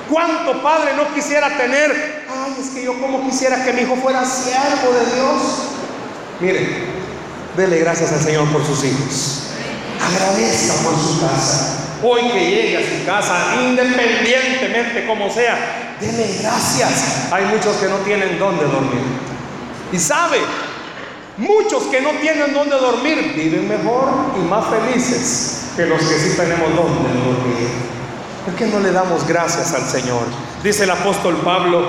¿Cuánto 0.10 0.62
padre 0.62 0.92
no 0.98 1.14
quisiera 1.14 1.56
tener? 1.58 2.26
Ay, 2.30 2.56
es 2.60 2.72
que 2.72 2.84
yo 2.84 3.00
como 3.00 3.24
quisiera 3.24 3.64
que 3.64 3.72
mi 3.72 3.84
hijo 3.84 3.96
fuera 3.96 4.26
siervo 4.26 4.92
de 4.92 5.16
Dios. 5.16 5.42
Mire, 6.42 6.88
dele 7.56 7.80
gracias 7.80 8.12
al 8.12 8.20
Señor 8.20 8.46
por 8.52 8.66
sus 8.66 8.84
hijos. 8.84 9.44
Agradezca 10.02 10.74
por 10.84 11.00
su 11.00 11.22
casa. 11.22 11.80
Hoy 12.04 12.30
que 12.32 12.50
llegue 12.50 12.78
a 12.78 12.82
su 12.82 13.06
casa, 13.06 13.62
independientemente 13.64 15.06
como 15.08 15.30
sea, 15.30 15.96
dele 16.02 16.38
gracias. 16.42 17.32
Hay 17.32 17.46
muchos 17.46 17.78
que 17.78 17.88
no 17.88 17.96
tienen 18.00 18.38
dónde 18.38 18.66
dormir. 18.66 19.33
Y 19.94 20.00
sabe, 20.00 20.40
muchos 21.38 21.84
que 21.84 22.02
no 22.02 22.10
tienen 22.20 22.52
dónde 22.52 22.76
dormir 22.78 23.34
viven 23.36 23.68
mejor 23.68 24.10
y 24.36 24.40
más 24.50 24.66
felices 24.66 25.70
que 25.76 25.86
los 25.86 26.00
que 26.00 26.18
sí 26.18 26.36
tenemos 26.36 26.76
dónde 26.76 27.10
dormir. 27.10 27.70
¿Por 28.44 28.56
qué 28.56 28.66
no 28.66 28.80
le 28.80 28.92
damos 28.92 29.28
gracias 29.28 29.72
al 29.72 29.84
Señor? 29.84 30.24
Dice 30.64 30.86
el 30.86 30.90
apóstol 30.90 31.36
Pablo, 31.46 31.84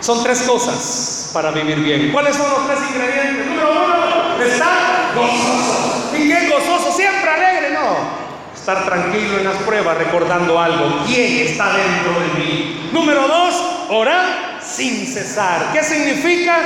son 0.00 0.22
tres 0.22 0.42
cosas 0.42 1.30
para 1.32 1.52
vivir 1.52 1.78
bien. 1.78 2.12
¿Cuáles 2.12 2.36
son 2.36 2.50
los 2.50 2.66
tres 2.66 2.78
ingredientes? 2.90 3.46
Número 3.46 3.70
uno, 3.70 4.44
estar 4.44 5.14
gozoso. 5.14 6.10
¿Y 6.18 6.28
qué 6.28 6.50
gozoso? 6.50 6.94
Siempre 6.94 7.30
alegre, 7.30 7.70
no. 7.72 8.18
Estar 8.54 8.84
tranquilo 8.84 9.38
en 9.38 9.44
las 9.44 9.56
pruebas 9.56 9.96
recordando 9.96 10.60
algo. 10.60 11.02
¿Quién 11.06 11.46
está 11.46 11.72
dentro 11.74 12.12
de 12.20 12.44
mí? 12.44 12.90
Número 12.92 13.26
dos, 13.26 13.54
orar 13.88 14.47
sin 14.68 15.06
cesar. 15.06 15.72
¿Qué 15.72 15.82
significa? 15.82 16.56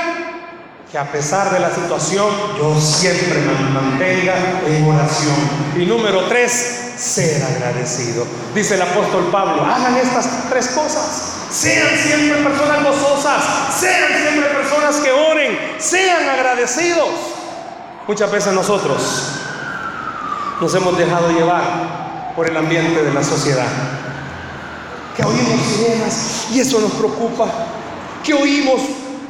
Que 0.91 0.99
a 0.99 1.11
pesar 1.11 1.51
de 1.51 1.61
la 1.61 1.71
situación, 1.71 2.29
yo 2.59 2.79
siempre 2.79 3.41
me 3.41 3.71
mantenga 3.71 4.35
en 4.67 4.85
oración. 4.89 5.37
Y 5.77 5.87
número 5.87 6.27
tres, 6.29 6.93
ser 6.97 7.43
agradecido. 7.43 8.27
Dice 8.55 8.75
el 8.75 8.83
apóstol 8.83 9.29
Pablo, 9.33 9.65
hagan 9.65 9.97
estas 9.97 10.29
tres 10.51 10.69
cosas. 10.69 11.39
Sean 11.51 11.89
siempre 11.99 12.43
personas 12.43 12.83
gozosas, 12.85 13.43
sean 13.79 14.09
siempre 14.23 14.49
personas 14.51 14.97
que 14.97 15.13
oren, 15.13 15.59
sean 15.79 16.29
agradecidos. 16.29 17.09
Muchas 18.07 18.31
veces 18.31 18.53
nosotros 18.53 19.03
nos 20.61 20.75
hemos 20.75 20.97
dejado 20.97 21.31
llevar 21.31 22.33
por 22.35 22.49
el 22.49 22.57
ambiente 22.57 23.03
de 23.03 23.13
la 23.13 23.23
sociedad. 23.23 23.67
Que 25.17 25.25
oímos 25.25 25.61
sirenas 25.67 26.47
y 26.53 26.61
eso 26.61 26.81
nos 26.81 26.93
preocupa 26.93 27.47
que 28.23 28.35
oímos 28.35 28.81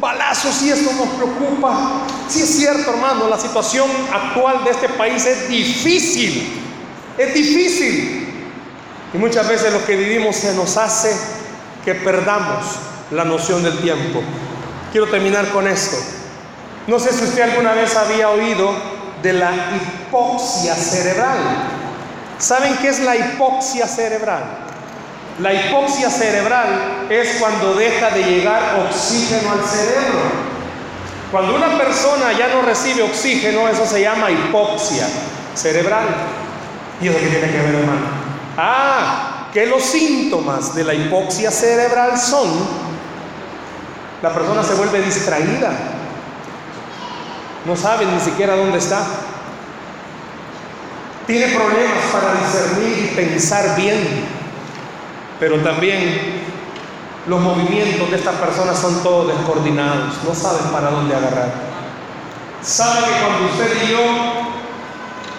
balazos 0.00 0.60
y 0.62 0.70
eso 0.70 0.92
nos 0.92 1.08
preocupa. 1.10 2.02
Si 2.28 2.42
es 2.42 2.56
cierto, 2.56 2.90
hermano, 2.90 3.28
la 3.28 3.38
situación 3.38 3.88
actual 4.12 4.64
de 4.64 4.70
este 4.70 4.88
país 4.90 5.24
es 5.26 5.48
difícil. 5.48 6.60
Es 7.16 7.32
difícil. 7.32 8.28
Y 9.14 9.18
muchas 9.18 9.48
veces 9.48 9.72
lo 9.72 9.84
que 9.84 9.96
vivimos 9.96 10.36
se 10.36 10.54
nos 10.54 10.76
hace 10.76 11.14
que 11.84 11.94
perdamos 11.94 12.64
la 13.10 13.24
noción 13.24 13.62
del 13.62 13.78
tiempo. 13.78 14.22
Quiero 14.90 15.08
terminar 15.08 15.48
con 15.50 15.68
esto. 15.68 15.96
No 16.86 16.98
sé 16.98 17.12
si 17.12 17.24
usted 17.24 17.42
alguna 17.42 17.72
vez 17.74 17.94
había 17.96 18.28
oído 18.30 18.74
de 19.22 19.32
la 19.34 19.52
hipoxia 19.52 20.74
cerebral. 20.74 21.38
¿Saben 22.38 22.76
qué 22.78 22.88
es 22.88 22.98
la 23.00 23.14
hipoxia 23.14 23.86
cerebral? 23.86 24.42
La 25.40 25.52
hipoxia 25.52 26.10
cerebral 26.10 27.06
es 27.08 27.36
cuando 27.40 27.74
deja 27.74 28.10
de 28.10 28.22
llegar 28.22 28.86
oxígeno 28.86 29.52
al 29.52 29.64
cerebro. 29.64 30.20
Cuando 31.30 31.56
una 31.56 31.78
persona 31.78 32.32
ya 32.32 32.48
no 32.48 32.62
recibe 32.62 33.02
oxígeno, 33.02 33.66
eso 33.68 33.86
se 33.86 34.02
llama 34.02 34.30
hipoxia 34.30 35.08
cerebral. 35.54 36.06
¿Y 37.00 37.08
eso 37.08 37.18
qué 37.18 37.26
tiene 37.26 37.50
que 37.50 37.58
ver, 37.58 37.74
hermano? 37.74 38.00
Ah, 38.58 39.48
que 39.52 39.66
los 39.66 39.82
síntomas 39.82 40.74
de 40.74 40.84
la 40.84 40.94
hipoxia 40.94 41.50
cerebral 41.50 42.18
son, 42.18 42.48
la 44.20 44.32
persona 44.32 44.62
se 44.62 44.74
vuelve 44.74 45.00
distraída, 45.00 45.72
no 47.64 47.76
sabe 47.76 48.04
ni 48.04 48.20
siquiera 48.20 48.56
dónde 48.56 48.78
está, 48.78 49.04
tiene 51.26 51.46
problemas 51.54 52.04
para 52.12 52.34
discernir 52.34 53.10
y 53.10 53.14
pensar 53.14 53.74
bien 53.76 54.31
pero 55.42 55.58
también 55.58 56.40
los 57.26 57.40
movimientos 57.40 58.08
de 58.12 58.16
estas 58.16 58.36
personas 58.36 58.78
son 58.78 59.02
todos 59.02 59.26
descoordinados, 59.26 60.22
no 60.22 60.32
saben 60.36 60.70
para 60.70 60.92
dónde 60.92 61.16
agarrar. 61.16 61.52
Saben 62.62 63.02
que 63.02 63.10
cuando 63.10 63.46
usted 63.46 63.76
y 63.82 63.90
yo 63.90 63.98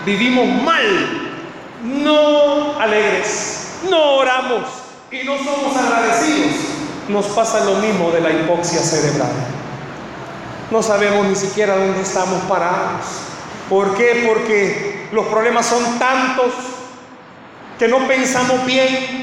vivimos 0.05 0.61
mal, 0.61 1.31
no 1.83 2.77
alegres, 2.81 3.77
no 3.89 4.15
oramos 4.17 4.63
y 5.09 5.23
no 5.23 5.37
somos 5.37 5.73
agradecidos, 5.77 6.51
nos 7.07 7.27
pasa 7.27 7.63
lo 7.63 7.75
mismo 7.75 8.11
de 8.11 8.19
la 8.19 8.31
hipoxia 8.31 8.81
cerebral. 8.81 9.31
No 10.69 10.83
sabemos 10.83 11.27
ni 11.27 11.35
siquiera 11.37 11.77
dónde 11.77 12.01
estamos 12.01 12.41
parados. 12.49 13.05
¿Por 13.69 13.95
qué? 13.95 14.25
Porque 14.27 15.07
los 15.13 15.27
problemas 15.27 15.65
son 15.65 15.97
tantos 15.97 16.51
que 17.79 17.87
no 17.87 18.05
pensamos 18.05 18.65
bien, 18.65 19.22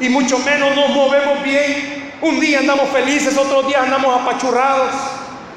y 0.00 0.08
mucho 0.08 0.38
menos 0.38 0.74
nos 0.74 0.90
movemos 0.90 1.42
bien. 1.42 2.12
Un 2.20 2.40
día 2.40 2.60
andamos 2.60 2.88
felices, 2.90 3.36
otro 3.36 3.62
día 3.62 3.82
andamos 3.82 4.20
apachurrados. 4.20 4.90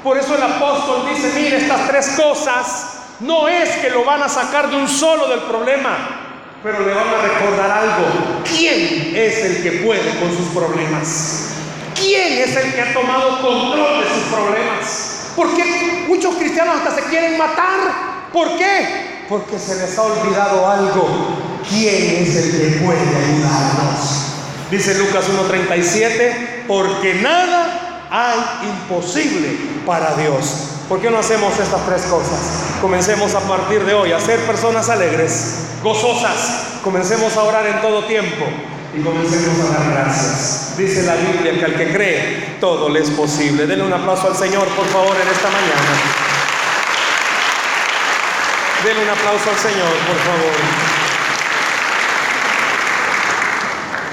Por 0.02 0.18
eso 0.18 0.34
el 0.34 0.42
apóstol 0.42 1.08
dice, 1.08 1.32
mire, 1.34 1.58
estas 1.58 1.88
tres 1.88 2.08
cosas 2.16 2.92
no 3.20 3.48
es 3.48 3.68
que 3.76 3.90
lo 3.90 4.04
van 4.04 4.22
a 4.22 4.28
sacar 4.28 4.68
de 4.68 4.76
un 4.76 4.88
solo 4.88 5.28
del 5.28 5.40
problema, 5.40 6.58
pero 6.62 6.80
le 6.80 6.92
van 6.92 7.08
a 7.08 7.22
recordar 7.22 7.70
algo. 7.70 8.06
¿Quién 8.44 9.12
es 9.14 9.44
el 9.44 9.62
que 9.62 9.70
puede 9.84 10.18
con 10.18 10.36
sus 10.36 10.48
problemas? 10.48 11.50
¿Quién 11.94 12.32
es 12.38 12.56
el 12.56 12.74
que 12.74 12.80
ha 12.80 12.92
tomado 12.92 13.40
control 13.42 14.00
de 14.00 14.08
sus 14.08 14.24
problemas? 14.32 15.32
Porque 15.36 16.04
muchos 16.08 16.34
cristianos 16.34 16.76
hasta 16.76 16.96
se 16.96 17.02
quieren 17.08 17.38
matar. 17.38 18.28
¿Por 18.32 18.56
qué? 18.58 19.24
Porque 19.28 19.58
se 19.58 19.76
les 19.76 19.96
ha 19.96 20.02
olvidado 20.02 20.68
algo. 20.68 21.08
¿Quién 21.68 22.22
es 22.22 22.36
el 22.36 22.50
que 22.50 22.84
puede 22.84 22.98
ayudarnos? 23.00 24.21
Dice 24.72 24.94
Lucas 24.94 25.26
1.37, 25.28 26.64
porque 26.66 27.12
nada 27.16 28.06
hay 28.10 28.68
imposible 28.70 29.54
para 29.84 30.14
Dios. 30.14 30.68
¿Por 30.88 30.98
qué 30.98 31.10
no 31.10 31.18
hacemos 31.18 31.52
estas 31.58 31.84
tres 31.84 32.00
cosas? 32.04 32.40
Comencemos 32.80 33.34
a 33.34 33.40
partir 33.40 33.84
de 33.84 33.92
hoy 33.92 34.12
a 34.12 34.18
ser 34.18 34.40
personas 34.46 34.88
alegres, 34.88 35.66
gozosas. 35.82 36.78
Comencemos 36.82 37.36
a 37.36 37.42
orar 37.42 37.66
en 37.66 37.82
todo 37.82 38.06
tiempo 38.06 38.46
y 38.96 39.02
comencemos 39.02 39.60
a 39.60 39.78
dar 39.78 39.92
gracias. 39.92 40.74
Dice 40.78 41.02
la 41.02 41.16
Biblia 41.16 41.52
que 41.52 41.64
al 41.66 41.74
que 41.74 41.92
cree, 41.92 42.56
todo 42.58 42.88
le 42.88 43.00
es 43.00 43.10
posible. 43.10 43.66
Denle 43.66 43.84
un 43.84 43.92
aplauso 43.92 44.28
al 44.28 44.36
Señor, 44.36 44.66
por 44.68 44.86
favor, 44.86 45.14
en 45.14 45.28
esta 45.28 45.50
mañana. 45.50 45.92
Denle 48.82 49.02
un 49.02 49.10
aplauso 49.10 49.50
al 49.50 49.58
Señor, 49.58 49.92
por 50.06 50.16
favor. 50.16 51.01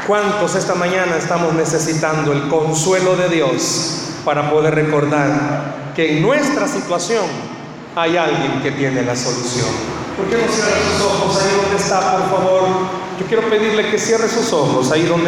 ¿Cuántos 0.10 0.56
esta 0.56 0.74
mañana 0.74 1.18
estamos 1.18 1.54
necesitando 1.54 2.32
el 2.32 2.50
consuelo 2.50 3.16
de 3.16 3.30
Dios 3.30 4.06
para 4.26 4.50
poder 4.50 4.74
recordar 4.74 5.92
que 5.96 6.18
en 6.18 6.24
nuestra 6.24 6.68
situación 6.68 7.26
hay 7.96 8.18
alguien 8.18 8.60
que 8.64 8.72
tiene 8.72 9.04
la 9.04 9.16
solución? 9.16 9.68
¿Por 10.18 10.26
qué 10.26 10.44
no 10.44 10.52
cierra 10.52 10.72
sus 10.98 11.06
ojos 11.06 11.40
ahí 11.40 11.62
donde 11.62 11.76
está, 11.78 12.12
por 12.12 12.22
favor? 12.28 12.62
Yo 13.20 13.26
quiero 13.28 13.48
pedirle 13.52 13.92
que 13.92 14.00
cierre 14.00 14.28
sus 14.28 14.52
ojos 14.52 14.92
ahí 14.92 15.04
donde 15.04 15.28